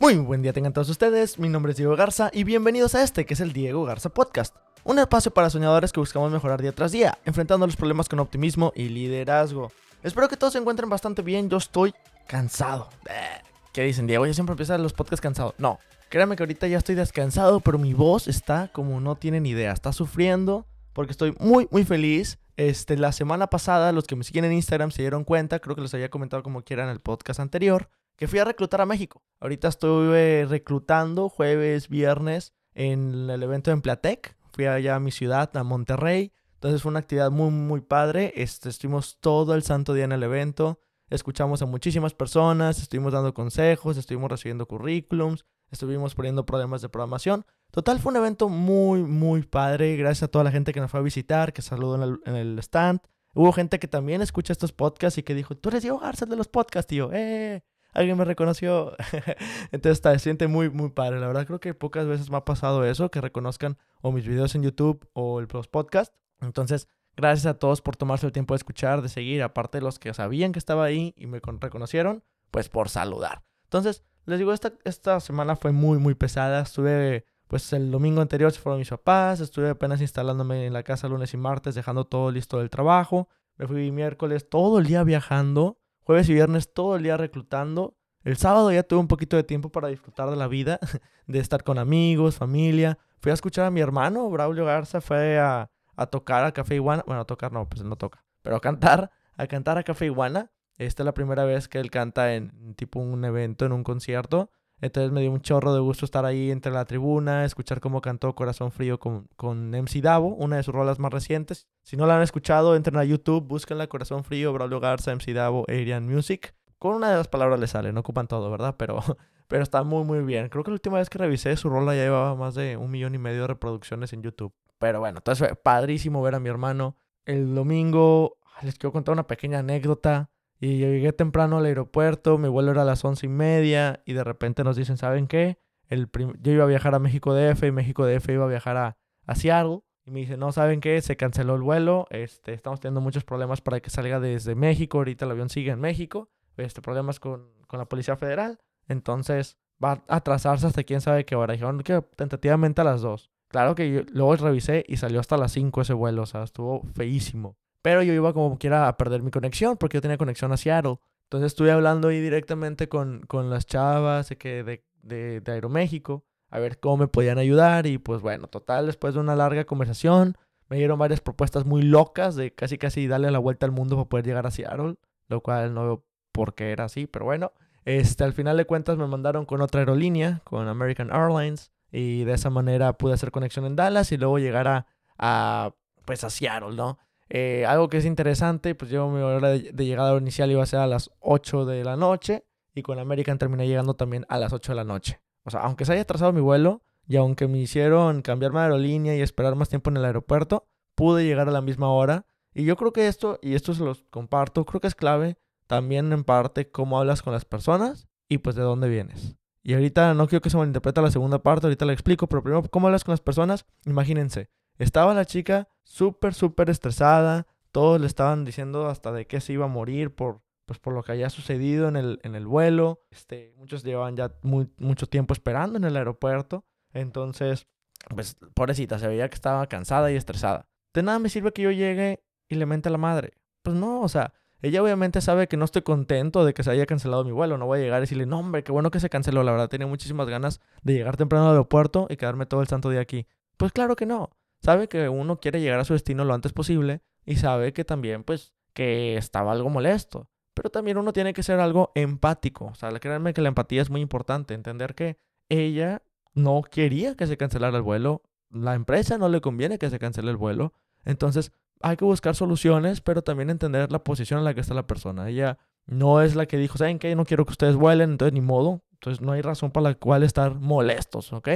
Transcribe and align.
Muy 0.00 0.16
buen 0.16 0.40
día 0.40 0.54
tengan 0.54 0.72
todos 0.72 0.88
ustedes, 0.88 1.38
mi 1.38 1.50
nombre 1.50 1.72
es 1.72 1.76
Diego 1.76 1.94
Garza 1.94 2.30
y 2.32 2.44
bienvenidos 2.44 2.94
a 2.94 3.02
este 3.02 3.26
que 3.26 3.34
es 3.34 3.40
el 3.40 3.52
Diego 3.52 3.84
Garza 3.84 4.08
Podcast, 4.08 4.56
un 4.82 4.98
espacio 4.98 5.30
para 5.30 5.50
soñadores 5.50 5.92
que 5.92 6.00
buscamos 6.00 6.32
mejorar 6.32 6.62
día 6.62 6.72
tras 6.72 6.90
día, 6.90 7.18
enfrentando 7.26 7.66
los 7.66 7.76
problemas 7.76 8.08
con 8.08 8.18
optimismo 8.18 8.72
y 8.74 8.88
liderazgo. 8.88 9.70
Espero 10.02 10.26
que 10.26 10.38
todos 10.38 10.54
se 10.54 10.58
encuentren 10.58 10.88
bastante 10.88 11.20
bien, 11.20 11.50
yo 11.50 11.58
estoy 11.58 11.92
cansado. 12.26 12.88
Eh, 13.10 13.42
¿Qué 13.74 13.82
dicen, 13.82 14.06
Diego? 14.06 14.24
Yo 14.24 14.32
siempre 14.32 14.54
empiezo 14.54 14.78
los 14.78 14.94
podcasts 14.94 15.20
cansado. 15.20 15.54
No, 15.58 15.78
créanme 16.08 16.34
que 16.34 16.44
ahorita 16.44 16.66
ya 16.66 16.78
estoy 16.78 16.94
descansado, 16.94 17.60
pero 17.60 17.76
mi 17.76 17.92
voz 17.92 18.26
está 18.26 18.70
como 18.72 19.02
no 19.02 19.16
tienen 19.16 19.44
idea, 19.44 19.70
está 19.70 19.92
sufriendo 19.92 20.64
porque 20.94 21.12
estoy 21.12 21.36
muy, 21.38 21.68
muy 21.70 21.84
feliz. 21.84 22.38
Este, 22.56 22.96
la 22.96 23.12
semana 23.12 23.48
pasada, 23.48 23.92
los 23.92 24.06
que 24.06 24.16
me 24.16 24.24
siguen 24.24 24.46
en 24.46 24.52
Instagram 24.54 24.92
se 24.92 25.02
dieron 25.02 25.24
cuenta, 25.24 25.58
creo 25.58 25.76
que 25.76 25.82
les 25.82 25.92
había 25.92 26.08
comentado 26.08 26.42
como 26.42 26.62
quiera 26.62 26.84
en 26.84 26.90
el 26.90 27.00
podcast 27.00 27.40
anterior, 27.40 27.90
que 28.20 28.28
fui 28.28 28.38
a 28.38 28.44
reclutar 28.44 28.82
a 28.82 28.86
México. 28.86 29.22
Ahorita 29.40 29.68
estoy 29.68 30.44
reclutando 30.44 31.30
jueves, 31.30 31.88
viernes 31.88 32.52
en 32.74 33.30
el 33.30 33.42
evento 33.42 33.70
de 33.70 33.76
Emplatec. 33.76 34.36
Fui 34.52 34.66
allá 34.66 34.96
a 34.96 35.00
mi 35.00 35.10
ciudad, 35.10 35.50
a 35.56 35.64
Monterrey. 35.64 36.30
Entonces 36.52 36.82
fue 36.82 36.90
una 36.90 36.98
actividad 36.98 37.30
muy, 37.30 37.50
muy 37.50 37.80
padre. 37.80 38.34
Este, 38.36 38.68
estuvimos 38.68 39.16
todo 39.20 39.54
el 39.54 39.62
santo 39.62 39.94
día 39.94 40.04
en 40.04 40.12
el 40.12 40.22
evento. 40.22 40.80
Escuchamos 41.08 41.62
a 41.62 41.66
muchísimas 41.66 42.12
personas, 42.12 42.82
estuvimos 42.82 43.14
dando 43.14 43.32
consejos, 43.32 43.96
estuvimos 43.96 44.30
recibiendo 44.30 44.66
currículums, 44.66 45.46
estuvimos 45.70 46.14
poniendo 46.14 46.44
problemas 46.44 46.82
de 46.82 46.90
programación. 46.90 47.46
Total, 47.70 48.00
fue 48.00 48.10
un 48.10 48.18
evento 48.18 48.50
muy, 48.50 49.02
muy 49.02 49.44
padre. 49.44 49.96
Gracias 49.96 50.24
a 50.24 50.28
toda 50.28 50.44
la 50.44 50.50
gente 50.50 50.74
que 50.74 50.80
nos 50.80 50.90
fue 50.90 51.00
a 51.00 51.02
visitar, 51.02 51.54
que 51.54 51.62
saludó 51.62 51.94
en 51.94 52.02
el, 52.02 52.36
en 52.36 52.58
stand. 52.58 53.00
Hubo 53.32 53.50
gente 53.52 53.78
que 53.78 53.88
también 53.88 54.20
escucha 54.20 54.52
estos 54.52 54.74
podcasts 54.74 55.16
y 55.16 55.22
que 55.22 55.34
dijo, 55.34 55.56
tú 55.56 55.70
eres 55.70 55.80
Diego 55.80 56.00
Garza 56.00 56.26
de 56.26 56.36
los 56.36 56.48
podcasts, 56.48 56.86
tío. 56.86 57.08
¡Eh! 57.14 57.62
Alguien 57.92 58.16
me 58.16 58.24
reconoció. 58.24 58.96
Entonces 59.72 60.00
se 60.02 60.18
siente 60.18 60.48
muy, 60.48 60.70
muy 60.70 60.90
padre. 60.90 61.20
La 61.20 61.26
verdad 61.26 61.46
creo 61.46 61.60
que 61.60 61.74
pocas 61.74 62.06
veces 62.06 62.30
me 62.30 62.36
ha 62.36 62.44
pasado 62.44 62.84
eso, 62.84 63.10
que 63.10 63.20
reconozcan 63.20 63.78
o 64.00 64.12
mis 64.12 64.26
videos 64.26 64.54
en 64.54 64.62
YouTube 64.62 65.08
o 65.12 65.40
el 65.40 65.46
podcast. 65.46 66.14
Entonces, 66.40 66.88
gracias 67.16 67.46
a 67.46 67.58
todos 67.58 67.82
por 67.82 67.96
tomarse 67.96 68.26
el 68.26 68.32
tiempo 68.32 68.54
de 68.54 68.58
escuchar, 68.58 69.02
de 69.02 69.08
seguir, 69.08 69.42
aparte 69.42 69.78
de 69.78 69.82
los 69.82 69.98
que 69.98 70.14
sabían 70.14 70.52
que 70.52 70.58
estaba 70.58 70.84
ahí 70.84 71.14
y 71.16 71.26
me 71.26 71.40
reconocieron, 71.40 72.24
pues 72.50 72.68
por 72.68 72.88
saludar. 72.88 73.42
Entonces, 73.64 74.02
les 74.26 74.38
digo, 74.38 74.52
esta, 74.52 74.72
esta 74.84 75.20
semana 75.20 75.56
fue 75.56 75.72
muy, 75.72 75.98
muy 75.98 76.14
pesada. 76.14 76.62
Estuve, 76.62 77.24
pues 77.48 77.72
el 77.72 77.90
domingo 77.90 78.20
anterior 78.20 78.52
se 78.52 78.60
fueron 78.60 78.78
mis 78.78 78.90
papás, 78.90 79.40
estuve 79.40 79.70
apenas 79.70 80.00
instalándome 80.00 80.66
en 80.66 80.72
la 80.72 80.82
casa 80.82 81.08
lunes 81.08 81.34
y 81.34 81.36
martes, 81.36 81.74
dejando 81.74 82.04
todo 82.04 82.30
listo 82.30 82.58
del 82.58 82.70
trabajo. 82.70 83.28
Me 83.56 83.66
fui 83.66 83.90
miércoles 83.90 84.48
todo 84.48 84.78
el 84.78 84.86
día 84.86 85.04
viajando 85.04 85.78
jueves 86.10 86.28
y 86.28 86.34
viernes 86.34 86.74
todo 86.74 86.96
el 86.96 87.04
día 87.04 87.16
reclutando. 87.16 87.96
El 88.24 88.36
sábado 88.36 88.72
ya 88.72 88.82
tuve 88.82 88.98
un 88.98 89.06
poquito 89.06 89.36
de 89.36 89.44
tiempo 89.44 89.70
para 89.70 89.86
disfrutar 89.86 90.28
de 90.28 90.34
la 90.34 90.48
vida, 90.48 90.80
de 91.28 91.38
estar 91.38 91.62
con 91.62 91.78
amigos, 91.78 92.36
familia. 92.36 92.98
Fui 93.20 93.30
a 93.30 93.34
escuchar 93.34 93.66
a 93.66 93.70
mi 93.70 93.80
hermano, 93.80 94.28
Braulio 94.28 94.64
Garza, 94.64 95.00
fue 95.00 95.38
a, 95.38 95.70
tocar 96.10 96.44
a 96.44 96.50
Café 96.50 96.74
Iguana. 96.74 97.04
Bueno, 97.06 97.20
a 97.22 97.26
tocar 97.26 97.52
no, 97.52 97.68
pues 97.68 97.82
él 97.82 97.88
no 97.88 97.94
toca. 97.94 98.24
Pero 98.42 98.56
a 98.56 98.60
cantar, 98.60 99.12
a 99.36 99.46
cantar 99.46 99.78
a 99.78 99.84
Café 99.84 100.06
Iguana. 100.06 100.50
Esta 100.78 101.04
es 101.04 101.04
la 101.04 101.14
primera 101.14 101.44
vez 101.44 101.68
que 101.68 101.78
él 101.78 101.92
canta 101.92 102.34
en 102.34 102.74
tipo 102.74 102.98
un 102.98 103.24
evento, 103.24 103.64
en 103.64 103.70
un 103.70 103.84
concierto. 103.84 104.50
Entonces 104.80 105.12
me 105.12 105.20
dio 105.20 105.30
un 105.30 105.40
chorro 105.40 105.74
de 105.74 105.80
gusto 105.80 106.04
estar 106.04 106.24
ahí 106.24 106.50
entre 106.50 106.72
la 106.72 106.84
tribuna, 106.84 107.44
escuchar 107.44 107.80
cómo 107.80 108.00
cantó 108.00 108.34
Corazón 108.34 108.72
Frío 108.72 108.98
con, 108.98 109.28
con 109.36 109.70
MC 109.70 110.00
Davo, 110.00 110.28
una 110.28 110.56
de 110.56 110.62
sus 110.62 110.74
rolas 110.74 110.98
más 110.98 111.12
recientes. 111.12 111.68
Si 111.82 111.96
no 111.96 112.06
la 112.06 112.16
han 112.16 112.22
escuchado, 112.22 112.76
entren 112.76 112.96
a 112.96 113.04
YouTube, 113.04 113.46
búsquenla 113.46 113.88
Corazón 113.88 114.24
Frío, 114.24 114.52
Braulio 114.52 114.80
Garza, 114.80 115.12
MC 115.14 115.34
Davo, 115.34 115.64
Arian 115.68 116.06
Music. 116.06 116.54
Con 116.78 116.94
una 116.94 117.10
de 117.10 117.16
las 117.16 117.28
palabras 117.28 117.60
le 117.60 117.66
sale, 117.66 117.92
no 117.92 118.00
ocupan 118.00 118.26
todo, 118.26 118.50
¿verdad? 118.50 118.76
Pero, 118.78 119.00
pero 119.48 119.62
está 119.62 119.82
muy, 119.82 120.04
muy 120.04 120.20
bien. 120.20 120.48
Creo 120.48 120.64
que 120.64 120.70
la 120.70 120.76
última 120.76 120.98
vez 120.98 121.10
que 121.10 121.18
revisé 121.18 121.56
su 121.56 121.68
rola 121.68 121.94
ya 121.94 122.04
llevaba 122.04 122.34
más 122.34 122.54
de 122.54 122.76
un 122.78 122.90
millón 122.90 123.14
y 123.14 123.18
medio 123.18 123.42
de 123.42 123.48
reproducciones 123.48 124.12
en 124.14 124.22
YouTube. 124.22 124.54
Pero 124.78 125.00
bueno, 125.00 125.18
entonces 125.18 125.46
fue 125.46 125.56
padrísimo 125.56 126.22
ver 126.22 126.34
a 126.34 126.40
mi 126.40 126.48
hermano. 126.48 126.96
El 127.26 127.54
domingo 127.54 128.38
les 128.62 128.78
quiero 128.78 128.92
contar 128.92 129.12
una 129.12 129.26
pequeña 129.26 129.58
anécdota. 129.58 130.30
Y 130.60 130.78
yo 130.78 130.88
llegué 130.88 131.12
temprano 131.12 131.56
al 131.56 131.64
aeropuerto, 131.64 132.36
mi 132.36 132.48
vuelo 132.48 132.72
era 132.72 132.82
a 132.82 132.84
las 132.84 133.02
once 133.04 133.26
y 133.26 133.30
media 133.30 134.02
y 134.04 134.12
de 134.12 134.22
repente 134.22 134.62
nos 134.62 134.76
dicen, 134.76 134.98
¿saben 134.98 135.26
qué? 135.26 135.58
El 135.88 136.08
yo 136.38 136.52
iba 136.52 136.64
a 136.64 136.68
viajar 136.68 136.94
a 136.94 136.98
México 136.98 137.34
DF 137.34 137.64
y 137.64 137.72
México 137.72 138.06
DF 138.06 138.28
iba 138.28 138.44
a 138.44 138.48
viajar 138.48 138.76
a, 138.76 138.98
a 139.26 139.34
Seattle. 139.34 139.80
Y 140.04 140.10
me 140.10 140.20
dicen, 140.20 140.38
no, 140.40 140.52
¿saben 140.52 140.80
qué? 140.80 141.00
Se 141.00 141.16
canceló 141.16 141.54
el 141.54 141.62
vuelo, 141.62 142.06
este, 142.10 142.52
estamos 142.52 142.80
teniendo 142.80 143.00
muchos 143.00 143.24
problemas 143.24 143.60
para 143.60 143.80
que 143.80 143.90
salga 143.90 144.20
desde 144.20 144.54
México, 144.54 144.98
ahorita 144.98 145.24
el 145.24 145.30
avión 145.30 145.50
sigue 145.50 145.70
en 145.70 145.80
México, 145.80 146.30
este, 146.56 146.80
problemas 146.80 147.20
con, 147.20 147.50
con 147.66 147.78
la 147.78 147.86
Policía 147.86 148.16
Federal, 148.16 148.58
entonces 148.88 149.58
va 149.82 150.02
a 150.08 150.16
atrasarse 150.16 150.66
hasta 150.66 150.84
quién 150.84 151.00
sabe 151.00 151.24
qué 151.24 151.36
hora. 151.36 151.52
Dijeron 151.52 151.78
que 151.80 152.02
tentativamente 152.16 152.80
a 152.80 152.84
las 152.84 153.02
dos. 153.02 153.30
Claro 153.48 153.74
que 153.74 153.90
yo, 153.90 154.00
luego 154.12 154.36
revisé 154.36 154.84
y 154.86 154.96
salió 154.96 155.20
hasta 155.20 155.36
las 155.36 155.52
5 155.52 155.80
ese 155.82 155.92
vuelo, 155.92 156.22
o 156.22 156.26
sea, 156.26 156.42
estuvo 156.44 156.82
feísimo. 156.94 157.56
Pero 157.82 158.02
yo 158.02 158.12
iba 158.12 158.32
como 158.32 158.58
quiera 158.58 158.88
a 158.88 158.96
perder 158.96 159.22
mi 159.22 159.30
conexión 159.30 159.76
porque 159.76 159.96
yo 159.96 160.02
tenía 160.02 160.18
conexión 160.18 160.52
a 160.52 160.56
Seattle. 160.56 160.98
Entonces 161.24 161.48
estuve 161.48 161.70
hablando 161.70 162.08
ahí 162.08 162.20
directamente 162.20 162.88
con, 162.88 163.22
con 163.26 163.50
las 163.50 163.66
chavas 163.66 164.30
que 164.38 164.64
de, 164.64 165.40
de 165.40 165.52
Aeroméxico 165.52 166.24
a 166.50 166.58
ver 166.58 166.78
cómo 166.80 166.98
me 166.98 167.08
podían 167.08 167.38
ayudar. 167.38 167.86
Y 167.86 167.98
pues 167.98 168.20
bueno, 168.20 168.48
total, 168.48 168.86
después 168.86 169.14
de 169.14 169.20
una 169.20 169.36
larga 169.36 169.64
conversación, 169.64 170.36
me 170.68 170.76
dieron 170.76 170.98
varias 170.98 171.20
propuestas 171.20 171.64
muy 171.64 171.82
locas 171.82 172.36
de 172.36 172.54
casi 172.54 172.78
casi 172.78 173.06
darle 173.06 173.30
la 173.30 173.38
vuelta 173.38 173.66
al 173.66 173.72
mundo 173.72 173.96
para 173.96 174.08
poder 174.08 174.26
llegar 174.26 174.46
a 174.46 174.50
Seattle, 174.50 174.96
lo 175.28 175.40
cual 175.40 175.74
no 175.74 175.84
veo 175.84 176.04
por 176.32 176.54
qué 176.54 176.72
era 176.72 176.84
así, 176.84 177.06
pero 177.06 177.24
bueno. 177.24 177.52
Este, 177.86 178.24
al 178.24 178.34
final 178.34 178.56
de 178.58 178.66
cuentas 178.66 178.98
me 178.98 179.06
mandaron 179.06 179.46
con 179.46 179.62
otra 179.62 179.80
aerolínea, 179.80 180.42
con 180.44 180.68
American 180.68 181.10
Airlines, 181.10 181.72
y 181.90 182.24
de 182.24 182.34
esa 182.34 182.50
manera 182.50 182.92
pude 182.92 183.14
hacer 183.14 183.30
conexión 183.30 183.64
en 183.64 183.74
Dallas 183.74 184.12
y 184.12 184.18
luego 184.18 184.38
llegar 184.38 184.68
a, 184.68 184.86
a 185.18 185.74
pues 186.04 186.22
a 186.22 186.30
Seattle, 186.30 186.76
¿no? 186.76 186.98
Eh, 187.32 187.64
algo 187.64 187.88
que 187.88 187.98
es 187.98 188.04
interesante, 188.04 188.74
pues 188.74 188.90
yo 188.90 189.08
mi 189.08 189.20
hora 189.20 189.50
de, 189.50 189.72
llegada 189.72 190.18
inicial 190.18 190.50
iba 190.50 190.64
a 190.64 190.66
ser 190.66 190.80
a 190.80 190.88
las 190.88 191.12
8 191.20 191.64
de 191.64 191.84
la 191.84 191.96
noche 191.96 192.44
y 192.74 192.82
con 192.82 192.98
American 192.98 193.38
terminé 193.38 193.68
llegando 193.68 193.94
también 193.94 194.26
a 194.28 194.36
las 194.36 194.52
8 194.52 194.72
de 194.72 194.76
la 194.76 194.84
noche. 194.84 195.20
O 195.44 195.50
sea, 195.50 195.60
aunque 195.60 195.84
se 195.84 195.92
haya 195.92 196.02
atrasado 196.02 196.32
mi 196.32 196.40
vuelo 196.40 196.82
y 197.06 197.16
aunque 197.16 197.46
me 197.46 197.58
hicieron 197.58 198.22
cambiarme 198.22 198.58
de 198.58 198.64
aerolínea 198.64 199.16
y 199.16 199.20
esperar 199.20 199.54
más 199.54 199.68
tiempo 199.68 199.90
en 199.90 199.96
el 199.96 200.04
aeropuerto, 200.04 200.66
pude 200.96 201.24
llegar 201.24 201.48
a 201.48 201.52
la 201.52 201.60
misma 201.60 201.92
hora. 201.92 202.26
Y 202.52 202.64
yo 202.64 202.76
creo 202.76 202.92
que 202.92 203.06
esto, 203.06 203.38
y 203.42 203.54
esto 203.54 203.74
se 203.74 203.84
los 203.84 204.02
comparto, 204.10 204.66
creo 204.66 204.80
que 204.80 204.88
es 204.88 204.96
clave 204.96 205.38
también 205.68 206.12
en 206.12 206.24
parte 206.24 206.68
cómo 206.68 206.98
hablas 206.98 207.22
con 207.22 207.32
las 207.32 207.44
personas 207.44 208.08
y 208.28 208.38
pues 208.38 208.56
de 208.56 208.62
dónde 208.62 208.88
vienes. 208.88 209.36
Y 209.62 209.74
ahorita 209.74 210.14
no 210.14 210.26
quiero 210.26 210.42
que 210.42 210.50
se 210.50 210.56
malinterprete 210.56 211.00
la 211.00 211.12
segunda 211.12 211.42
parte, 211.42 211.68
ahorita 211.68 211.84
la 211.84 211.92
explico, 211.92 212.26
pero 212.26 212.42
primero, 212.42 212.62
¿cómo 212.64 212.88
hablas 212.88 213.04
con 213.04 213.12
las 213.12 213.20
personas? 213.20 213.66
Imagínense, 213.86 214.50
estaba 214.84 215.12
la 215.14 215.26
chica 215.26 215.68
súper, 215.84 216.34
súper 216.34 216.70
estresada. 216.70 217.46
Todos 217.70 218.00
le 218.00 218.06
estaban 218.06 218.44
diciendo 218.44 218.88
hasta 218.88 219.12
de 219.12 219.26
qué 219.26 219.40
se 219.40 219.52
iba 219.52 219.66
a 219.66 219.68
morir 219.68 220.14
por, 220.14 220.40
pues, 220.64 220.78
por 220.78 220.94
lo 220.94 221.02
que 221.02 221.12
había 221.12 221.30
sucedido 221.30 221.88
en 221.88 221.96
el, 221.96 222.18
en 222.22 222.34
el 222.34 222.46
vuelo. 222.46 223.02
Este, 223.10 223.52
muchos 223.58 223.84
llevaban 223.84 224.16
ya 224.16 224.32
mucho 224.42 225.06
tiempo 225.06 225.34
esperando 225.34 225.76
en 225.76 225.84
el 225.84 225.96
aeropuerto. 225.96 226.64
Entonces, 226.92 227.66
pues, 228.08 228.36
pobrecita, 228.54 228.98
se 228.98 229.06
veía 229.06 229.28
que 229.28 229.34
estaba 229.34 229.66
cansada 229.66 230.10
y 230.10 230.16
estresada. 230.16 230.66
De 230.94 231.02
nada 231.02 231.18
me 231.18 231.28
sirve 231.28 231.52
que 231.52 231.62
yo 231.62 231.70
llegue 231.70 232.24
y 232.48 232.54
le 232.54 232.64
mente 232.66 232.88
a 232.88 232.92
la 232.92 232.98
madre. 232.98 233.34
Pues 233.62 233.76
no, 233.76 234.00
o 234.00 234.08
sea, 234.08 234.32
ella 234.62 234.82
obviamente 234.82 235.20
sabe 235.20 235.46
que 235.46 235.58
no 235.58 235.66
estoy 235.66 235.82
contento 235.82 236.44
de 236.44 236.54
que 236.54 236.62
se 236.62 236.70
haya 236.70 236.86
cancelado 236.86 237.22
mi 237.24 237.32
vuelo. 237.32 237.58
No 237.58 237.66
voy 237.66 237.80
a 237.80 237.82
llegar 237.82 238.00
y 238.00 238.02
decirle, 238.02 238.24
no, 238.24 238.38
hombre, 238.38 238.64
qué 238.64 238.72
bueno 238.72 238.90
que 238.90 238.98
se 238.98 239.10
canceló. 239.10 239.42
La 239.42 239.52
verdad, 239.52 239.68
tenía 239.68 239.86
muchísimas 239.86 240.26
ganas 240.26 240.60
de 240.82 240.94
llegar 240.94 241.18
temprano 241.18 241.44
al 241.44 241.50
aeropuerto 241.50 242.06
y 242.08 242.16
quedarme 242.16 242.46
todo 242.46 242.62
el 242.62 242.68
santo 242.68 242.88
día 242.88 243.00
aquí. 243.00 243.26
Pues 243.58 243.72
claro 243.72 243.94
que 243.94 244.06
no 244.06 244.30
sabe 244.60 244.88
que 244.88 245.08
uno 245.08 245.40
quiere 245.40 245.60
llegar 245.60 245.80
a 245.80 245.84
su 245.84 245.92
destino 245.92 246.24
lo 246.24 246.34
antes 246.34 246.52
posible 246.52 247.02
y 247.24 247.36
sabe 247.36 247.72
que 247.72 247.84
también, 247.84 248.24
pues, 248.24 248.52
que 248.72 249.16
estaba 249.16 249.52
algo 249.52 249.70
molesto. 249.70 250.28
Pero 250.54 250.70
también 250.70 250.98
uno 250.98 251.12
tiene 251.12 251.32
que 251.32 251.42
ser 251.42 251.60
algo 251.60 251.92
empático. 251.94 252.66
O 252.66 252.74
sea, 252.74 252.90
créanme 252.98 253.32
que 253.32 253.40
la 253.40 253.48
empatía 253.48 253.82
es 253.82 253.90
muy 253.90 254.00
importante. 254.00 254.54
Entender 254.54 254.94
que 254.94 255.16
ella 255.48 256.02
no 256.34 256.62
quería 256.62 257.14
que 257.14 257.26
se 257.26 257.36
cancelara 257.36 257.76
el 257.76 257.82
vuelo. 257.82 258.22
La 258.50 258.74
empresa 258.74 259.16
no 259.16 259.28
le 259.28 259.40
conviene 259.40 259.78
que 259.78 259.90
se 259.90 259.98
cancele 259.98 260.30
el 260.30 260.36
vuelo. 260.36 260.72
Entonces, 261.04 261.52
hay 261.80 261.96
que 261.96 262.04
buscar 262.04 262.34
soluciones, 262.34 263.00
pero 263.00 263.22
también 263.22 263.48
entender 263.48 263.90
la 263.90 264.04
posición 264.04 264.38
en 264.38 264.44
la 264.44 264.54
que 264.54 264.60
está 264.60 264.74
la 264.74 264.86
persona. 264.86 265.28
Ella 265.28 265.58
no 265.86 266.20
es 266.20 266.34
la 266.34 266.46
que 266.46 266.58
dijo, 266.58 266.76
¿saben 266.76 266.98
qué? 266.98 267.14
No 267.14 267.24
quiero 267.24 267.46
que 267.46 267.52
ustedes 267.52 267.76
vuelen, 267.76 268.10
entonces 268.10 268.34
ni 268.34 268.40
modo. 268.40 268.82
Entonces, 268.92 269.22
no 269.22 269.32
hay 269.32 269.40
razón 269.40 269.70
para 269.70 269.90
la 269.90 269.94
cual 269.94 270.22
estar 270.22 270.56
molestos, 270.56 271.32
¿ok? 271.32 271.48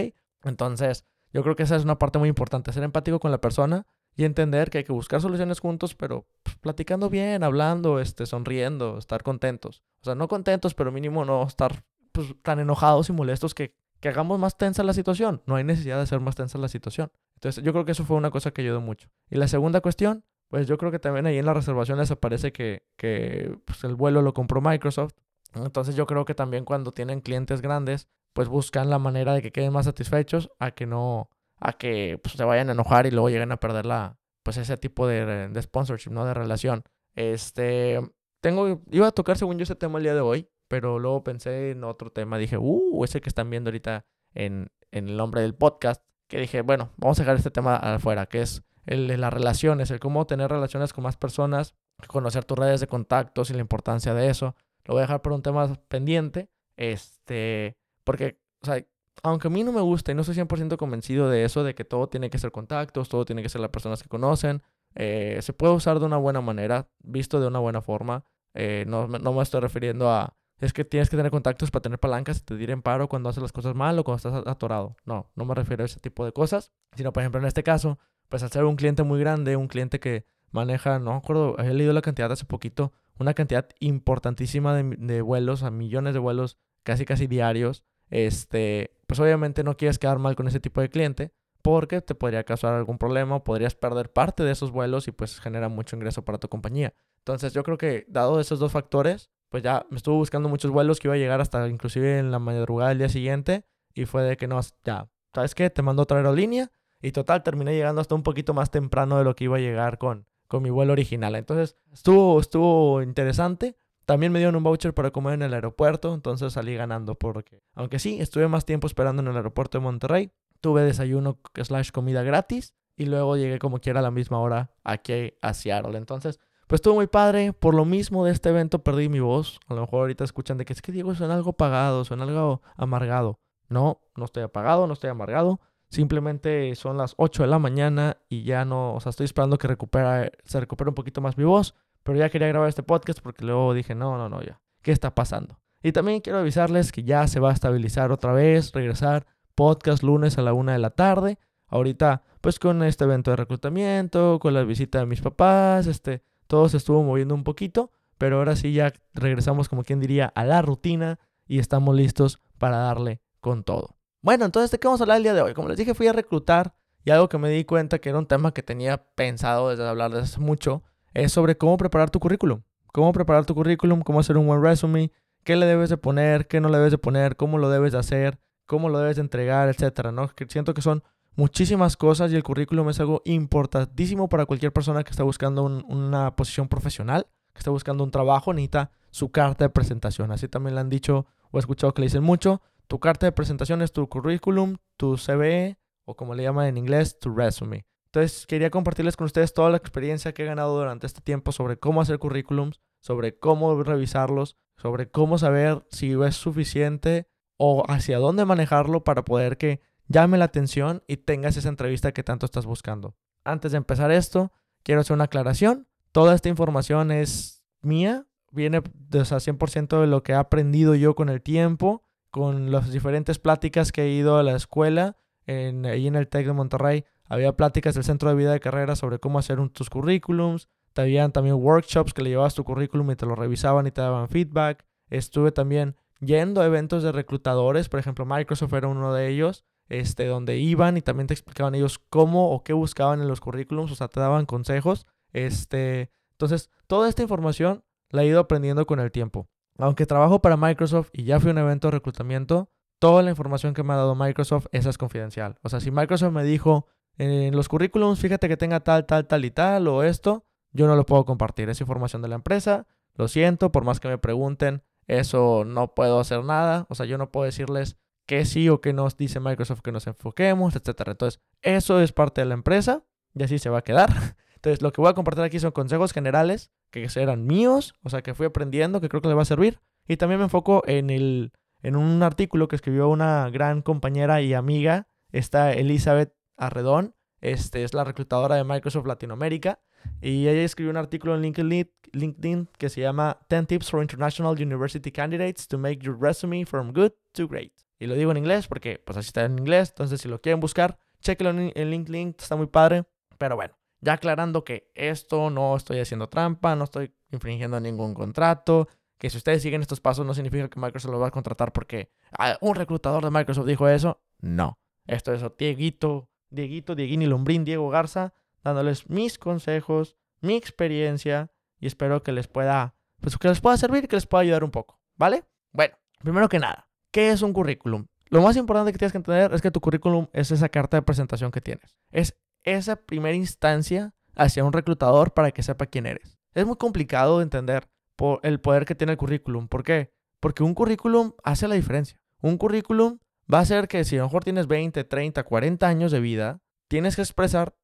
Entonces, 0.45 1.05
yo 1.35 1.43
creo 1.43 1.57
que 1.57 1.65
esa 1.65 1.75
es 1.75 1.83
una 1.85 1.99
parte 1.99 2.19
muy 2.19 2.29
importante, 2.29 2.73
ser 2.73 2.85
empático 2.85 3.19
con 3.19 3.33
la 3.33 3.41
persona 3.41 3.87
y 4.17 4.25
entender 4.25 4.71
que 4.71 4.79
hay 4.79 4.85
que 4.85 4.93
buscar 4.93 5.21
soluciones 5.21 5.59
juntos, 5.59 5.97
pero 5.97 6.29
pues, 6.45 6.57
platicando 6.57 7.11
bien, 7.11 7.43
hablando, 7.43 7.99
este, 7.99 8.25
sonriendo, 8.25 8.99
estar 8.99 9.25
contentos. 9.25 9.83
O 10.01 10.05
sea, 10.05 10.15
no 10.15 10.29
contentos, 10.29 10.75
pero 10.75 10.93
mínimo 10.93 11.25
no 11.25 11.43
estar 11.45 11.85
pues, 12.13 12.37
tan 12.43 12.61
enojados 12.61 13.09
y 13.09 13.13
molestos 13.13 13.53
que, 13.53 13.75
que 13.99 14.09
hagamos 14.09 14.39
más 14.39 14.57
tensa 14.57 14.85
la 14.85 14.95
situación. 14.95 15.43
No 15.47 15.57
hay 15.57 15.65
necesidad 15.65 15.97
de 15.97 16.03
hacer 16.03 16.21
más 16.21 16.37
tensa 16.37 16.57
la 16.59 16.69
situación. 16.69 17.11
Entonces, 17.35 17.65
yo 17.65 17.73
creo 17.73 17.85
que 17.85 17.93
eso 17.93 18.05
fue 18.05 18.17
una 18.17 18.31
cosa 18.31 18.53
que 18.53 18.63
ayudó 18.63 18.81
mucho. 18.81 19.09
Y 19.29 19.35
la 19.35 19.49
segunda 19.49 19.81
cuestión, 19.81 20.25
pues 20.49 20.69
yo 20.69 20.79
creo 20.79 20.93
que 20.93 21.01
también 21.01 21.27
ahí 21.27 21.39
en 21.39 21.47
las 21.47 21.57
reservaciones 21.57 22.13
aparece 22.13 22.53
que, 22.53 22.87
que 22.97 23.59
pues, 23.65 23.83
el 23.83 23.97
vuelo 23.97 24.23
lo 24.23 24.35
compró 24.35 24.61
Microsoft. 24.61 25.15
Entonces 25.55 25.97
yo 25.97 26.07
creo 26.07 26.25
que 26.25 26.37
también 26.37 26.65
cuando 26.65 26.93
tienen 26.93 27.21
clientes 27.21 27.61
grandes, 27.61 28.09
pues 28.35 28.49
buscan 28.49 28.91
la 28.91 28.99
manera 28.99 29.33
de 29.33 29.41
que 29.41 29.53
queden 29.53 29.73
más 29.73 29.87
satisfechos 29.87 30.51
a 30.59 30.73
que 30.73 30.87
no, 30.87 31.31
a 31.59 31.73
que 31.73 32.21
pues, 32.23 32.35
se 32.35 32.45
vayan 32.45 32.69
a 32.69 32.73
enojar 32.73 33.07
y 33.07 33.11
luego 33.11 33.31
lleguen 33.31 33.53
a 33.53 33.57
perder 33.57 33.87
la, 33.87 34.19
pues 34.43 34.59
ese 34.59 34.77
tipo 34.77 35.07
de, 35.07 35.51
sponsorship, 35.63 36.11
¿no? 36.11 36.27
De 36.27 36.35
relación. 36.35 36.85
Este, 37.15 38.01
tengo, 38.43 38.83
iba 38.91 39.07
a 39.07 39.13
tocar 39.13 39.39
según 39.39 39.59
yo 39.59 39.63
ese 39.63 39.77
tema 39.77 39.99
el 39.99 40.05
día 40.05 40.15
de 40.15 40.21
hoy, 40.21 40.49
pero 40.69 40.99
luego 40.99 41.25
pensé 41.25 41.71
en 41.71 41.85
otro 41.85 42.11
tema. 42.11 42.37
Dije, 42.37 42.59
uh, 42.59 43.05
ese 43.05 43.21
que 43.21 43.29
están 43.29 43.49
viendo 43.49 43.71
ahorita 43.71 44.05
en, 44.35 44.71
en 44.91 45.09
el 45.09 45.17
nombre 45.17 45.41
del 45.41 45.55
podcast. 45.55 46.03
Que 46.29 46.41
dije, 46.41 46.63
bueno, 46.63 46.91
vamos 46.97 47.19
a 47.19 47.23
dejar 47.23 47.37
este 47.37 47.51
tema 47.51 47.77
afuera, 47.77 48.27
que 48.27 48.43
es 48.43 48.63
el 48.87 49.09
de 49.09 49.19
las 49.19 49.33
relaciones, 49.33 49.91
el 49.91 50.01
cómo 50.01 50.27
tener 50.27 50.51
relaciones 50.51 50.93
con 50.93 51.05
más 51.05 51.17
personas, 51.17 51.75
conocer 52.07 52.45
tus 52.45 52.59
redes 52.59 52.81
de 52.81 52.87
contactos 52.87 53.51
y 53.51 53.55
la 53.55 53.61
importancia 53.61 54.15
de 54.15 54.29
eso. 54.29 54.55
Lo 54.85 54.95
voy 54.95 55.01
a 55.01 55.03
dejar 55.03 55.23
por 55.23 55.33
un 55.33 55.43
tema 55.43 55.73
pendiente, 55.89 56.51
este, 56.77 57.77
porque, 58.05 58.39
o 58.63 58.67
sea, 58.67 58.85
aunque 59.23 59.49
a 59.49 59.51
mí 59.51 59.65
no 59.65 59.73
me 59.73 59.81
gusta 59.81 60.13
y 60.13 60.15
no 60.15 60.25
soy 60.25 60.35
100% 60.35 60.77
convencido 60.77 61.29
de 61.29 61.45
eso, 61.45 61.65
de 61.65 61.75
que 61.75 61.85
todo 61.85 62.09
tiene 62.09 62.31
que 62.31 62.39
ser 62.39 62.53
contactos, 62.53 63.09
todo 63.09 63.25
tiene 63.25 63.43
que 63.43 63.49
ser 63.49 63.61
las 63.61 63.71
personas 63.71 64.03
que 64.03 64.09
conocen, 64.09 64.63
eh, 64.95 65.39
se 65.43 65.53
puede 65.53 65.73
usar 65.75 65.99
de 65.99 66.07
una 66.07 66.17
buena 66.17 66.41
manera, 66.41 66.89
visto 67.03 67.41
de 67.41 67.47
una 67.47 67.59
buena 67.59 67.81
forma. 67.81 68.25
Eh, 68.55 68.85
no, 68.87 69.09
no, 69.09 69.33
me 69.33 69.43
estoy 69.43 69.61
refiriendo 69.61 70.11
a, 70.11 70.37
es 70.61 70.73
que 70.73 70.85
tienes 70.85 71.11
que 71.11 71.17
tener 71.17 71.33
contactos 71.33 71.71
para 71.71 71.83
tener 71.83 71.99
palancas 71.99 72.39
y 72.39 72.41
te 72.43 72.57
diré 72.57 72.73
en 72.73 72.83
paro 72.83 73.09
cuando 73.09 73.29
haces 73.29 73.43
las 73.43 73.53
cosas 73.53 73.75
mal 73.75 73.99
o 73.99 74.05
cuando 74.05 74.17
estás 74.17 74.47
atorado. 74.47 74.97
No, 75.05 75.31
no 75.35 75.45
me 75.45 75.55
refiero 75.55 75.83
a 75.83 75.87
ese 75.87 76.01
tipo 76.01 76.25
de 76.25 76.33
cosas, 76.33 76.73
sino 76.97 77.13
por 77.13 77.23
ejemplo 77.23 77.41
en 77.41 77.47
este 77.47 77.63
caso, 77.63 77.99
pues 78.29 78.43
al 78.43 78.51
ser 78.51 78.65
un 78.65 78.77
cliente 78.77 79.03
muy 79.03 79.19
grande, 79.19 79.57
un 79.57 79.69
cliente 79.69 79.99
que 79.99 80.27
maneja, 80.51 80.99
no 81.01 81.13
me 81.13 81.17
acuerdo, 81.17 81.59
he 81.59 81.75
leído 81.75 81.93
la 81.93 82.03
cantidad 82.03 82.31
hace 82.31 82.45
poquito, 82.45 82.93
una 83.19 83.35
cantidad 83.35 83.69
importantísima 83.81 84.75
de, 84.75 84.85
de 84.99 85.23
vuelos, 85.23 85.65
a 85.65 85.71
millones 85.71 86.15
de 86.15 86.21
vuelos 86.21 86.59
casi 86.85 87.05
casi 87.05 87.27
diarios, 87.27 87.83
este, 88.11 88.97
pues 89.07 89.21
obviamente 89.21 89.65
no 89.65 89.77
quieres 89.77 89.99
quedar 89.99 90.19
mal 90.19 90.37
con 90.37 90.49
ese 90.49 90.61
tipo 90.61 90.81
de 90.81 90.89
cliente 90.89 91.33
porque 91.63 92.03
te 92.03 92.15
podría 92.15 92.45
causar 92.45 92.75
algún 92.75 92.99
problema 92.99 93.43
podrías 93.43 93.75
perder 93.75 94.13
parte 94.13 94.43
de 94.45 94.53
esos 94.53 94.71
vuelos 94.71 95.09
y 95.09 95.13
pues 95.13 95.41
genera 95.41 95.71
mucho 95.71 95.97
ingreso 95.97 96.23
para 96.23 96.37
tu 96.37 96.49
compañía. 96.51 96.93
Entonces 97.19 97.55
yo 97.55 97.63
creo 97.63 97.79
que 97.79 98.05
dado 98.07 98.39
esos 98.39 98.59
dos 98.59 98.71
factores, 98.71 99.31
pues 99.49 99.63
ya 99.63 99.87
me 99.89 99.97
estuve 99.97 100.17
buscando 100.17 100.51
muchos 100.51 100.71
vuelos 100.71 101.01
que 101.01 101.09
iba 101.09 101.15
a 101.15 101.19
llegar 101.19 101.41
hasta 101.41 101.67
inclusive 101.69 102.19
en 102.19 102.31
la 102.31 102.39
madrugada 102.39 102.91
del 102.91 102.99
día 102.99 103.09
siguiente 103.09 103.65
y 103.95 104.05
fue 104.05 104.23
de 104.23 104.37
que 104.37 104.47
no, 104.47 104.61
ya, 104.85 105.09
¿sabes 105.35 105.55
qué? 105.55 105.71
Te 105.71 105.81
mando 105.81 106.03
otra 106.03 106.19
aerolínea 106.19 106.71
y 107.01 107.13
total 107.13 107.43
terminé 107.43 107.73
llegando 107.73 108.03
hasta 108.03 108.15
un 108.15 108.23
poquito 108.23 108.53
más 108.53 108.71
temprano 108.71 109.17
de 109.17 109.25
lo 109.25 109.35
que 109.35 109.45
iba 109.45 109.57
a 109.57 109.61
llegar 109.61 109.97
con, 109.97 110.27
con 110.49 110.63
mi 110.63 110.69
vuelo 110.69 110.93
original. 110.93 111.35
Entonces 111.35 111.77
estuvo, 111.93 112.41
estuvo 112.41 113.01
interesante. 113.01 113.77
También 114.07 114.33
me 114.33 114.39
dieron 114.39 114.57
un 114.57 114.63
voucher 114.63 114.93
para 114.93 115.11
comer 115.11 115.35
en 115.35 115.43
el 115.43 115.55
aeropuerto, 115.55 116.15
entonces 116.15 116.53
salí 116.53 116.75
ganando 116.75 117.15
porque, 117.15 117.63
aunque 117.75 117.99
sí, 117.99 118.21
estuve 118.21 118.49
más 118.49 118.65
tiempo 118.65 118.87
esperando 118.87 119.23
en 119.23 119.29
el 119.29 119.37
aeropuerto 119.37 119.79
de 119.79 119.85
Monterrey, 119.85 120.31
tuve 120.61 120.83
desayuno 120.83 121.39
slash 121.55 121.91
comida 121.91 122.23
gratis 122.23 122.75
y 122.97 123.07
luego 123.07 123.37
llegué 123.37 123.59
como 123.59 123.81
quiera 123.81 124.01
a 124.01 124.03
la 124.03 124.11
misma 124.11 124.41
hora 124.41 124.71
aquí 124.85 125.35
a 125.43 125.55
Seattle. 125.55 125.97
Entonces, 125.97 126.39
pues 126.67 126.79
estuvo 126.79 126.95
muy 126.95 127.07
padre. 127.07 127.53
Por 127.53 127.75
lo 127.75 127.85
mismo 127.85 128.25
de 128.25 128.33
este 128.33 128.49
evento 128.49 128.83
perdí 128.83 129.09
mi 129.09 129.21
voz. 129.21 129.61
A 129.69 129.75
lo 129.75 129.83
mejor 129.83 130.01
ahorita 130.01 130.25
escuchan 130.25 130.59
de 130.59 130.65
que 130.65 130.73
es 130.73 130.83
que 130.83 130.93
Diego 130.93 131.15
suena 131.15 131.35
algo 131.35 131.51
apagado, 131.51 132.05
suena 132.05 132.25
algo 132.25 132.63
amargado. 132.77 133.41
No, 133.69 134.01
no 134.17 134.25
estoy 134.25 134.43
apagado, 134.43 134.87
no 134.87 134.95
estoy 134.95 135.11
amargado. 135.11 135.61
Simplemente 135.89 136.75
son 136.75 136.97
las 136.97 137.15
8 137.19 137.43
de 137.45 137.49
la 137.49 137.59
mañana 137.59 138.17
y 138.29 138.43
ya 138.43 138.65
no, 138.65 138.95
o 138.95 139.01
sea, 139.01 139.11
estoy 139.11 139.25
esperando 139.25 139.59
que 139.59 139.69
recupera, 139.69 140.31
se 140.45 140.61
recupere 140.61 140.89
un 140.89 140.95
poquito 140.95 141.21
más 141.21 141.37
mi 141.37 141.45
voz. 141.45 141.75
Pero 142.05 142.19
ya 142.19 142.31
quería 142.31 142.49
grabar 142.49 142.69
este 142.69 142.83
podcast 142.83 143.21
porque 143.21 143.45
luego 143.45 143.75
dije, 143.75 143.95
no, 143.95 144.17
no, 144.17 144.29
no, 144.29 144.43
ya. 144.43 144.61
¿Qué 144.83 144.93
está 144.93 145.15
pasando? 145.15 145.59
Y 145.83 145.93
también 145.93 146.21
quiero 146.21 146.39
avisarles 146.39 146.93
que 146.93 147.03
ya 147.03 147.27
se 147.27 147.41
va 147.41 147.51
a 147.51 147.55
estabilizar 147.55 148.13
otra 148.13 148.33
vez, 148.33 148.73
regresar 148.73 149.27
podcast 149.55 150.03
lunes 150.03 150.39
a 150.39 150.43
la 150.43 150.53
una 150.53 150.73
de 150.73 150.79
la 150.79 150.91
tarde. 150.91 151.39
Ahorita, 151.67 152.23
pues 152.41 152.59
con 152.59 152.83
este 152.83 153.05
evento 153.05 153.31
de 153.31 153.37
reclutamiento, 153.37 154.39
con 154.39 154.55
la 154.55 154.63
visita 154.65 154.99
de 154.99 155.07
mis 155.07 155.21
papás, 155.21 155.87
este, 155.87 156.23
todo 156.47 156.69
se 156.69 156.77
estuvo 156.77 157.03
moviendo 157.03 157.35
un 157.35 157.43
poquito, 157.43 157.91
pero 158.19 158.39
ahora 158.39 158.55
sí 158.55 158.73
ya 158.73 158.93
regresamos, 159.15 159.69
como 159.69 159.83
quien 159.83 160.01
diría, 160.01 160.27
a 160.27 160.45
la 160.45 160.63
rutina 160.63 161.19
y 161.47 161.59
estamos 161.59 161.97
listos 161.97 162.41
para 162.59 162.77
darle 162.77 163.21
con 163.41 163.65
todo. 163.65 163.97
Bueno, 164.21 164.45
entonces, 164.45 164.71
¿de 164.71 164.79
qué 164.79 164.89
vamos 164.89 165.01
a 165.01 165.05
hablar 165.05 165.19
el 165.19 165.23
día 165.23 165.35
de 165.35 165.43
hoy? 165.43 165.55
Como 165.55 165.69
les 165.69 165.77
dije, 165.77 165.95
fui 165.95 166.07
a 166.07 166.13
reclutar 166.13 166.75
y 167.05 167.11
algo 167.11 167.29
que 167.29 167.39
me 167.39 167.51
di 167.51 167.65
cuenta 167.65 167.99
que 167.99 168.09
era 168.09 168.19
un 168.19 168.27
tema 168.27 168.53
que 168.55 168.63
tenía 168.63 169.05
pensado 169.15 169.71
desde 169.71 169.87
hablar 169.87 170.11
desde 170.11 170.25
hace 170.25 170.41
mucho, 170.41 170.83
es 171.15 171.33
sobre 171.33 171.57
cómo 171.57 171.77
preparar 171.77 172.11
tu 172.11 172.21
currículum. 172.21 172.63
Cómo 172.93 173.13
preparar 173.13 173.47
tu 173.47 173.55
currículum, 173.55 174.03
cómo 174.03 174.21
hacer 174.21 174.37
un 174.37 174.47
buen 174.47 174.63
resume, 174.63 175.11
qué 175.43 175.57
le 175.57 175.67
debes 175.67 175.91
de 175.91 175.97
poner, 175.97 176.47
qué 176.47 176.61
no 176.61 176.69
le 176.69 176.79
debes 176.79 176.93
de 176.93 176.99
poner, 176.99 177.37
cómo 177.37 177.59
lo 177.59 177.71
debes 177.71 177.93
de 177.93 177.99
hacer, 177.99 178.39
cómo 178.67 178.89
lo 178.89 178.99
debes 178.99 179.17
de 179.17 179.23
entregar, 179.23 179.69
etcétera, 179.69 180.13
¿no? 180.13 180.31
Siento 180.49 180.75
que 180.75 180.83
son 180.83 181.03
muchísimas 181.37 181.97
cosas 181.97 182.33
y 182.33 182.37
el 182.37 182.43
currículum 182.43 182.89
es 182.91 183.01
algo 183.01 183.23
importantísimo 183.25 184.29
para 184.29 184.47
cualquier 184.47 184.73
persona 184.73 185.03
que 185.03 185.11
está 185.11 185.25
buscando 185.25 185.65
una 185.65 186.37
posición 186.37 186.69
profesional, 186.69 187.27
que 187.53 187.59
está 187.59 187.71
buscando 187.71 188.05
un 188.05 188.11
trabajo, 188.11 188.53
necesita 188.53 188.91
su 189.11 189.31
carta 189.31 189.65
de 189.65 189.71
presentación. 189.71 190.33
Así 190.33 190.49
también 190.49 190.75
le 190.75 190.81
han 190.81 190.91
dicho 190.91 191.27
o 191.51 191.59
he 191.59 191.61
escuchado 191.61 191.95
que 191.95 192.03
le 192.03 192.07
dicen 192.07 192.23
mucho, 192.23 192.63
tu 192.87 192.99
carta 193.01 193.27
de 193.27 193.33
presentación 193.33 193.83
es 193.83 193.93
tu 193.93 194.09
currículum, 194.09 194.77
tu 194.97 195.17
CV 195.17 195.79
o 196.05 196.17
como 196.17 196.35
le 196.35 196.43
llaman 196.43 196.67
en 196.67 196.79
inglés, 196.79 197.19
tu 197.19 197.35
resume. 197.35 197.87
Entonces 198.15 198.47
quería 198.47 198.71
compartirles 198.71 199.17
con 199.17 199.25
ustedes 199.25 199.55
toda 199.55 199.71
la 199.71 199.77
experiencia 199.77 200.33
que 200.33 200.45
he 200.45 200.47
ganado 200.47 200.79
durante 200.79 201.05
este 201.05 201.21
tiempo 201.21 201.51
sobre 201.51 201.79
cómo 201.79 202.01
hacer 202.01 202.21
currículums, 202.21 202.81
sobre 203.01 203.37
cómo 203.37 203.83
revisarlos, 203.83 204.57
sobre 204.77 205.11
cómo 205.11 205.37
saber 205.37 205.85
si 205.91 206.13
es 206.13 206.37
suficiente 206.37 207.27
o 207.57 207.83
hacia 207.89 208.19
dónde 208.19 208.45
manejarlo 208.45 209.03
para 209.03 209.25
poder 209.25 209.59
que 209.59 209.81
llame 210.07 210.39
la 210.39 210.45
atención 210.45 211.03
y 211.09 211.17
tengas 211.17 211.57
esa 211.57 211.69
entrevista 211.69 212.13
que 212.13 212.23
tanto 212.23 212.47
estás 212.47 212.67
buscando. 212.67 213.17
Antes 213.43 213.73
de 213.73 213.79
empezar 213.79 214.13
esto, 214.13 214.53
quiero 214.85 215.01
hacer 215.01 215.15
una 215.15 215.25
aclaración. 215.25 215.89
Toda 216.13 216.37
esta 216.37 216.49
información 216.49 217.11
es 217.11 217.65
mía, 217.83 218.29
viene 218.53 218.81
de 218.95 219.23
100% 219.23 220.01
de 220.01 220.07
lo 220.07 220.23
que 220.23 220.33
he 220.33 220.37
aprendido 220.37 220.95
yo 220.95 221.17
con 221.17 221.31
el 221.31 221.43
tiempo, 221.43 222.05
con 222.31 222.71
las 222.71 222.93
diferentes 222.93 223.41
pláticas 223.41 223.91
que 223.91 224.03
he 224.03 224.11
ido 224.11 224.39
a 224.39 224.45
la 224.45 224.55
escuela, 224.55 225.17
en, 225.47 225.85
ahí 225.85 226.07
en 226.07 226.15
el 226.15 226.29
TEC 226.29 226.47
de 226.47 226.53
Monterrey. 226.53 227.05
Había 227.29 227.57
pláticas 227.57 227.95
del 227.95 228.05
centro 228.05 228.29
de 228.29 228.37
vida 228.37 228.53
de 228.53 228.61
carrera 228.61 228.97
sobre 228.97 229.19
cómo 229.19 229.39
hacer 229.39 229.59
tus 229.71 229.91
currículums. 229.91 230.69
Habían 230.95 231.33
también 231.33 231.57
workshops 231.57 232.15
que 232.15 232.23
le 232.23 232.31
llevabas 232.31 232.55
tu 232.55 232.65
currículum 232.65 233.11
y 233.11 233.17
te 233.17 233.27
lo 233.27 233.35
revisaban 233.35 233.87
y 233.87 233.91
te 233.91 234.01
daban 234.01 234.29
feedback. 234.29 234.85
Estuve 235.09 235.51
también 235.51 235.97
yendo 236.21 236.61
a 236.61 236.67
eventos 236.67 237.03
de 237.03 237.13
reclutadores, 237.13 237.89
por 237.89 238.01
ejemplo, 238.01 238.25
Microsoft 238.25 238.73
era 238.73 238.89
uno 238.89 239.13
de 239.13 239.29
ellos, 239.29 239.65
este, 239.89 240.27
donde 240.27 240.59
iban 240.59 240.97
y 240.97 241.03
también 241.03 241.27
te 241.27 241.35
explicaban 241.35 241.75
ellos 241.75 241.99
cómo 242.11 242.51
o 242.53 242.63
qué 242.63 242.73
buscaban 242.73 243.21
en 243.21 243.29
los 243.29 243.41
currículums, 243.41 243.93
o 243.93 243.95
sea, 243.95 244.09
te 244.09 244.21
daban 244.21 244.47
consejos. 244.47 245.07
Este, 245.33 246.11
entonces, 246.33 246.71
toda 246.87 247.09
esta 247.09 247.23
información 247.23 247.85
la 248.11 248.23
he 248.23 248.27
ido 248.27 248.41
aprendiendo 248.41 248.87
con 248.87 249.01
el 249.01 249.11
tiempo. 249.11 249.49
Aunque 249.79 250.07
trabajo 250.07 250.41
para 250.41 250.57
Microsoft 250.57 251.11
y 251.13 251.25
ya 251.25 251.41
fui 251.41 251.51
a 251.51 251.53
un 251.53 251.59
evento 251.59 251.89
de 251.89 251.93
reclutamiento, 251.93 252.71
toda 253.01 253.23
la 253.23 253.31
información 253.31 253.75
que 253.75 253.83
me 253.83 253.93
ha 253.93 253.97
dado 253.97 254.15
Microsoft, 254.15 254.67
esa 254.71 254.91
es 254.91 254.99
confidencial. 254.99 255.59
O 255.63 255.69
sea, 255.69 255.81
si 255.81 255.91
Microsoft 255.91 256.33
me 256.33 256.45
dijo 256.45 256.87
en 257.19 257.55
los 257.57 257.69
currículums, 257.69 258.19
fíjate 258.19 258.49
que 258.49 258.57
tenga 258.57 258.81
tal, 258.81 259.07
tal, 259.07 259.27
tal 259.27 259.45
y 259.45 259.51
tal 259.51 259.89
o 259.89 260.03
esto, 260.03 260.45
yo 260.73 260.87
no 260.87 260.97
lo 260.97 261.07
puedo 261.07 261.25
compartir. 261.25 261.69
Es 261.69 261.81
información 261.81 262.23
de 262.23 262.29
la 262.29 262.35
empresa. 262.35 262.87
Lo 263.15 263.29
siento, 263.29 263.71
por 263.71 263.85
más 263.85 264.01
que 264.01 264.09
me 264.09 264.19
pregunten, 264.19 264.83
eso 265.07 265.65
no 265.65 265.95
puedo 265.95 266.19
hacer 266.19 266.45
nada. 266.45 266.87
O 266.89 266.95
sea, 266.95 267.07
yo 267.07 267.17
no 267.19 267.31
puedo 267.31 267.45
decirles 267.45 267.97
que 268.27 268.45
sí 268.45 268.69
o 268.69 268.81
que 268.81 268.93
nos 268.93 269.17
dice 269.17 269.39
Microsoft 269.41 269.83
que 269.83 269.93
nos 269.93 270.07
enfoquemos, 270.07 270.75
etcétera. 270.75 271.13
Entonces, 271.13 271.41
eso 271.63 272.01
es 272.01 272.13
parte 272.13 272.41
de 272.41 272.47
la 272.47 272.55
empresa 272.55 273.05
y 273.35 273.43
así 273.45 273.59
se 273.59 273.71
va 273.71 273.79
a 273.79 273.83
quedar. 273.83 274.11
Entonces, 274.57 274.83
lo 274.83 274.93
que 274.93 275.01
voy 275.01 275.11
a 275.11 275.15
compartir 275.15 275.45
aquí 275.45 275.61
son 275.61 275.73
consejos 275.73 276.13
generales 276.13 276.73
que 276.91 277.09
serán 277.09 277.47
míos, 277.47 277.95
o 278.03 278.09
sea, 278.09 278.23
que 278.23 278.35
fui 278.35 278.47
aprendiendo, 278.47 279.01
que 279.01 279.09
creo 279.09 279.21
que 279.21 279.29
le 279.29 279.35
va 279.35 279.43
a 279.43 279.47
servir. 279.47 279.81
Y 280.09 280.17
también 280.17 280.39
me 280.39 280.45
enfoco 280.45 280.83
en, 280.87 281.11
el, 281.11 281.53
en 281.83 281.97
un 281.97 282.23
artículo 282.23 282.67
que 282.67 282.77
escribió 282.77 283.09
una 283.09 283.49
gran 283.51 283.83
compañera 283.83 284.41
y 284.41 284.55
amiga, 284.55 285.09
esta 285.31 285.73
Elizabeth 285.73 286.34
Arredón, 286.57 287.15
este, 287.41 287.85
es 287.85 287.95
la 287.95 288.05
reclutadora 288.05 288.57
de 288.57 288.65
Microsoft 288.65 289.07
Latinoamérica. 289.07 289.81
Y 290.21 290.49
ella 290.49 290.63
escribió 290.63 290.91
un 290.91 290.97
artículo 290.97 291.35
en 291.35 291.43
LinkedIn, 291.43 292.69
que 292.79 292.89
se 292.89 293.01
llama 293.01 293.39
10 293.49 293.67
Tips 293.67 293.91
for 293.91 294.03
International 294.03 294.55
University 294.55 295.11
Candidates 295.11 295.69
to 295.69 295.79
Make 295.79 295.99
Your 295.99 296.19
Resume 296.21 296.65
from 296.65 296.93
Good 296.93 297.13
to 297.33 297.49
Great. 297.49 297.73
Y 297.99 298.07
lo 298.07 298.15
digo 298.15 298.31
en 298.31 298.39
inglés 298.39 298.67
porque 298.67 298.99
pues 299.05 299.17
así 299.17 299.29
está 299.29 299.45
en 299.45 299.59
inglés. 299.59 299.91
Entonces 299.91 300.21
si 300.21 300.29
lo 300.29 300.41
quieren 300.41 300.61
buscar, 300.61 300.99
chequenlo 301.21 301.71
en, 301.75 301.91
LinkedIn, 301.91 302.37
está 302.39 302.57
muy 302.57 302.67
padre. 302.67 303.05
Pero 303.39 303.57
bueno, 303.57 303.77
ya 304.01 304.15
aclarando 304.15 304.65
que 304.65 304.91
esto 304.95 305.51
no 305.51 305.77
estoy 305.77 306.01
haciendo 306.01 306.29
trampa, 306.29 306.77
no 306.77 306.85
estoy 306.85 307.15
infringiendo 307.31 307.79
ningún 307.81 308.15
contrato. 308.15 308.89
Que 309.19 309.31
si 309.31 309.39
ustedes 309.39 309.63
siguen 309.63 309.81
estos 309.81 310.01
pasos 310.01 310.27
no 310.27 310.35
significa 310.35 310.69
que 310.69 310.81
Microsoft 310.81 311.13
lo 311.13 311.21
va 311.21 311.29
a 311.29 311.31
contratar 311.31 311.73
porque 311.73 312.11
ah, 312.39 312.59
un 312.61 312.75
reclutador 312.75 313.25
de 313.25 313.31
Microsoft 313.31 313.67
dijo 313.67 313.89
eso. 313.89 314.21
No. 314.41 314.79
Esto 315.07 315.33
es 315.33 315.43
Dieguito, 315.59 316.29
Dieguito, 316.55 316.95
Dieguini 316.95 317.27
Lombrín, 317.27 317.65
Diego 317.65 317.89
Garza 317.91 318.35
dándoles 318.63 319.09
mis 319.11 319.39
consejos, 319.39 320.17
mi 320.41 320.55
experiencia 320.55 321.51
y 321.79 321.87
espero 321.87 322.23
que 322.23 322.33
les 322.33 322.49
pueda, 322.49 322.95
pues 323.21 323.37
que 323.37 323.49
les 323.49 323.61
pueda 323.61 323.77
servir, 323.77 324.09
que 324.09 324.17
les 324.17 324.27
pueda 324.27 324.43
ayudar 324.43 324.65
un 324.65 324.71
poco, 324.71 324.99
¿vale? 325.17 325.45
Bueno, 325.73 325.97
primero 326.19 326.49
que 326.49 326.59
nada, 326.59 326.89
¿qué 327.11 327.31
es 327.31 327.43
un 327.43 327.53
currículum? 327.53 328.07
lo 328.31 328.43
más 328.43 328.57
importante 328.57 328.91
que 328.91 328.99
tienes 328.99 329.13
que 329.13 329.19
entender 329.19 329.55
es 329.55 329.63
que 329.63 329.71
tu 329.71 329.81
currículum 329.81 330.27
es 330.33 330.51
esa 330.51 330.69
carta 330.69 330.97
de 330.97 331.03
presentación 331.03 331.53
que 331.53 331.61
tienes. 331.61 331.97
Es 332.11 332.35
esa 332.65 332.97
primera 332.97 333.37
instancia 333.37 334.13
hacia 334.35 334.65
un 334.65 334.73
reclutador 334.73 335.35
para 335.35 335.53
que 335.53 335.63
sepa 335.63 335.87
quién 335.87 336.07
eres. 336.07 336.37
Es 336.53 336.67
muy 336.67 336.75
complicado 336.75 337.39
de 337.39 337.45
entender 337.45 337.87
por 338.17 338.41
el 338.43 338.61
poder 338.61 338.87
que 338.87 338.97
tiene 338.97 339.13
el 339.13 339.19
currículum. 339.19 339.69
¿Por 339.69 339.85
qué? 339.85 340.13
Porque 340.41 340.65
un 340.65 340.75
currículum 340.75 341.35
hace 341.45 341.69
la 341.69 341.77
diferencia. 341.77 342.21
Un 342.41 342.59
currículum 342.59 343.19
va 343.53 343.61
a 343.61 343.65
ser 343.65 343.89
que 343.89 344.05
si 344.05 344.17
a 344.17 344.21
lo 344.21 344.27
mejor 344.27 344.45
tienes 344.45 344.67
20, 344.67 345.05
30, 345.05 345.43
40 345.43 345.87
años 345.87 346.13
de 346.13 346.21
vida, 346.21 346.61
tienes 346.89 347.17
que 347.17 347.23
expresar 347.23 347.77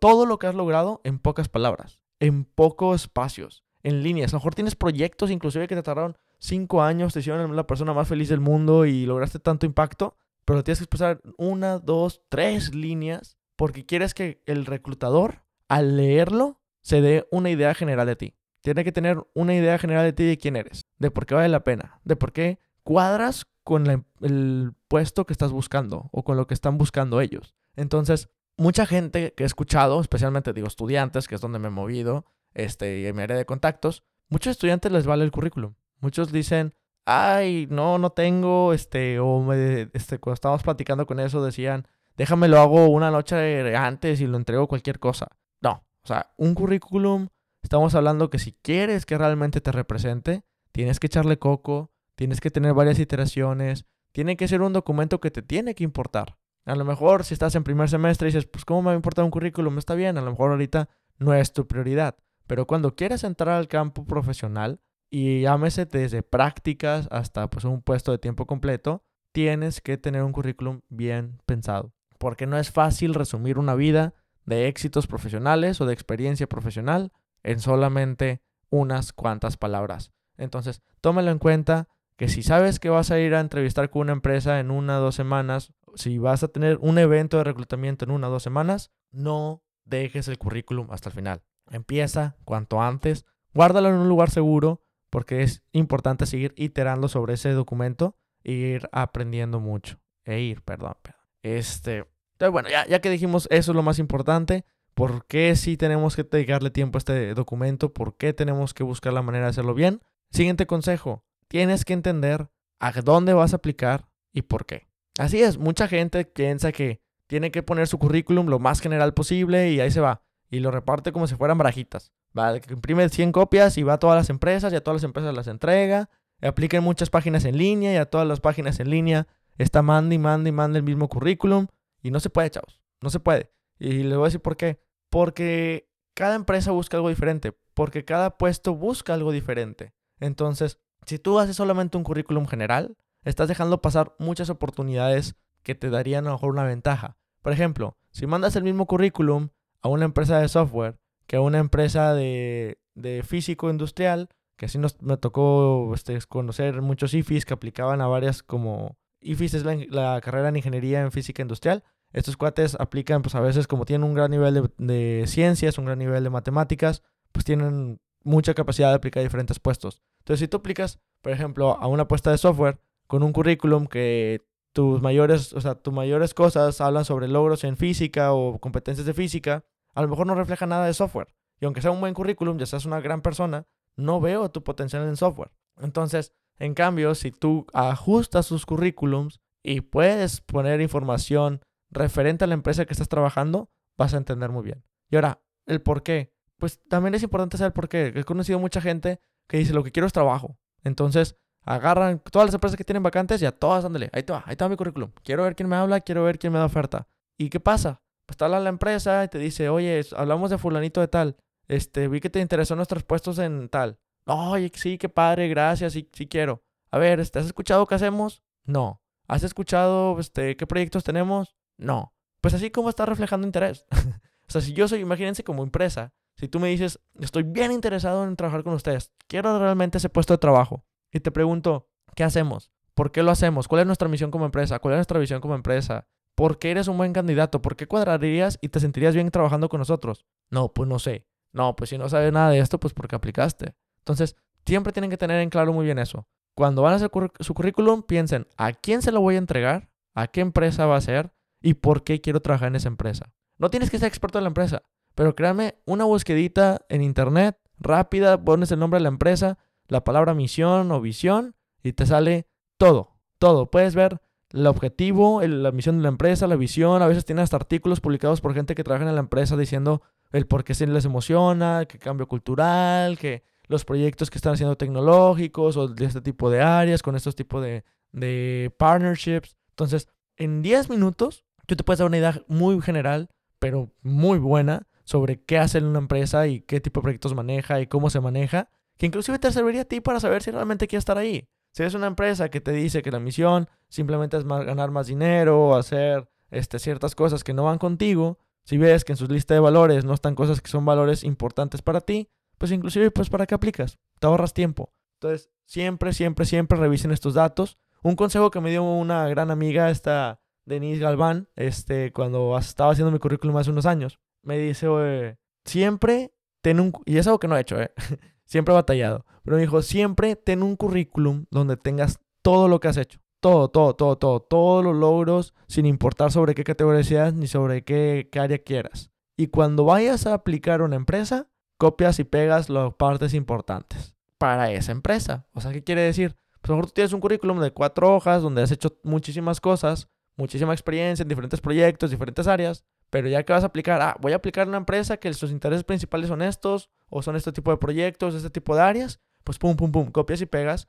todo 0.00 0.26
lo 0.26 0.38
que 0.38 0.46
has 0.46 0.54
logrado 0.54 1.00
en 1.04 1.18
pocas 1.18 1.48
palabras, 1.48 2.00
en 2.18 2.44
pocos 2.44 3.02
espacios, 3.02 3.64
en 3.82 4.02
líneas. 4.02 4.32
A 4.32 4.36
lo 4.36 4.40
mejor 4.40 4.54
tienes 4.54 4.76
proyectos 4.76 5.30
inclusive 5.30 5.68
que 5.68 5.74
te 5.74 5.82
tardaron 5.82 6.16
5 6.38 6.82
años, 6.82 7.12
te 7.12 7.20
hicieron 7.20 7.54
la 7.54 7.66
persona 7.66 7.92
más 7.92 8.08
feliz 8.08 8.28
del 8.28 8.40
mundo 8.40 8.86
y 8.86 9.04
lograste 9.06 9.38
tanto 9.38 9.66
impacto, 9.66 10.16
pero 10.44 10.58
lo 10.58 10.64
tienes 10.64 10.78
que 10.78 10.84
expresar 10.84 11.20
una, 11.36 11.78
dos, 11.78 12.22
tres 12.28 12.74
líneas 12.74 13.36
porque 13.56 13.84
quieres 13.84 14.14
que 14.14 14.42
el 14.46 14.64
reclutador, 14.64 15.44
al 15.68 15.96
leerlo, 15.96 16.60
se 16.82 17.02
dé 17.02 17.28
una 17.30 17.50
idea 17.50 17.74
general 17.74 18.06
de 18.06 18.16
ti. 18.16 18.34
Tiene 18.62 18.84
que 18.84 18.92
tener 18.92 19.22
una 19.34 19.54
idea 19.54 19.78
general 19.78 20.04
de 20.04 20.12
ti 20.12 20.24
de 20.24 20.38
quién 20.38 20.56
eres, 20.56 20.86
de 20.98 21.10
por 21.10 21.26
qué 21.26 21.34
vale 21.34 21.48
la 21.48 21.64
pena, 21.64 22.00
de 22.04 22.16
por 22.16 22.32
qué 22.32 22.58
cuadras 22.82 23.46
con 23.70 24.04
el 24.20 24.72
puesto 24.88 25.26
que 25.26 25.32
estás 25.32 25.52
buscando 25.52 26.08
o 26.10 26.24
con 26.24 26.36
lo 26.36 26.48
que 26.48 26.54
están 26.54 26.76
buscando 26.76 27.20
ellos. 27.20 27.54
Entonces, 27.76 28.28
mucha 28.56 28.84
gente 28.84 29.32
que 29.32 29.44
he 29.44 29.46
escuchado, 29.46 30.00
especialmente 30.00 30.52
digo 30.52 30.66
estudiantes, 30.66 31.28
que 31.28 31.36
es 31.36 31.40
donde 31.40 31.60
me 31.60 31.68
he 31.68 31.70
movido, 31.70 32.26
este, 32.52 33.06
y 33.06 33.12
me 33.12 33.22
área 33.22 33.36
de 33.36 33.46
contactos, 33.46 34.02
muchos 34.28 34.50
estudiantes 34.50 34.90
les 34.90 35.06
vale 35.06 35.22
el 35.22 35.30
currículum. 35.30 35.74
Muchos 36.00 36.32
dicen, 36.32 36.74
ay, 37.04 37.68
no, 37.70 37.98
no 37.98 38.10
tengo, 38.10 38.72
este, 38.72 39.20
o 39.20 39.38
me, 39.38 39.88
este, 39.92 40.18
cuando 40.18 40.34
estábamos 40.34 40.64
platicando 40.64 41.06
con 41.06 41.20
eso 41.20 41.40
decían, 41.44 41.86
déjame 42.16 42.48
lo 42.48 42.58
hago 42.58 42.88
una 42.88 43.12
noche 43.12 43.76
antes 43.76 44.20
y 44.20 44.26
lo 44.26 44.36
entrego 44.36 44.66
cualquier 44.66 44.98
cosa. 44.98 45.28
No, 45.60 45.84
o 46.02 46.08
sea, 46.08 46.32
un 46.36 46.56
currículum, 46.56 47.28
estamos 47.62 47.94
hablando 47.94 48.30
que 48.30 48.40
si 48.40 48.50
quieres 48.62 49.06
que 49.06 49.16
realmente 49.16 49.60
te 49.60 49.70
represente, 49.70 50.42
tienes 50.72 50.98
que 50.98 51.06
echarle 51.06 51.38
coco, 51.38 51.92
tienes 52.20 52.42
que 52.42 52.50
tener 52.50 52.74
varias 52.74 52.98
iteraciones, 52.98 53.86
tiene 54.12 54.36
que 54.36 54.46
ser 54.46 54.60
un 54.60 54.74
documento 54.74 55.20
que 55.20 55.30
te 55.30 55.40
tiene 55.40 55.74
que 55.74 55.84
importar. 55.84 56.36
A 56.66 56.74
lo 56.74 56.84
mejor 56.84 57.24
si 57.24 57.32
estás 57.32 57.54
en 57.54 57.64
primer 57.64 57.88
semestre 57.88 58.28
y 58.28 58.32
dices, 58.32 58.44
pues 58.44 58.66
¿cómo 58.66 58.82
me 58.82 58.86
va 58.88 58.92
a 58.92 58.96
importar 58.96 59.24
un 59.24 59.30
currículum? 59.30 59.78
Está 59.78 59.94
bien, 59.94 60.18
a 60.18 60.20
lo 60.20 60.30
mejor 60.30 60.50
ahorita 60.50 60.90
no 61.16 61.32
es 61.32 61.54
tu 61.54 61.66
prioridad. 61.66 62.18
Pero 62.46 62.66
cuando 62.66 62.94
quieres 62.94 63.24
entrar 63.24 63.56
al 63.56 63.68
campo 63.68 64.04
profesional, 64.04 64.82
y 65.08 65.40
llámese 65.40 65.86
desde 65.86 66.22
prácticas 66.22 67.08
hasta 67.10 67.48
pues 67.48 67.64
un 67.64 67.80
puesto 67.80 68.12
de 68.12 68.18
tiempo 68.18 68.46
completo, 68.46 69.02
tienes 69.32 69.80
que 69.80 69.96
tener 69.96 70.22
un 70.22 70.32
currículum 70.32 70.82
bien 70.90 71.40
pensado. 71.46 71.94
Porque 72.18 72.46
no 72.46 72.58
es 72.58 72.70
fácil 72.70 73.14
resumir 73.14 73.58
una 73.58 73.74
vida 73.74 74.12
de 74.44 74.68
éxitos 74.68 75.06
profesionales 75.06 75.80
o 75.80 75.86
de 75.86 75.94
experiencia 75.94 76.46
profesional 76.46 77.12
en 77.42 77.60
solamente 77.60 78.42
unas 78.68 79.14
cuantas 79.14 79.56
palabras. 79.56 80.12
Entonces, 80.36 80.82
tómalo 81.00 81.30
en 81.30 81.38
cuenta, 81.38 81.88
que 82.20 82.28
si 82.28 82.42
sabes 82.42 82.78
que 82.78 82.90
vas 82.90 83.10
a 83.10 83.18
ir 83.18 83.34
a 83.34 83.40
entrevistar 83.40 83.88
con 83.88 84.02
una 84.02 84.12
empresa 84.12 84.60
en 84.60 84.70
una 84.70 84.98
o 84.98 85.00
dos 85.00 85.14
semanas, 85.14 85.72
si 85.94 86.18
vas 86.18 86.42
a 86.42 86.48
tener 86.48 86.76
un 86.82 86.98
evento 86.98 87.38
de 87.38 87.44
reclutamiento 87.44 88.04
en 88.04 88.10
una 88.10 88.28
o 88.28 88.30
dos 88.30 88.42
semanas, 88.42 88.92
no 89.10 89.64
dejes 89.86 90.28
el 90.28 90.36
currículum 90.36 90.90
hasta 90.90 91.08
el 91.08 91.14
final. 91.14 91.42
Empieza 91.70 92.36
cuanto 92.44 92.82
antes, 92.82 93.24
guárdalo 93.54 93.88
en 93.88 93.94
un 93.94 94.10
lugar 94.10 94.28
seguro, 94.28 94.82
porque 95.08 95.42
es 95.42 95.62
importante 95.72 96.26
seguir 96.26 96.52
iterando 96.58 97.08
sobre 97.08 97.32
ese 97.32 97.52
documento 97.52 98.18
e 98.44 98.52
ir 98.52 98.90
aprendiendo 98.92 99.58
mucho. 99.58 99.98
E 100.26 100.40
ir, 100.40 100.60
perdón. 100.60 100.96
Este, 101.42 102.04
entonces, 102.34 102.52
bueno, 102.52 102.68
ya, 102.68 102.86
ya 102.86 103.00
que 103.00 103.08
dijimos 103.08 103.48
eso 103.50 103.72
es 103.72 103.74
lo 103.74 103.82
más 103.82 103.98
importante, 103.98 104.66
¿por 104.92 105.24
qué 105.24 105.56
sí 105.56 105.78
tenemos 105.78 106.16
que 106.16 106.24
dedicarle 106.24 106.68
tiempo 106.68 106.98
a 106.98 107.00
este 107.00 107.32
documento? 107.32 107.94
¿Por 107.94 108.18
qué 108.18 108.34
tenemos 108.34 108.74
que 108.74 108.82
buscar 108.82 109.14
la 109.14 109.22
manera 109.22 109.46
de 109.46 109.50
hacerlo 109.52 109.72
bien? 109.72 110.02
Siguiente 110.30 110.66
consejo, 110.66 111.24
tienes 111.50 111.84
que 111.84 111.92
entender 111.92 112.48
a 112.78 112.92
dónde 113.02 113.34
vas 113.34 113.52
a 113.52 113.56
aplicar 113.56 114.08
y 114.32 114.42
por 114.42 114.66
qué. 114.66 114.86
Así 115.18 115.42
es, 115.42 115.58
mucha 115.58 115.88
gente 115.88 116.24
piensa 116.24 116.70
que 116.70 117.02
tiene 117.26 117.50
que 117.50 117.64
poner 117.64 117.88
su 117.88 117.98
currículum 117.98 118.46
lo 118.46 118.60
más 118.60 118.80
general 118.80 119.12
posible 119.14 119.70
y 119.70 119.80
ahí 119.80 119.90
se 119.90 120.00
va. 120.00 120.22
Y 120.48 120.60
lo 120.60 120.70
reparte 120.70 121.12
como 121.12 121.26
si 121.26 121.34
fueran 121.34 121.58
barajitas. 121.58 122.12
Va, 122.38 122.56
imprime 122.56 123.08
100 123.08 123.32
copias 123.32 123.76
y 123.78 123.82
va 123.82 123.94
a 123.94 123.98
todas 123.98 124.16
las 124.16 124.30
empresas 124.30 124.72
y 124.72 124.76
a 124.76 124.80
todas 124.82 125.02
las 125.02 125.04
empresas 125.04 125.34
las 125.34 125.48
entrega. 125.48 126.08
Aplica 126.40 126.76
en 126.76 126.84
muchas 126.84 127.10
páginas 127.10 127.44
en 127.44 127.58
línea 127.58 127.92
y 127.92 127.96
a 127.96 128.06
todas 128.06 128.26
las 128.26 128.40
páginas 128.40 128.78
en 128.80 128.88
línea 128.88 129.26
está 129.58 129.82
manda 129.82 130.14
y 130.14 130.18
manda 130.18 130.48
y 130.48 130.52
manda 130.52 130.78
el 130.78 130.84
mismo 130.84 131.08
currículum. 131.08 131.66
Y 132.00 132.12
no 132.12 132.20
se 132.20 132.30
puede, 132.30 132.50
chavos. 132.50 132.80
No 133.00 133.10
se 133.10 133.20
puede. 133.20 133.52
Y 133.78 134.04
les 134.04 134.16
voy 134.16 134.24
a 134.24 134.28
decir 134.28 134.40
por 134.40 134.56
qué. 134.56 134.80
Porque 135.10 135.90
cada 136.14 136.36
empresa 136.36 136.70
busca 136.70 136.96
algo 136.96 137.08
diferente. 137.08 137.52
Porque 137.74 138.04
cada 138.04 138.38
puesto 138.38 138.74
busca 138.74 139.14
algo 139.14 139.32
diferente. 139.32 139.92
Entonces, 140.20 140.78
si 141.06 141.18
tú 141.18 141.38
haces 141.38 141.56
solamente 141.56 141.96
un 141.96 142.04
currículum 142.04 142.46
general, 142.46 142.96
estás 143.24 143.48
dejando 143.48 143.82
pasar 143.82 144.14
muchas 144.18 144.50
oportunidades 144.50 145.36
que 145.62 145.74
te 145.74 145.90
darían 145.90 146.26
a 146.26 146.30
lo 146.30 146.34
mejor 146.36 146.50
una 146.50 146.64
ventaja. 146.64 147.16
Por 147.42 147.52
ejemplo, 147.52 147.96
si 148.10 148.26
mandas 148.26 148.56
el 148.56 148.64
mismo 148.64 148.86
currículum 148.86 149.48
a 149.82 149.88
una 149.88 150.04
empresa 150.04 150.38
de 150.38 150.48
software 150.48 150.98
que 151.26 151.36
a 151.36 151.40
una 151.40 151.58
empresa 151.58 152.14
de, 152.14 152.78
físico 153.24 153.70
industrial, 153.70 154.28
que 154.56 154.66
así 154.66 154.78
nos, 154.78 155.00
me 155.00 155.16
tocó 155.16 155.92
este, 155.94 156.18
conocer 156.28 156.82
muchos 156.82 157.14
IFIs 157.14 157.44
que 157.44 157.54
aplicaban 157.54 158.00
a 158.00 158.06
varias 158.06 158.42
como... 158.42 158.98
IFIS 159.22 159.54
es 159.54 159.64
la, 159.64 160.20
carrera 160.22 160.48
en 160.48 160.56
ingeniería 160.56 161.02
en 161.02 161.12
física 161.12 161.42
industrial. 161.42 161.84
Estos 162.12 162.36
cuates 162.36 162.74
aplican, 162.80 163.22
pues 163.22 163.34
a 163.34 163.40
veces 163.40 163.66
como 163.66 163.84
tienen 163.84 164.08
un 164.08 164.14
gran 164.14 164.30
nivel 164.30 164.54
de, 164.54 164.70
de 164.78 165.26
ciencias, 165.26 165.78
un 165.78 165.84
gran 165.84 165.98
nivel 165.98 166.24
de 166.24 166.30
matemáticas, 166.30 167.02
pues 167.32 167.44
tienen 167.44 168.00
mucha 168.24 168.54
capacidad 168.54 168.88
de 168.88 168.96
aplicar 168.96 169.22
diferentes 169.22 169.60
puestos. 169.60 170.02
Entonces, 170.20 170.40
si 170.40 170.48
tú 170.48 170.58
aplicas, 170.58 171.00
por 171.22 171.32
ejemplo, 171.32 171.76
a 171.78 171.86
una 171.86 172.08
puesta 172.08 172.30
de 172.30 172.38
software 172.38 172.80
con 173.06 173.22
un 173.22 173.32
currículum 173.32 173.86
que 173.86 174.42
tus 174.72 175.02
mayores, 175.02 175.52
o 175.52 175.60
sea, 175.60 175.74
tus 175.74 175.92
mayores 175.92 176.34
cosas 176.34 176.80
hablan 176.80 177.04
sobre 177.04 177.28
logros 177.28 177.64
en 177.64 177.76
física 177.76 178.32
o 178.32 178.58
competencias 178.60 179.06
de 179.06 179.14
física, 179.14 179.64
a 179.94 180.02
lo 180.02 180.08
mejor 180.08 180.26
no 180.26 180.34
refleja 180.34 180.66
nada 180.66 180.86
de 180.86 180.94
software. 180.94 181.28
Y 181.60 181.64
aunque 181.64 181.82
sea 181.82 181.90
un 181.90 182.00
buen 182.00 182.14
currículum, 182.14 182.58
ya 182.58 182.66
seas 182.66 182.86
una 182.86 183.00
gran 183.00 183.20
persona, 183.20 183.66
no 183.96 184.20
veo 184.20 184.50
tu 184.50 184.62
potencial 184.62 185.06
en 185.08 185.16
software. 185.16 185.50
Entonces, 185.78 186.32
en 186.58 186.74
cambio, 186.74 187.14
si 187.14 187.32
tú 187.32 187.66
ajustas 187.72 188.48
tus 188.48 188.64
currículums 188.64 189.40
y 189.62 189.80
puedes 189.80 190.40
poner 190.40 190.80
información 190.80 191.60
referente 191.90 192.44
a 192.44 192.46
la 192.46 192.54
empresa 192.54 192.84
que 192.84 192.92
estás 192.92 193.08
trabajando, 193.08 193.70
vas 193.98 194.14
a 194.14 194.18
entender 194.18 194.50
muy 194.50 194.62
bien. 194.62 194.84
Y 195.10 195.16
ahora, 195.16 195.42
el 195.66 195.82
por 195.82 196.02
qué 196.02 196.32
pues 196.60 196.78
también 196.88 197.14
es 197.14 197.22
importante 197.24 197.56
saber 197.56 197.72
por 197.72 197.88
qué. 197.88 198.12
He 198.14 198.22
conocido 198.22 198.60
mucha 198.60 198.80
gente 198.80 199.18
que 199.50 199.58
dice 199.58 199.74
lo 199.74 199.82
que 199.82 199.90
quiero 199.90 200.06
es 200.06 200.12
trabajo. 200.12 200.56
Entonces 200.84 201.36
agarran 201.64 202.20
todas 202.20 202.46
las 202.46 202.54
empresas 202.54 202.76
que 202.76 202.84
tienen 202.84 203.02
vacantes 203.02 203.42
y 203.42 203.46
a 203.46 203.52
todas, 203.52 203.84
ándale, 203.84 204.08
ahí 204.12 204.20
está, 204.20 204.44
ahí 204.46 204.52
está 204.52 204.68
mi 204.68 204.76
currículum. 204.76 205.10
Quiero 205.24 205.42
ver 205.42 205.56
quién 205.56 205.68
me 205.68 205.76
habla, 205.76 206.00
quiero 206.00 206.22
ver 206.22 206.38
quién 206.38 206.52
me 206.52 206.60
da 206.60 206.64
oferta. 206.64 207.08
¿Y 207.36 207.50
qué 207.50 207.58
pasa? 207.58 208.00
Pues 208.26 208.36
te 208.36 208.44
habla 208.44 208.60
la 208.60 208.68
empresa 208.68 209.24
y 209.24 209.28
te 209.28 209.38
dice, 209.38 209.68
oye, 209.68 210.00
hablamos 210.16 210.50
de 210.50 210.58
fulanito 210.58 211.00
de 211.00 211.08
tal. 211.08 211.36
Este, 211.66 212.06
vi 212.06 212.20
que 212.20 212.30
te 212.30 212.40
interesó 212.40 212.76
nuestros 212.76 213.02
puestos 213.02 213.40
en 213.40 213.68
tal. 213.68 213.98
Oye, 214.24 214.70
sí, 214.74 214.98
qué 214.98 215.08
padre, 215.08 215.48
gracias, 215.48 215.92
sí, 215.92 216.08
sí 216.12 216.28
quiero. 216.28 216.62
A 216.92 216.98
ver, 216.98 217.18
este, 217.18 217.40
¿has 217.40 217.46
escuchado 217.46 217.86
qué 217.86 217.96
hacemos? 217.96 218.44
No. 218.64 219.02
¿Has 219.26 219.42
escuchado 219.42 220.18
este, 220.20 220.56
qué 220.56 220.66
proyectos 220.66 221.02
tenemos? 221.02 221.56
No. 221.76 222.14
Pues 222.40 222.54
así 222.54 222.70
como 222.70 222.88
está 222.88 223.04
reflejando 223.04 223.48
interés. 223.48 223.84
o 224.48 224.50
sea, 224.50 224.60
si 224.60 224.74
yo 224.74 224.86
soy, 224.86 225.00
imagínense 225.00 225.42
como 225.42 225.64
empresa, 225.64 226.14
si 226.40 226.48
tú 226.48 226.58
me 226.58 226.68
dices, 226.68 226.98
estoy 227.20 227.42
bien 227.42 227.70
interesado 227.70 228.24
en 228.24 228.34
trabajar 228.34 228.64
con 228.64 228.72
ustedes, 228.72 229.12
quiero 229.26 229.58
realmente 229.58 229.98
ese 229.98 230.08
puesto 230.08 230.32
de 230.32 230.38
trabajo, 230.38 230.86
y 231.12 231.20
te 231.20 231.30
pregunto, 231.30 231.90
¿qué 232.16 232.24
hacemos? 232.24 232.70
¿Por 232.94 233.12
qué 233.12 233.22
lo 233.22 233.30
hacemos? 233.30 233.68
¿Cuál 233.68 233.82
es 233.82 233.86
nuestra 233.86 234.08
misión 234.08 234.30
como 234.30 234.46
empresa? 234.46 234.78
¿Cuál 234.78 234.94
es 234.94 234.98
nuestra 234.98 235.18
visión 235.18 235.42
como 235.42 235.54
empresa? 235.54 236.06
¿Por 236.34 236.58
qué 236.58 236.70
eres 236.70 236.88
un 236.88 236.96
buen 236.96 237.12
candidato? 237.12 237.60
¿Por 237.60 237.76
qué 237.76 237.86
cuadrarías 237.86 238.58
y 238.62 238.70
te 238.70 238.80
sentirías 238.80 239.14
bien 239.14 239.30
trabajando 239.30 239.68
con 239.68 239.80
nosotros? 239.80 240.24
No, 240.48 240.72
pues 240.72 240.88
no 240.88 240.98
sé. 240.98 241.26
No, 241.52 241.76
pues 241.76 241.90
si 241.90 241.98
no 241.98 242.08
sabes 242.08 242.32
nada 242.32 242.48
de 242.48 242.60
esto, 242.60 242.80
pues 242.80 242.94
porque 242.94 243.16
aplicaste. 243.16 243.74
Entonces, 243.98 244.34
siempre 244.64 244.94
tienen 244.94 245.10
que 245.10 245.18
tener 245.18 245.40
en 245.42 245.50
claro 245.50 245.74
muy 245.74 245.84
bien 245.84 245.98
eso. 245.98 246.26
Cuando 246.54 246.80
van 246.80 246.94
a 246.94 246.96
hacer 246.96 247.10
su 247.40 247.54
currículum, 247.54 248.02
piensen 248.02 248.46
a 248.56 248.72
quién 248.72 249.02
se 249.02 249.12
lo 249.12 249.20
voy 249.20 249.34
a 249.34 249.38
entregar, 249.38 249.90
a 250.14 250.28
qué 250.28 250.40
empresa 250.40 250.86
va 250.86 250.96
a 250.96 251.00
ser 251.02 251.34
y 251.60 251.74
por 251.74 252.02
qué 252.02 252.22
quiero 252.22 252.40
trabajar 252.40 252.68
en 252.68 252.76
esa 252.76 252.88
empresa. 252.88 253.34
No 253.58 253.68
tienes 253.68 253.90
que 253.90 253.98
ser 253.98 254.08
experto 254.08 254.38
en 254.38 254.44
la 254.44 254.48
empresa. 254.48 254.82
Pero 255.14 255.34
créanme, 255.34 255.76
una 255.84 256.04
busquedita 256.04 256.84
en 256.88 257.02
internet, 257.02 257.58
rápida, 257.78 258.42
pones 258.42 258.70
el 258.72 258.78
nombre 258.78 258.98
de 258.98 259.02
la 259.02 259.08
empresa, 259.08 259.58
la 259.88 260.04
palabra 260.04 260.34
misión 260.34 260.90
o 260.92 261.00
visión 261.00 261.54
y 261.82 261.92
te 261.92 262.06
sale 262.06 262.46
todo, 262.78 263.16
todo. 263.38 263.70
Puedes 263.70 263.94
ver 263.94 264.20
el 264.52 264.66
objetivo, 264.66 265.42
la 265.42 265.72
misión 265.72 265.98
de 265.98 266.02
la 266.02 266.08
empresa, 266.08 266.46
la 266.46 266.56
visión. 266.56 267.02
A 267.02 267.06
veces 267.06 267.24
tiene 267.24 267.42
hasta 267.42 267.56
artículos 267.56 268.00
publicados 268.00 268.40
por 268.40 268.54
gente 268.54 268.74
que 268.74 268.84
trabaja 268.84 269.08
en 269.08 269.14
la 269.14 269.20
empresa 269.20 269.56
diciendo 269.56 270.02
el 270.32 270.46
por 270.46 270.64
qué 270.64 270.74
se 270.74 270.86
les 270.86 271.04
emociona, 271.04 271.86
que 271.86 271.98
cambio 271.98 272.28
cultural, 272.28 273.18
que 273.18 273.42
los 273.66 273.84
proyectos 273.84 274.30
que 274.30 274.38
están 274.38 274.54
haciendo 274.54 274.76
tecnológicos 274.76 275.76
o 275.76 275.88
de 275.88 276.04
este 276.04 276.20
tipo 276.20 276.50
de 276.50 276.62
áreas, 276.62 277.02
con 277.02 277.16
estos 277.16 277.36
tipos 277.36 277.62
de, 277.62 277.84
de 278.12 278.72
partnerships. 278.76 279.56
Entonces, 279.70 280.08
en 280.36 280.62
10 280.62 280.90
minutos, 280.90 281.44
tú 281.66 281.76
te 281.76 281.84
puedes 281.84 281.98
dar 281.98 282.08
una 282.08 282.18
idea 282.18 282.42
muy 282.48 282.80
general, 282.80 283.28
pero 283.58 283.92
muy 284.02 284.38
buena, 284.38 284.88
sobre 285.10 285.42
qué 285.42 285.58
hace 285.58 285.78
una 285.78 285.98
empresa 285.98 286.46
y 286.46 286.60
qué 286.60 286.80
tipo 286.80 287.00
de 287.00 287.02
proyectos 287.02 287.34
maneja 287.34 287.80
y 287.80 287.88
cómo 287.88 288.10
se 288.10 288.20
maneja, 288.20 288.70
que 288.96 289.06
inclusive 289.06 289.40
te 289.40 289.50
serviría 289.50 289.80
a 289.80 289.84
ti 289.84 290.00
para 290.00 290.20
saber 290.20 290.40
si 290.40 290.52
realmente 290.52 290.86
quieres 290.86 291.00
estar 291.00 291.18
ahí. 291.18 291.48
Si 291.72 291.82
es 291.82 291.94
una 291.94 292.06
empresa 292.06 292.48
que 292.48 292.60
te 292.60 292.70
dice 292.70 293.02
que 293.02 293.10
la 293.10 293.18
misión 293.18 293.68
simplemente 293.88 294.36
es 294.36 294.44
ganar 294.44 294.92
más 294.92 295.08
dinero 295.08 295.60
o 295.60 295.74
hacer 295.74 296.30
este, 296.52 296.78
ciertas 296.78 297.16
cosas 297.16 297.42
que 297.42 297.52
no 297.52 297.64
van 297.64 297.78
contigo, 297.78 298.38
si 298.62 298.78
ves 298.78 299.04
que 299.04 299.14
en 299.14 299.16
su 299.16 299.26
lista 299.26 299.52
de 299.52 299.58
valores 299.58 300.04
no 300.04 300.14
están 300.14 300.36
cosas 300.36 300.60
que 300.60 300.70
son 300.70 300.84
valores 300.84 301.24
importantes 301.24 301.82
para 301.82 302.00
ti, 302.00 302.28
pues 302.56 302.70
inclusive 302.70 303.10
pues 303.10 303.30
para 303.30 303.46
qué 303.46 303.56
aplicas, 303.56 303.98
te 304.20 304.28
ahorras 304.28 304.54
tiempo. 304.54 304.92
Entonces, 305.14 305.50
siempre, 305.64 306.12
siempre, 306.12 306.46
siempre 306.46 306.78
revisen 306.78 307.10
estos 307.10 307.34
datos. 307.34 307.78
Un 308.04 308.14
consejo 308.14 308.52
que 308.52 308.60
me 308.60 308.70
dio 308.70 308.84
una 308.84 309.28
gran 309.28 309.50
amiga, 309.50 309.90
esta 309.90 310.40
Denise 310.66 311.02
Galván, 311.02 311.48
este, 311.56 312.12
cuando 312.12 312.56
estaba 312.56 312.92
haciendo 312.92 313.10
mi 313.10 313.18
currículum 313.18 313.56
hace 313.56 313.70
unos 313.70 313.86
años, 313.86 314.20
me 314.42 314.58
dice, 314.58 315.38
siempre 315.64 316.32
ten 316.62 316.80
un, 316.80 316.92
y 317.06 317.18
es 317.18 317.26
algo 317.26 317.40
que 317.40 317.48
no 317.48 317.56
he 317.56 317.60
hecho, 317.60 317.80
¿eh? 317.80 317.92
siempre 318.44 318.72
he 318.72 318.76
batallado, 318.76 319.24
pero 319.42 319.56
me 319.56 319.62
dijo, 319.62 319.82
siempre 319.82 320.36
ten 320.36 320.62
un 320.62 320.76
currículum 320.76 321.46
donde 321.50 321.76
tengas 321.76 322.18
todo 322.42 322.68
lo 322.68 322.80
que 322.80 322.88
has 322.88 322.96
hecho. 322.96 323.20
Todo, 323.40 323.68
todo, 323.68 323.94
todo, 323.94 324.18
todo, 324.18 324.40
todos 324.40 324.84
los 324.84 324.94
logros, 324.94 325.54
sin 325.66 325.86
importar 325.86 326.30
sobre 326.30 326.54
qué 326.54 326.62
categoría 326.62 327.02
seas 327.02 327.32
ni 327.32 327.46
sobre 327.46 327.84
qué, 327.84 328.28
qué 328.30 328.38
área 328.38 328.58
quieras. 328.58 329.10
Y 329.34 329.46
cuando 329.46 329.86
vayas 329.86 330.26
a 330.26 330.34
aplicar 330.34 330.82
una 330.82 330.96
empresa, 330.96 331.48
copias 331.78 332.18
y 332.18 332.24
pegas 332.24 332.68
las 332.68 332.92
partes 332.94 333.32
importantes 333.32 334.14
para 334.36 334.70
esa 334.70 334.92
empresa. 334.92 335.46
O 335.54 335.62
sea, 335.62 335.72
¿qué 335.72 335.82
quiere 335.82 336.02
decir? 336.02 336.36
Pues 336.60 336.68
a 336.68 336.72
lo 336.72 336.76
mejor 336.76 336.90
tú 336.90 336.94
tienes 336.94 337.14
un 337.14 337.20
currículum 337.20 337.60
de 337.60 337.70
cuatro 337.70 338.14
hojas 338.14 338.42
donde 338.42 338.62
has 338.62 338.70
hecho 338.70 338.98
muchísimas 339.02 339.60
cosas, 339.60 340.08
muchísima 340.36 340.74
experiencia 340.74 341.22
en 341.22 341.28
diferentes 341.28 341.60
proyectos, 341.60 342.10
diferentes 342.10 342.46
áreas, 342.46 342.84
pero 343.10 343.28
ya 343.28 343.42
que 343.42 343.52
vas 343.52 343.64
a 343.64 343.66
aplicar, 343.66 344.00
ah, 344.00 344.16
voy 344.20 344.32
a 344.32 344.36
aplicar 344.36 344.68
una 344.68 344.78
empresa 344.78 345.16
que 345.16 345.32
sus 345.34 345.50
intereses 345.50 345.84
principales 345.84 346.28
son 346.28 346.42
estos, 346.42 346.88
o 347.08 347.22
son 347.22 347.36
este 347.36 347.52
tipo 347.52 347.70
de 347.70 347.76
proyectos, 347.76 348.34
este 348.34 348.50
tipo 348.50 348.74
de 348.74 348.82
áreas, 348.82 349.20
pues 349.44 349.58
pum, 349.58 349.76
pum, 349.76 349.90
pum, 349.90 350.10
copias 350.10 350.40
y 350.40 350.46
pegas 350.46 350.88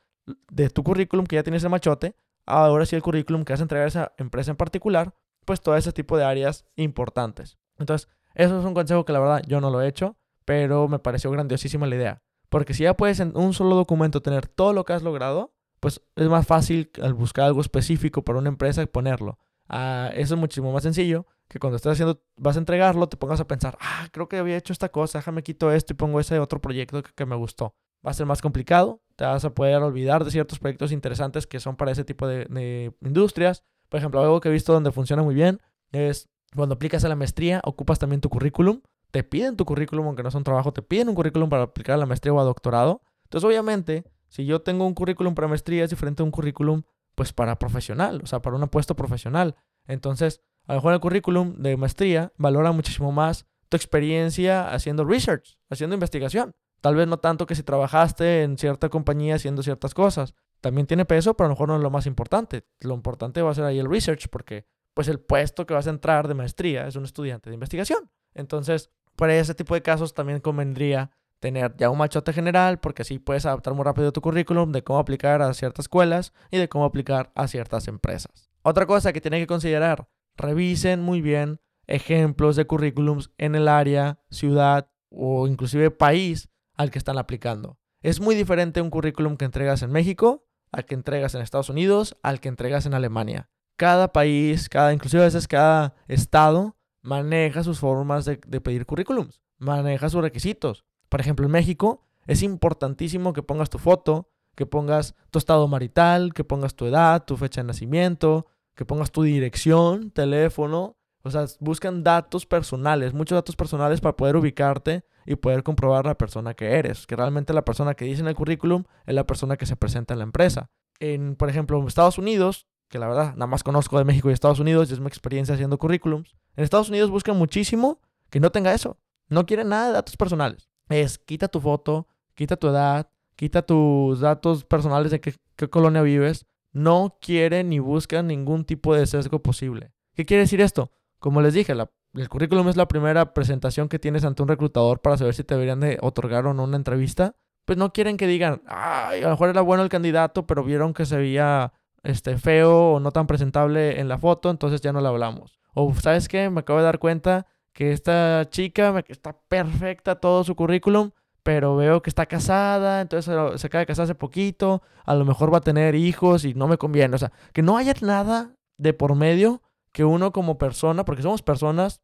de 0.52 0.70
tu 0.70 0.84
currículum 0.84 1.26
que 1.26 1.36
ya 1.36 1.44
tienes 1.44 1.64
el 1.64 1.72
machote, 1.72 2.16
ahora 2.46 2.86
sí 2.86 2.96
el 2.96 3.02
currículum 3.02 3.44
que 3.44 3.54
vas 3.54 3.60
a 3.60 3.64
entregar 3.64 3.86
a 3.86 3.88
esa 3.88 4.12
empresa 4.18 4.52
en 4.52 4.58
particular, 4.58 5.16
pues 5.46 5.62
todo 5.62 5.76
ese 5.76 5.92
tipo 5.92 6.16
de 6.16 6.24
áreas 6.24 6.66
importantes. 6.76 7.58
Entonces, 7.80 8.08
eso 8.36 8.60
es 8.60 8.66
un 8.66 8.76
consejo 8.76 9.04
que 9.04 9.14
la 9.14 9.20
verdad 9.20 9.42
yo 9.48 9.60
no 9.60 9.72
lo 9.72 9.82
he 9.82 9.88
hecho, 9.88 10.16
pero 10.46 10.88
me 10.88 11.00
pareció 11.00 11.32
grandiosísima 11.32 11.88
la 11.88 11.96
idea. 11.96 12.22
Porque 12.50 12.74
si 12.74 12.84
ya 12.84 12.96
puedes 12.96 13.20
en 13.20 13.36
un 13.36 13.54
solo 13.54 13.76
documento 13.76 14.22
tener 14.22 14.48
todo 14.48 14.74
lo 14.74 14.86
que 14.86 14.94
has 14.94 15.02
logrado, 15.02 15.54
pues 15.80 16.02
es 16.16 16.28
más 16.28 16.46
fácil 16.46 16.92
al 17.02 17.16
buscar 17.16 17.46
algo 17.46 17.62
específico 17.62 18.24
para 18.24 18.38
una 18.38 18.50
empresa 18.50 18.86
ponerlo. 18.86 19.40
Ah, 19.68 20.12
eso 20.14 20.36
es 20.36 20.40
muchísimo 20.40 20.72
más 20.72 20.84
sencillo 20.84 21.26
que 21.52 21.60
cuando 21.60 21.76
estás 21.76 21.94
haciendo, 21.94 22.24
vas 22.38 22.56
a 22.56 22.60
entregarlo, 22.60 23.10
te 23.10 23.18
pongas 23.18 23.42
a 23.42 23.48
pensar, 23.48 23.78
ah, 23.82 24.08
creo 24.14 24.30
que 24.30 24.38
había 24.38 24.56
hecho 24.56 24.72
esta 24.72 24.88
cosa, 24.88 25.20
déjame 25.20 25.44
quito 25.44 25.70
esto 25.70 25.92
y 25.92 25.98
pongo 25.98 26.22
ese 26.22 26.40
otro 26.40 26.62
proyecto 26.62 27.04
que, 27.04 27.26
me 27.26 27.36
gustó. 27.36 27.76
Va 28.06 28.12
a 28.12 28.14
ser 28.14 28.26
más 28.26 28.42
complicado, 28.42 29.02
te 29.18 29.26
vas 29.26 29.44
a 29.44 29.54
poder 29.54 29.82
olvidar 29.84 30.24
de 30.24 30.32
ciertos 30.32 30.60
proyectos 30.60 30.94
interesantes 30.94 31.48
que 31.48 31.60
son 31.60 31.76
para 31.76 31.92
ese 31.92 32.06
tipo 32.06 32.26
de, 32.26 32.94
industrias. 33.02 33.66
Por 33.90 33.98
ejemplo, 33.98 34.22
algo 34.22 34.40
que 34.40 34.48
he 34.48 34.52
visto 34.52 34.72
donde 34.72 34.94
funciona 34.94 35.24
muy 35.24 35.36
bien 35.36 35.60
es 35.92 36.30
cuando 36.56 36.76
aplicas 36.76 37.04
a 37.04 37.10
la 37.10 37.18
maestría, 37.18 37.60
ocupas 37.66 38.00
también 38.00 38.22
tu 38.22 38.30
currículum. 38.30 38.80
Te 39.12 39.26
piden 39.26 39.58
tu 39.58 39.66
currículum, 39.66 40.08
aunque 40.08 40.24
no 40.24 40.30
es 40.30 40.36
un 40.36 40.46
trabajo, 40.46 40.72
te 40.72 40.82
piden 40.82 41.10
un 41.10 41.16
currículum 41.16 41.50
para 41.50 41.64
aplicar 41.64 41.96
a 41.96 41.98
la 41.98 42.06
maestría 42.06 42.32
o 42.32 42.40
a 42.40 42.46
doctorado. 42.46 43.02
Entonces, 43.26 43.46
obviamente, 43.46 44.06
si 44.30 44.46
yo 44.46 44.62
tengo 44.62 44.88
un 44.88 44.94
currículum 44.94 45.36
para 45.36 45.50
maestría, 45.50 45.84
es 45.84 45.90
diferente 45.90 46.24
a 46.24 46.26
un 46.26 46.32
currículum, 46.32 46.84
pues, 47.16 47.34
para 47.34 47.60
profesional, 47.60 48.22
o 48.24 48.26
sea, 48.26 48.42
para 48.42 48.56
un 48.56 48.66
puesto 48.70 48.96
profesional. 48.96 49.58
Entonces, 49.86 50.42
a 50.68 50.74
lo 50.74 50.78
mejor 50.78 50.94
el 50.94 51.00
currículum 51.00 51.56
de 51.58 51.78
maestría 51.78 52.32
valora 52.38 52.72
muchísimo 52.72 53.12
más 53.12 53.46
tu 53.70 53.78
experiencia 53.78 54.70
haciendo 54.70 55.06
research, 55.06 55.58
haciendo 55.70 55.94
investigación. 55.94 56.54
Tal 56.82 56.96
vez 56.96 57.08
no 57.08 57.18
tanto 57.18 57.46
que 57.46 57.56
si 57.56 57.64
trabajaste 57.64 58.44
en 58.44 58.58
cierta 58.58 58.90
compañía 58.90 59.36
haciendo 59.36 59.64
ciertas 59.64 59.94
cosas. 59.94 60.34
También 60.62 60.88
tiene 60.88 61.06
peso, 61.06 61.36
pero 61.36 61.46
a 61.46 61.50
lo 61.50 61.56
mejor 61.56 61.70
no 61.70 61.76
es 61.78 61.82
lo 61.82 61.90
más 61.90 62.06
importante. 62.06 62.66
Lo 62.80 62.94
importante 62.94 63.42
va 63.42 63.52
a 63.52 63.56
ser 63.56 63.64
ahí 63.66 63.80
el 63.80 63.90
research, 63.90 64.28
porque 64.30 64.66
pues 64.94 65.08
el 65.08 65.20
puesto 65.20 65.66
que 65.66 65.74
vas 65.74 65.88
a 65.88 65.92
entrar 65.92 66.28
de 66.28 66.34
maestría 66.34 66.88
es 66.88 66.96
un 66.96 67.06
estudiante 67.06 67.50
de 67.50 67.56
investigación. 67.56 68.12
Entonces, 68.34 68.90
para 69.16 69.36
ese 69.36 69.56
tipo 69.56 69.74
de 69.74 69.82
casos 69.82 70.14
también 70.14 70.40
convendría 70.40 71.12
tener 71.40 71.76
ya 71.78 71.90
un 71.90 71.98
machote 71.98 72.34
general, 72.34 72.80
porque 72.80 73.02
así 73.02 73.20
puedes 73.20 73.46
adaptar 73.46 73.74
muy 73.74 73.84
rápido 73.84 74.12
tu 74.12 74.22
currículum 74.22 74.72
de 74.72 74.84
cómo 74.84 75.00
aplicar 75.00 75.42
a 75.42 75.54
ciertas 75.54 75.86
escuelas 75.86 76.34
y 76.52 76.58
de 76.58 76.70
cómo 76.70 76.86
aplicar 76.86 77.32
a 77.36 77.48
ciertas 77.48 77.88
empresas. 77.88 78.50
Otra 78.62 78.86
cosa 78.86 79.12
que 79.12 79.22
tiene 79.22 79.40
que 79.40 79.48
considerar, 79.48 80.08
revisen 80.36 81.02
muy 81.02 81.22
bien 81.22 81.60
ejemplos 81.88 82.56
de 82.56 82.66
currículums 82.66 83.32
en 83.38 83.56
el 83.56 83.68
área, 83.68 84.20
ciudad 84.30 84.92
o 85.10 85.48
inclusive 85.48 85.92
país 85.92 86.50
al 86.76 86.92
que 86.92 86.98
están 86.98 87.18
aplicando. 87.18 87.78
Es 88.02 88.20
muy 88.20 88.36
diferente 88.36 88.82
un 88.82 88.90
currículum 88.90 89.38
que 89.38 89.46
entregas 89.46 89.82
en 89.82 89.92
México 89.92 90.46
al 90.72 90.86
que 90.86 90.96
entregas 90.96 91.36
en 91.36 91.42
Estados 91.42 91.70
Unidos, 91.70 92.18
al 92.24 92.40
que 92.40 92.50
entregas 92.50 92.86
en 92.86 92.94
Alemania. 92.94 93.50
Cada 93.76 94.12
país, 94.12 94.70
cada, 94.70 94.94
inclusive 94.94 95.24
a 95.24 95.26
veces 95.26 95.48
cada 95.48 95.96
estado, 96.08 96.78
maneja 97.02 97.64
sus 97.64 97.80
formas 97.80 98.26
de, 98.26 98.40
de 98.48 98.62
pedir 98.62 98.86
currículums, 98.86 99.42
maneja 99.58 100.10
sus 100.10 100.22
requisitos. 100.22 100.86
Por 101.10 101.20
ejemplo, 101.20 101.46
en 101.46 101.52
México 101.52 102.08
es 102.28 102.44
importantísimo 102.44 103.34
que 103.34 103.44
pongas 103.44 103.70
tu 103.70 103.80
foto, 103.80 104.30
que 104.56 104.66
pongas 104.66 105.16
tu 105.32 105.40
estado 105.40 105.68
marital, 105.68 106.34
que 106.34 106.44
pongas 106.44 106.76
tu 106.76 106.86
edad, 106.86 107.26
tu 107.26 107.38
fecha 107.38 107.62
de 107.62 107.68
nacimiento, 107.68 108.46
que 108.82 108.86
pongas 108.86 109.12
tu 109.12 109.22
dirección, 109.22 110.10
teléfono. 110.10 110.98
O 111.22 111.30
sea, 111.30 111.46
buscan 111.60 112.04
datos 112.04 112.48
personales, 112.48 113.14
muchos 113.14 113.36
datos 113.36 113.56
personales 113.56 114.02
para 114.02 114.18
poder 114.18 114.36
ubicarte 114.36 115.04
y 115.24 115.36
poder 115.36 115.62
comprobar 115.62 116.08
la 116.08 116.18
persona 116.18 116.56
que 116.56 116.80
eres, 116.80 117.06
que 117.06 117.16
realmente 117.16 117.54
la 117.54 117.64
persona 117.64 117.94
que 117.94 118.06
dice 118.06 118.22
en 118.22 118.28
el 118.28 118.34
currículum 118.34 118.86
es 119.06 119.14
la 119.14 119.28
persona 119.28 119.56
que 119.56 119.68
se 119.68 119.76
presenta 119.76 120.16
en 120.16 120.18
la 120.18 120.24
empresa. 120.24 120.72
En, 121.00 121.36
por 121.36 121.48
ejemplo, 121.48 121.88
Estados 121.88 122.18
Unidos, 122.18 122.66
que 122.90 122.98
la 122.98 123.08
verdad 123.08 123.36
nada 123.36 123.46
más 123.46 123.62
conozco 123.62 124.00
de 124.00 124.04
México 124.04 124.32
y 124.32 124.34
Estados 124.34 124.60
Unidos 124.60 124.90
es 124.90 125.00
mi 125.00 125.06
experiencia 125.06 125.54
haciendo 125.54 125.78
currículums, 125.78 126.36
en 126.56 126.64
Estados 126.64 126.90
Unidos 126.90 127.12
buscan 127.12 127.38
muchísimo 127.38 128.02
que 128.32 128.40
no 128.40 128.52
tenga 128.52 128.74
eso. 128.74 128.98
No 129.30 129.46
quieren 129.46 129.70
nada 129.70 129.90
de 129.90 129.94
datos 129.94 130.18
personales. 130.18 130.72
Es 130.90 131.20
quita 131.20 131.48
tu 131.50 131.60
foto, 131.60 132.08
quita 132.34 132.56
tu 132.56 132.70
edad, 132.70 133.12
quita 133.36 133.62
tus 133.62 134.22
datos 134.22 134.66
personales 134.66 135.12
de 135.12 135.22
qué, 135.22 135.36
qué 135.56 135.70
colonia 135.70 136.02
vives, 136.02 136.48
no 136.72 137.18
quieren 137.22 137.70
ni 137.70 137.80
buscan 137.80 138.28
ningún 138.28 138.66
tipo 138.66 138.96
de 138.96 139.06
sesgo 139.06 139.42
posible. 139.42 139.94
¿Qué 140.16 140.26
quiere 140.26 140.42
decir 140.42 140.62
esto? 140.62 140.92
Como 141.20 141.42
les 141.42 141.54
dije, 141.54 141.74
el 142.14 142.30
currículum 142.30 142.70
es 142.70 142.76
la 142.76 142.88
primera 142.88 143.34
presentación 143.34 143.88
que 143.88 144.00
tienes 144.00 144.26
ante 144.26 144.42
un 144.42 144.48
reclutador 144.48 145.02
para 145.02 145.18
saber 145.18 145.34
si 145.34 145.44
te 145.44 145.54
deberían 145.54 145.80
de 145.80 145.98
otorgar 146.02 146.46
o 146.48 146.54
no 146.54 146.64
una 146.64 146.78
entrevista. 146.78 147.36
Pues 147.66 147.78
no 147.78 147.94
quieren 147.94 148.18
que 148.18 148.28
digan, 148.28 148.62
ay, 148.66 149.22
a 149.22 149.26
lo 149.26 149.30
mejor 149.30 149.50
era 149.50 149.62
bueno 149.62 149.84
el 149.84 149.90
candidato, 149.90 150.48
pero 150.48 150.64
vieron 150.64 150.94
que 150.94 151.06
se 151.06 151.18
veía 151.18 151.74
este, 152.04 152.38
feo 152.38 152.94
o 152.94 153.00
no 153.00 153.12
tan 153.12 153.28
presentable 153.28 154.00
en 154.00 154.08
la 154.08 154.18
foto, 154.18 154.50
entonces 154.50 154.82
ya 154.82 154.92
no 154.92 155.02
le 155.02 155.08
hablamos. 155.08 155.60
O, 155.74 155.94
¿sabes 155.94 156.28
qué? 156.28 156.50
Me 156.50 156.62
acabo 156.62 156.80
de 156.80 156.86
dar 156.86 157.00
cuenta 157.00 157.46
que 157.74 157.92
esta 157.92 158.48
chica 158.50 159.04
está 159.08 159.40
perfecta 159.48 160.16
todo 160.16 160.44
su 160.44 160.56
currículum, 160.56 161.12
pero 161.44 161.76
veo 161.76 162.02
que 162.02 162.10
está 162.10 162.26
casada, 162.26 163.02
entonces 163.02 163.34
se 163.60 163.68
acaba 163.68 163.80
de 163.80 163.86
casar 163.88 164.04
hace 164.04 164.16
poquito, 164.16 164.84
a 165.06 165.16
lo 165.16 165.26
mejor 165.26 165.54
va 165.54 165.58
a 165.58 165.62
tener 165.62 165.96
hijos 165.96 166.46
y 166.46 166.54
no 166.54 166.68
me 166.68 166.78
conviene. 166.78 167.16
O 167.16 167.20
sea, 167.20 167.32
que 167.54 167.62
no 167.62 167.78
haya 167.78 167.94
nada 168.02 168.56
de 168.78 168.94
por 168.94 169.16
medio 169.16 169.62
que 169.92 170.06
uno 170.06 170.32
como 170.32 170.58
persona, 170.58 171.04
porque 171.06 171.24
somos 171.24 171.42
personas, 171.42 172.02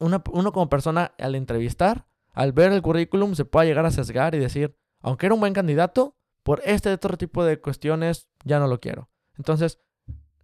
uno 0.00 0.52
como 0.52 0.68
persona 0.68 1.12
al 1.18 1.34
entrevistar, 1.34 2.06
al 2.32 2.52
ver 2.52 2.72
el 2.72 2.82
currículum, 2.82 3.34
se 3.34 3.44
pueda 3.44 3.66
llegar 3.66 3.84
a 3.84 3.90
sesgar 3.90 4.34
y 4.34 4.38
decir, 4.38 4.76
aunque 5.00 5.26
era 5.26 5.34
un 5.34 5.40
buen 5.40 5.54
candidato, 5.54 6.16
por 6.42 6.62
este 6.64 6.90
otro 6.92 7.16
tipo 7.18 7.44
de 7.44 7.60
cuestiones 7.60 8.28
ya 8.44 8.58
no 8.58 8.68
lo 8.68 8.80
quiero. 8.80 9.10
Entonces, 9.36 9.80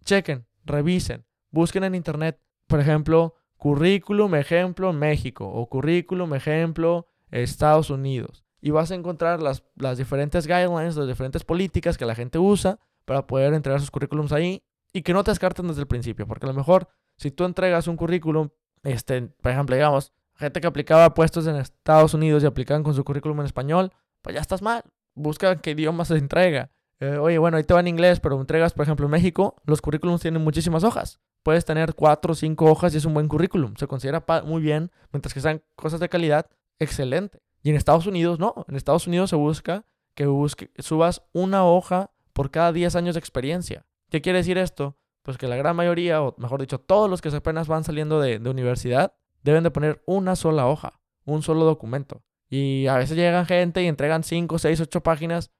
chequen, 0.03 0.45
revisen, 0.63 1.25
busquen 1.49 1.83
en 1.83 1.95
internet, 1.95 2.39
por 2.67 2.79
ejemplo, 2.79 3.35
currículum 3.57 4.35
ejemplo 4.35 4.93
México 4.93 5.47
o 5.47 5.67
currículum 5.67 6.35
ejemplo 6.35 7.07
Estados 7.43 7.89
Unidos. 7.89 8.43
Y 8.61 8.71
vas 8.71 8.91
a 8.91 8.95
encontrar 8.95 9.41
las, 9.41 9.63
las 9.75 9.97
diferentes 9.97 10.47
guidelines, 10.47 10.95
las 10.95 11.07
diferentes 11.07 11.43
políticas 11.43 11.97
que 11.97 12.05
la 12.05 12.15
gente 12.15 12.39
usa 12.39 12.79
para 13.05 13.27
poder 13.27 13.53
entregar 13.53 13.79
sus 13.79 13.91
currículums 13.91 14.31
ahí 14.31 14.63
y 14.91 15.01
que 15.01 15.13
no 15.13 15.23
te 15.23 15.31
descarten 15.31 15.67
desde 15.67 15.81
el 15.81 15.87
principio. 15.87 16.27
Porque 16.27 16.45
a 16.45 16.49
lo 16.49 16.55
mejor, 16.55 16.87
si 17.17 17.31
tú 17.31 17.45
entregas 17.45 17.87
un 17.87 17.97
currículum, 17.97 18.49
este, 18.83 19.21
por 19.21 19.51
ejemplo, 19.51 19.75
digamos, 19.75 20.13
gente 20.35 20.61
que 20.61 20.67
aplicaba 20.67 21.13
puestos 21.13 21.47
en 21.47 21.57
Estados 21.57 22.13
Unidos 22.13 22.43
y 22.43 22.45
aplicaban 22.45 22.83
con 22.83 22.93
su 22.93 23.03
currículum 23.03 23.39
en 23.41 23.45
español, 23.45 23.91
pues 24.21 24.35
ya 24.35 24.41
estás 24.41 24.61
mal. 24.61 24.83
Busca 25.13 25.55
qué 25.57 25.71
idioma 25.71 26.05
se 26.05 26.17
entrega. 26.17 26.71
Eh, 26.99 27.17
oye, 27.17 27.37
bueno, 27.37 27.57
ahí 27.57 27.63
te 27.63 27.73
va 27.73 27.81
en 27.81 27.87
inglés, 27.87 28.19
pero 28.19 28.39
entregas, 28.39 28.73
por 28.73 28.83
ejemplo, 28.83 29.05
en 29.05 29.11
México, 29.11 29.55
los 29.65 29.81
currículums 29.81 30.21
tienen 30.21 30.43
muchísimas 30.43 30.83
hojas. 30.83 31.19
Puedes 31.43 31.65
tener 31.65 31.93
cuatro 31.93 32.31
o 32.31 32.35
cinco 32.35 32.65
hojas 32.65 32.93
y 32.93 32.97
es 32.97 33.05
un 33.05 33.13
buen 33.13 33.27
currículum. 33.27 33.75
Se 33.75 33.87
considera 33.87 34.25
muy 34.45 34.61
bien, 34.61 34.91
mientras 35.11 35.33
que 35.33 35.41
sean 35.41 35.61
cosas 35.75 35.99
de 35.99 36.09
calidad, 36.09 36.49
excelente. 36.79 37.39
Y 37.63 37.69
en 37.69 37.75
Estados 37.75 38.05
Unidos 38.07 38.39
no, 38.39 38.65
en 38.67 38.75
Estados 38.75 39.07
Unidos 39.07 39.29
se 39.29 39.35
busca 39.35 39.85
que 40.13 40.27
busque, 40.27 40.71
subas 40.77 41.23
una 41.33 41.65
hoja 41.65 42.11
por 42.33 42.51
cada 42.51 42.71
10 42.71 42.95
años 42.95 43.15
de 43.15 43.19
experiencia. 43.19 43.85
¿Qué 44.09 44.21
quiere 44.21 44.39
decir 44.39 44.57
esto? 44.57 44.97
pues 45.25 45.39
que 45.39 45.47
la 45.47 45.55
gran 45.55 45.75
mayoría, 45.75 46.21
o 46.21 46.35
mejor 46.37 46.61
dicho, 46.61 46.79
todos 46.79 47.09
los 47.09 47.19
que 47.19 47.29
apenas 47.29 47.67
van 47.67 47.83
saliendo 47.83 48.21
de, 48.21 48.37
de 48.37 48.49
universidad, 48.49 49.15
deben 49.41 49.63
de 49.63 49.71
poner 49.71 50.03
una 50.05 50.35
sola 50.35 50.67
hoja, 50.67 51.01
un 51.25 51.41
solo 51.41 51.65
documento. 51.65 52.23
Y 52.47 52.85
a 52.85 52.95
veces 52.95 53.17
llegan 53.17 53.47
gente 53.47 53.81
y 53.81 53.87
entregan 53.87 54.23
5, 54.23 54.59
6, 54.59 54.81
8 54.81 55.01
páginas. 55.01 55.51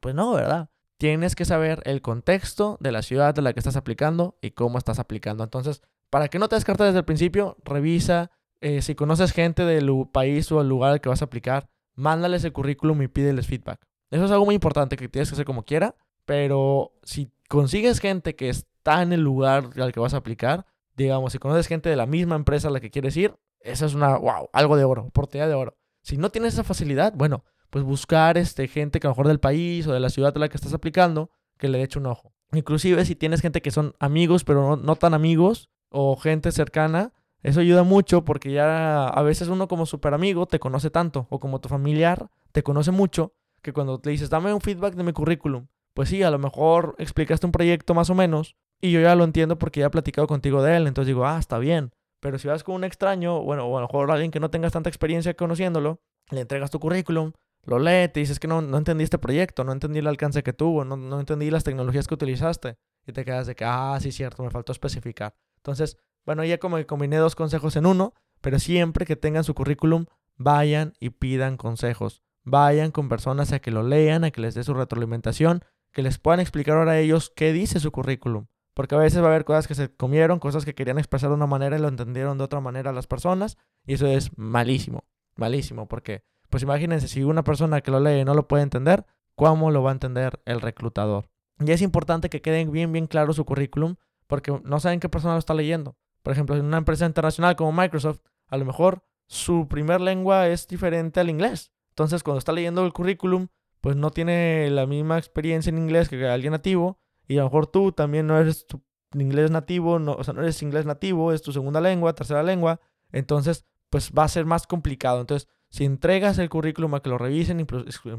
Pues 0.00 0.14
no, 0.14 0.34
¿verdad? 0.34 0.68
Tienes 0.98 1.34
que 1.34 1.46
saber 1.46 1.80
el 1.86 2.02
contexto 2.02 2.76
de 2.80 2.92
la 2.92 3.00
ciudad 3.00 3.34
de 3.34 3.40
la 3.40 3.54
que 3.54 3.60
estás 3.60 3.76
aplicando 3.76 4.36
y 4.42 4.50
cómo 4.50 4.76
estás 4.76 4.98
aplicando. 4.98 5.42
Entonces, 5.42 5.82
para 6.10 6.28
que 6.28 6.38
no 6.38 6.48
te 6.50 6.56
descartes 6.56 6.88
desde 6.88 6.98
el 6.98 7.04
principio, 7.06 7.56
revisa 7.64 8.30
eh, 8.60 8.82
si 8.82 8.94
conoces 8.94 9.32
gente 9.32 9.64
del 9.64 9.90
país 10.12 10.50
o 10.52 10.60
el 10.60 10.68
lugar 10.68 10.92
al 10.92 11.00
que 11.00 11.08
vas 11.08 11.22
a 11.22 11.26
aplicar, 11.26 11.68
mándales 11.94 12.44
el 12.44 12.52
currículum 12.52 13.02
y 13.02 13.08
pídeles 13.08 13.46
feedback. 13.46 13.80
Eso 14.10 14.24
es 14.24 14.30
algo 14.30 14.46
muy 14.46 14.54
importante 14.54 14.96
que 14.96 15.08
tienes 15.08 15.28
que 15.28 15.34
hacer 15.34 15.44
como 15.44 15.64
quiera, 15.64 15.96
pero 16.24 16.92
si 17.02 17.30
consigues 17.48 18.00
gente 18.00 18.36
que 18.36 18.48
está 18.48 19.02
en 19.02 19.12
el 19.12 19.20
lugar 19.20 19.70
al 19.76 19.92
que 19.92 20.00
vas 20.00 20.14
a 20.14 20.18
aplicar, 20.18 20.66
digamos, 20.96 21.32
si 21.32 21.38
conoces 21.38 21.66
gente 21.66 21.88
de 21.88 21.96
la 21.96 22.06
misma 22.06 22.36
empresa 22.36 22.68
a 22.68 22.70
la 22.70 22.80
que 22.80 22.90
quieres 22.90 23.16
ir, 23.16 23.34
eso 23.60 23.86
es 23.86 23.94
una, 23.94 24.16
wow, 24.16 24.48
algo 24.52 24.76
de 24.76 24.84
oro, 24.84 25.02
oportunidad 25.04 25.48
de 25.48 25.54
oro. 25.54 25.76
Si 26.02 26.16
no 26.16 26.30
tienes 26.30 26.54
esa 26.54 26.64
facilidad, 26.64 27.12
bueno, 27.14 27.44
pues 27.70 27.84
buscar 27.84 28.38
este, 28.38 28.66
gente 28.68 29.00
que 29.00 29.06
a 29.06 29.10
lo 29.10 29.14
mejor 29.14 29.28
del 29.28 29.40
país 29.40 29.86
o 29.86 29.92
de 29.92 30.00
la 30.00 30.10
ciudad 30.10 30.32
a 30.34 30.38
la 30.38 30.48
que 30.48 30.56
estás 30.56 30.74
aplicando, 30.74 31.30
que 31.58 31.68
le 31.68 31.82
eche 31.82 31.98
un 31.98 32.06
ojo. 32.06 32.32
Inclusive 32.52 33.04
si 33.04 33.14
tienes 33.14 33.42
gente 33.42 33.60
que 33.60 33.70
son 33.70 33.94
amigos, 33.98 34.44
pero 34.44 34.76
no, 34.76 34.96
tan 34.96 35.12
amigos, 35.12 35.68
o 35.90 36.16
gente 36.16 36.52
cercana, 36.52 37.12
eso 37.42 37.60
ayuda 37.60 37.82
mucho 37.82 38.24
porque 38.24 38.52
ya 38.52 39.06
a 39.06 39.22
veces 39.22 39.48
uno 39.48 39.68
como 39.68 39.86
super 39.86 40.14
amigo 40.14 40.46
te 40.46 40.58
conoce 40.58 40.90
tanto, 40.90 41.26
o 41.30 41.38
como 41.38 41.60
tu 41.60 41.68
familiar 41.68 42.30
te 42.52 42.62
conoce 42.62 42.90
mucho, 42.90 43.34
que 43.62 43.72
cuando 43.72 44.00
te 44.00 44.10
dices, 44.10 44.30
dame 44.30 44.52
un 44.52 44.60
feedback 44.60 44.94
de 44.94 45.04
mi 45.04 45.12
currículum, 45.12 45.68
pues 45.94 46.08
sí, 46.08 46.22
a 46.22 46.30
lo 46.30 46.38
mejor 46.38 46.94
explicaste 46.98 47.46
un 47.46 47.52
proyecto 47.52 47.94
más 47.94 48.10
o 48.10 48.14
menos, 48.14 48.56
y 48.80 48.92
yo 48.92 49.00
ya 49.00 49.14
lo 49.14 49.24
entiendo 49.24 49.58
porque 49.58 49.80
ya 49.80 49.86
he 49.86 49.90
platicado 49.90 50.26
contigo 50.26 50.62
de 50.62 50.76
él, 50.76 50.86
entonces 50.86 51.08
digo, 51.08 51.26
ah, 51.26 51.38
está 51.38 51.58
bien. 51.58 51.92
Pero 52.20 52.38
si 52.38 52.48
vas 52.48 52.64
con 52.64 52.74
un 52.74 52.84
extraño, 52.84 53.42
bueno, 53.42 53.66
o 53.66 53.76
a 53.76 53.80
lo 53.80 53.86
mejor 53.86 54.10
alguien 54.10 54.30
que 54.30 54.40
no 54.40 54.50
tengas 54.50 54.72
tanta 54.72 54.88
experiencia 54.88 55.34
conociéndolo, 55.34 56.00
le 56.30 56.40
entregas 56.40 56.70
tu 56.70 56.80
currículum, 56.80 57.32
lo 57.64 57.78
lee, 57.78 58.08
te 58.08 58.20
dices 58.20 58.40
que 58.40 58.48
no, 58.48 58.60
no 58.60 58.78
entendí 58.78 59.04
este 59.04 59.18
proyecto, 59.18 59.62
no 59.62 59.72
entendí 59.72 59.98
el 59.98 60.06
alcance 60.06 60.42
que 60.42 60.52
tuvo, 60.52 60.84
no, 60.84 60.96
no 60.96 61.20
entendí 61.20 61.50
las 61.50 61.64
tecnologías 61.64 62.06
que 62.06 62.14
utilizaste. 62.14 62.76
Y 63.06 63.12
te 63.12 63.24
quedas 63.24 63.46
de 63.46 63.54
que, 63.54 63.64
ah, 63.64 63.98
sí, 64.00 64.12
cierto, 64.12 64.42
me 64.42 64.50
faltó 64.50 64.72
especificar. 64.72 65.34
Entonces, 65.56 65.96
bueno, 66.28 66.44
ya 66.44 66.58
como 66.58 66.76
que 66.76 66.84
combiné 66.84 67.16
dos 67.16 67.34
consejos 67.34 67.74
en 67.76 67.86
uno, 67.86 68.12
pero 68.42 68.58
siempre 68.58 69.06
que 69.06 69.16
tengan 69.16 69.44
su 69.44 69.54
currículum, 69.54 70.04
vayan 70.36 70.92
y 71.00 71.08
pidan 71.08 71.56
consejos. 71.56 72.20
Vayan 72.44 72.90
con 72.90 73.08
personas 73.08 73.50
a 73.54 73.60
que 73.60 73.70
lo 73.70 73.82
lean, 73.82 74.24
a 74.24 74.30
que 74.30 74.42
les 74.42 74.54
dé 74.54 74.62
su 74.62 74.74
retroalimentación, 74.74 75.64
que 75.90 76.02
les 76.02 76.18
puedan 76.18 76.40
explicar 76.40 76.76
ahora 76.76 76.92
a 76.92 76.98
ellos 76.98 77.32
qué 77.34 77.54
dice 77.54 77.80
su 77.80 77.92
currículum. 77.92 78.44
Porque 78.74 78.94
a 78.94 78.98
veces 78.98 79.22
va 79.22 79.28
a 79.28 79.30
haber 79.30 79.46
cosas 79.46 79.66
que 79.66 79.74
se 79.74 79.88
comieron, 79.88 80.38
cosas 80.38 80.66
que 80.66 80.74
querían 80.74 80.98
expresar 80.98 81.30
de 81.30 81.36
una 81.36 81.46
manera 81.46 81.78
y 81.78 81.80
lo 81.80 81.88
entendieron 81.88 82.36
de 82.36 82.44
otra 82.44 82.60
manera 82.60 82.92
las 82.92 83.06
personas. 83.06 83.56
Y 83.86 83.94
eso 83.94 84.06
es 84.06 84.36
malísimo, 84.36 85.04
malísimo, 85.34 85.88
porque 85.88 86.24
pues 86.50 86.62
imagínense, 86.62 87.08
si 87.08 87.24
una 87.24 87.42
persona 87.42 87.80
que 87.80 87.90
lo 87.90 88.00
lee 88.00 88.26
no 88.26 88.34
lo 88.34 88.48
puede 88.48 88.64
entender, 88.64 89.06
¿cómo 89.34 89.70
lo 89.70 89.82
va 89.82 89.92
a 89.92 89.94
entender 89.94 90.42
el 90.44 90.60
reclutador? 90.60 91.30
Y 91.58 91.70
es 91.70 91.80
importante 91.80 92.28
que 92.28 92.42
quede 92.42 92.66
bien, 92.66 92.92
bien 92.92 93.06
claro 93.06 93.32
su 93.32 93.46
currículum, 93.46 93.96
porque 94.26 94.60
no 94.62 94.78
saben 94.78 95.00
qué 95.00 95.08
persona 95.08 95.32
lo 95.32 95.38
está 95.38 95.54
leyendo. 95.54 95.96
Por 96.22 96.32
ejemplo, 96.32 96.56
en 96.56 96.64
una 96.64 96.78
empresa 96.78 97.06
internacional 97.06 97.56
como 97.56 97.72
Microsoft, 97.72 98.20
a 98.48 98.56
lo 98.56 98.64
mejor 98.64 99.04
su 99.26 99.68
primer 99.68 100.00
lengua 100.00 100.48
es 100.48 100.66
diferente 100.66 101.20
al 101.20 101.30
inglés. 101.30 101.72
Entonces, 101.90 102.22
cuando 102.22 102.38
está 102.38 102.52
leyendo 102.52 102.84
el 102.84 102.92
currículum, 102.92 103.48
pues 103.80 103.96
no 103.96 104.10
tiene 104.10 104.70
la 104.70 104.86
misma 104.86 105.18
experiencia 105.18 105.70
en 105.70 105.78
inglés 105.78 106.08
que 106.08 106.26
alguien 106.26 106.52
nativo. 106.52 107.00
Y 107.26 107.36
a 107.36 107.40
lo 107.40 107.44
mejor 107.46 107.66
tú 107.66 107.92
también 107.92 108.26
no 108.26 108.38
eres 108.38 108.66
tu 108.66 108.82
inglés 109.14 109.50
nativo, 109.50 109.98
no, 109.98 110.12
o 110.12 110.24
sea, 110.24 110.34
no 110.34 110.42
eres 110.42 110.62
inglés 110.62 110.86
nativo, 110.86 111.32
es 111.32 111.42
tu 111.42 111.52
segunda 111.52 111.80
lengua, 111.80 112.14
tercera 112.14 112.42
lengua. 112.42 112.80
Entonces, 113.12 113.66
pues 113.90 114.12
va 114.16 114.24
a 114.24 114.28
ser 114.28 114.46
más 114.46 114.66
complicado. 114.66 115.20
Entonces, 115.20 115.48
si 115.70 115.84
entregas 115.84 116.38
el 116.38 116.48
currículum 116.48 116.94
a 116.94 117.02
que 117.02 117.10
lo 117.10 117.18
revisen, 117.18 117.66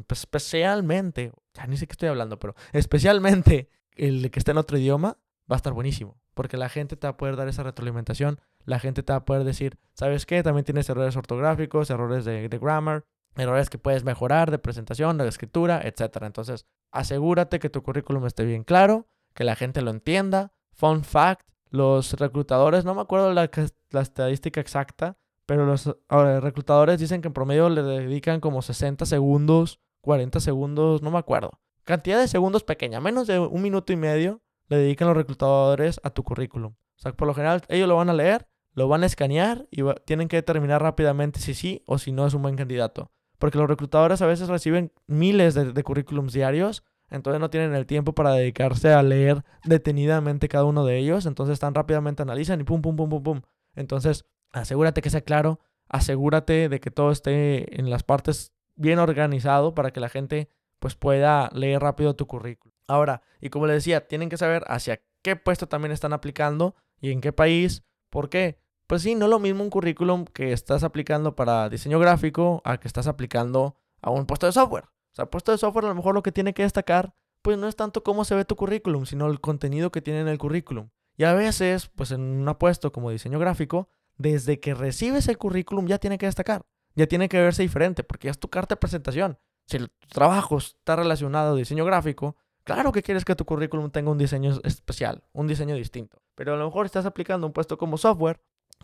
especialmente, 0.09 1.31
ya 1.53 1.67
ni 1.67 1.77
sé 1.77 1.87
qué 1.87 1.93
estoy 1.93 2.09
hablando, 2.09 2.37
pero 2.37 2.55
especialmente 2.71 3.69
el 3.95 4.29
que 4.29 4.39
está 4.39 4.51
en 4.51 4.59
otro 4.59 4.77
idioma, 4.77 5.17
va 5.51 5.55
a 5.55 5.57
estar 5.57 5.73
buenísimo. 5.73 6.19
Porque 6.39 6.55
la 6.55 6.69
gente 6.69 6.95
te 6.95 7.05
va 7.05 7.11
a 7.11 7.17
poder 7.17 7.35
dar 7.35 7.49
esa 7.49 7.63
retroalimentación, 7.63 8.39
la 8.63 8.79
gente 8.79 9.03
te 9.03 9.11
va 9.11 9.17
a 9.17 9.25
poder 9.25 9.43
decir, 9.43 9.77
¿sabes 9.93 10.25
qué? 10.25 10.41
También 10.41 10.63
tienes 10.63 10.89
errores 10.89 11.17
ortográficos, 11.17 11.89
errores 11.89 12.23
de, 12.23 12.47
de 12.47 12.57
grammar, 12.59 13.03
errores 13.35 13.69
que 13.69 13.77
puedes 13.77 14.05
mejorar 14.05 14.49
de 14.49 14.57
presentación, 14.57 15.17
de 15.17 15.27
escritura, 15.27 15.81
etc. 15.83 16.21
Entonces, 16.21 16.65
asegúrate 16.93 17.59
que 17.59 17.69
tu 17.69 17.83
currículum 17.83 18.25
esté 18.25 18.45
bien 18.45 18.63
claro, 18.63 19.05
que 19.33 19.43
la 19.43 19.57
gente 19.57 19.81
lo 19.81 19.91
entienda. 19.91 20.53
Fun 20.71 21.03
fact, 21.03 21.45
los 21.71 22.13
reclutadores, 22.13 22.85
no 22.85 22.95
me 22.95 23.01
acuerdo 23.01 23.33
la, 23.33 23.51
la 23.89 24.01
estadística 24.01 24.61
exacta, 24.61 25.17
pero 25.45 25.65
los 25.65 25.93
reclutadores 26.07 27.01
dicen 27.01 27.21
que 27.21 27.27
en 27.27 27.33
promedio 27.33 27.67
le 27.67 27.83
dedican 27.83 28.39
como 28.39 28.61
60 28.61 29.05
segundos, 29.05 29.81
40 30.03 30.39
segundos, 30.39 31.01
no 31.01 31.11
me 31.11 31.17
acuerdo. 31.17 31.59
Cantidad 31.83 32.17
de 32.17 32.29
segundos 32.29 32.63
pequeña, 32.63 33.01
menos 33.01 33.27
de 33.27 33.39
un 33.39 33.61
minuto 33.61 33.91
y 33.91 33.97
medio 33.97 34.41
le 34.69 34.77
dedican 34.77 35.07
los 35.07 35.17
reclutadores 35.17 35.99
a 36.03 36.11
tu 36.11 36.23
currículum. 36.23 36.73
O 36.73 37.01
sea, 37.01 37.13
por 37.13 37.27
lo 37.27 37.33
general 37.33 37.61
ellos 37.67 37.87
lo 37.87 37.97
van 37.97 38.09
a 38.09 38.13
leer, 38.13 38.47
lo 38.73 38.87
van 38.87 39.03
a 39.03 39.05
escanear 39.05 39.67
y 39.71 39.81
tienen 40.05 40.27
que 40.27 40.37
determinar 40.37 40.81
rápidamente 40.81 41.39
si 41.39 41.53
sí 41.53 41.83
o 41.85 41.97
si 41.97 42.11
no 42.11 42.25
es 42.25 42.33
un 42.33 42.41
buen 42.41 42.55
candidato. 42.55 43.11
Porque 43.37 43.57
los 43.57 43.69
reclutadores 43.69 44.21
a 44.21 44.27
veces 44.27 44.47
reciben 44.47 44.91
miles 45.07 45.53
de, 45.53 45.73
de 45.73 45.83
currículums 45.83 46.33
diarios, 46.33 46.83
entonces 47.09 47.39
no 47.39 47.49
tienen 47.49 47.73
el 47.73 47.85
tiempo 47.85 48.13
para 48.13 48.31
dedicarse 48.31 48.93
a 48.93 49.03
leer 49.03 49.43
detenidamente 49.65 50.47
cada 50.47 50.65
uno 50.65 50.85
de 50.85 50.97
ellos, 50.97 51.25
entonces 51.25 51.59
tan 51.59 51.73
rápidamente 51.73 52.21
analizan 52.21 52.61
y 52.61 52.63
pum, 52.63 52.81
pum, 52.81 52.95
pum, 52.95 53.09
pum, 53.09 53.23
pum. 53.23 53.41
Entonces, 53.75 54.25
Asegúrate 54.51 55.01
que 55.01 55.09
sea 55.09 55.21
claro, 55.21 55.59
asegúrate 55.87 56.69
de 56.69 56.79
que 56.79 56.91
todo 56.91 57.11
esté 57.11 57.79
en 57.79 57.89
las 57.89 58.03
partes 58.03 58.51
bien 58.75 58.99
organizado 58.99 59.75
para 59.75 59.91
que 59.91 59.99
la 59.99 60.09
gente 60.09 60.49
pues 60.79 60.95
pueda 60.95 61.49
leer 61.53 61.81
rápido 61.81 62.15
tu 62.15 62.25
currículum. 62.25 62.68
Ahora, 62.89 63.21
y 63.39 63.49
como 63.49 63.67
les 63.67 63.77
decía, 63.77 64.07
tienen 64.07 64.29
que 64.29 64.37
saber 64.37 64.63
hacia 64.67 65.01
qué 65.21 65.35
puesto 65.35 65.67
también 65.67 65.91
están 65.91 66.11
aplicando 66.11 66.75
y 66.99 67.11
en 67.11 67.21
qué 67.21 67.31
país. 67.31 67.83
¿Por 68.09 68.29
qué? 68.29 68.59
Pues 68.87 69.03
sí, 69.03 69.13
no 69.13 69.25
es 69.25 69.29
lo 69.29 69.39
mismo 69.39 69.63
un 69.63 69.69
currículum 69.69 70.25
que 70.25 70.51
estás 70.51 70.83
aplicando 70.83 71.35
para 71.35 71.69
diseño 71.69 71.99
gráfico 71.99 72.61
a 72.65 72.79
que 72.79 72.87
estás 72.87 73.05
aplicando 73.05 73.77
a 74.01 74.09
un 74.09 74.25
puesto 74.25 74.47
de 74.47 74.51
software. 74.51 74.85
O 74.85 75.15
sea, 75.15 75.27
puesto 75.27 75.51
de 75.51 75.59
software 75.59 75.85
a 75.85 75.89
lo 75.89 75.95
mejor 75.95 76.15
lo 76.15 76.23
que 76.23 76.31
tiene 76.31 76.53
que 76.53 76.63
destacar 76.63 77.13
pues 77.41 77.57
no 77.57 77.67
es 77.67 77.75
tanto 77.75 78.03
cómo 78.03 78.25
se 78.25 78.35
ve 78.35 78.45
tu 78.45 78.55
currículum, 78.55 79.05
sino 79.05 79.27
el 79.27 79.39
contenido 79.39 79.91
que 79.91 80.01
tiene 80.01 80.21
en 80.21 80.27
el 80.27 80.37
currículum. 80.37 80.89
Y 81.15 81.23
a 81.23 81.33
veces, 81.33 81.87
pues 81.95 82.11
en 82.11 82.21
un 82.21 82.55
puesto 82.55 82.91
como 82.91 83.11
diseño 83.11 83.39
gráfico, 83.39 83.89
desde 84.17 84.59
que 84.59 84.73
recibes 84.73 85.27
el 85.27 85.37
currículum 85.37 85.87
ya 85.87 85.99
tiene 85.99 86.17
que 86.17 86.25
destacar, 86.25 86.65
ya 86.95 87.07
tiene 87.07 87.29
que 87.29 87.39
verse 87.39 87.61
diferente, 87.61 88.03
porque 88.03 88.27
ya 88.27 88.31
es 88.31 88.39
tu 88.39 88.49
carta 88.49 88.75
de 88.75 88.79
presentación. 88.79 89.37
Si 89.65 89.77
el 89.77 89.91
trabajo 90.09 90.57
está 90.57 90.95
relacionado 90.95 91.53
a 91.53 91.57
diseño 91.57 91.85
gráfico, 91.85 92.35
claro 92.73 92.91
que 92.91 93.01
quieres 93.01 93.25
que 93.25 93.35
tu 93.35 93.45
currículum 93.45 93.89
tenga 93.89 94.11
un 94.11 94.17
diseño 94.17 94.59
especial, 94.63 95.23
un 95.33 95.47
diseño 95.47 95.75
distinto. 95.75 96.21
Pero 96.35 96.53
a 96.53 96.57
lo 96.57 96.65
mejor 96.65 96.85
estás 96.85 97.05
aplicando 97.05 97.47
un 97.47 97.53
puesto 97.53 97.77
como 97.77 97.97
software, 97.97 98.41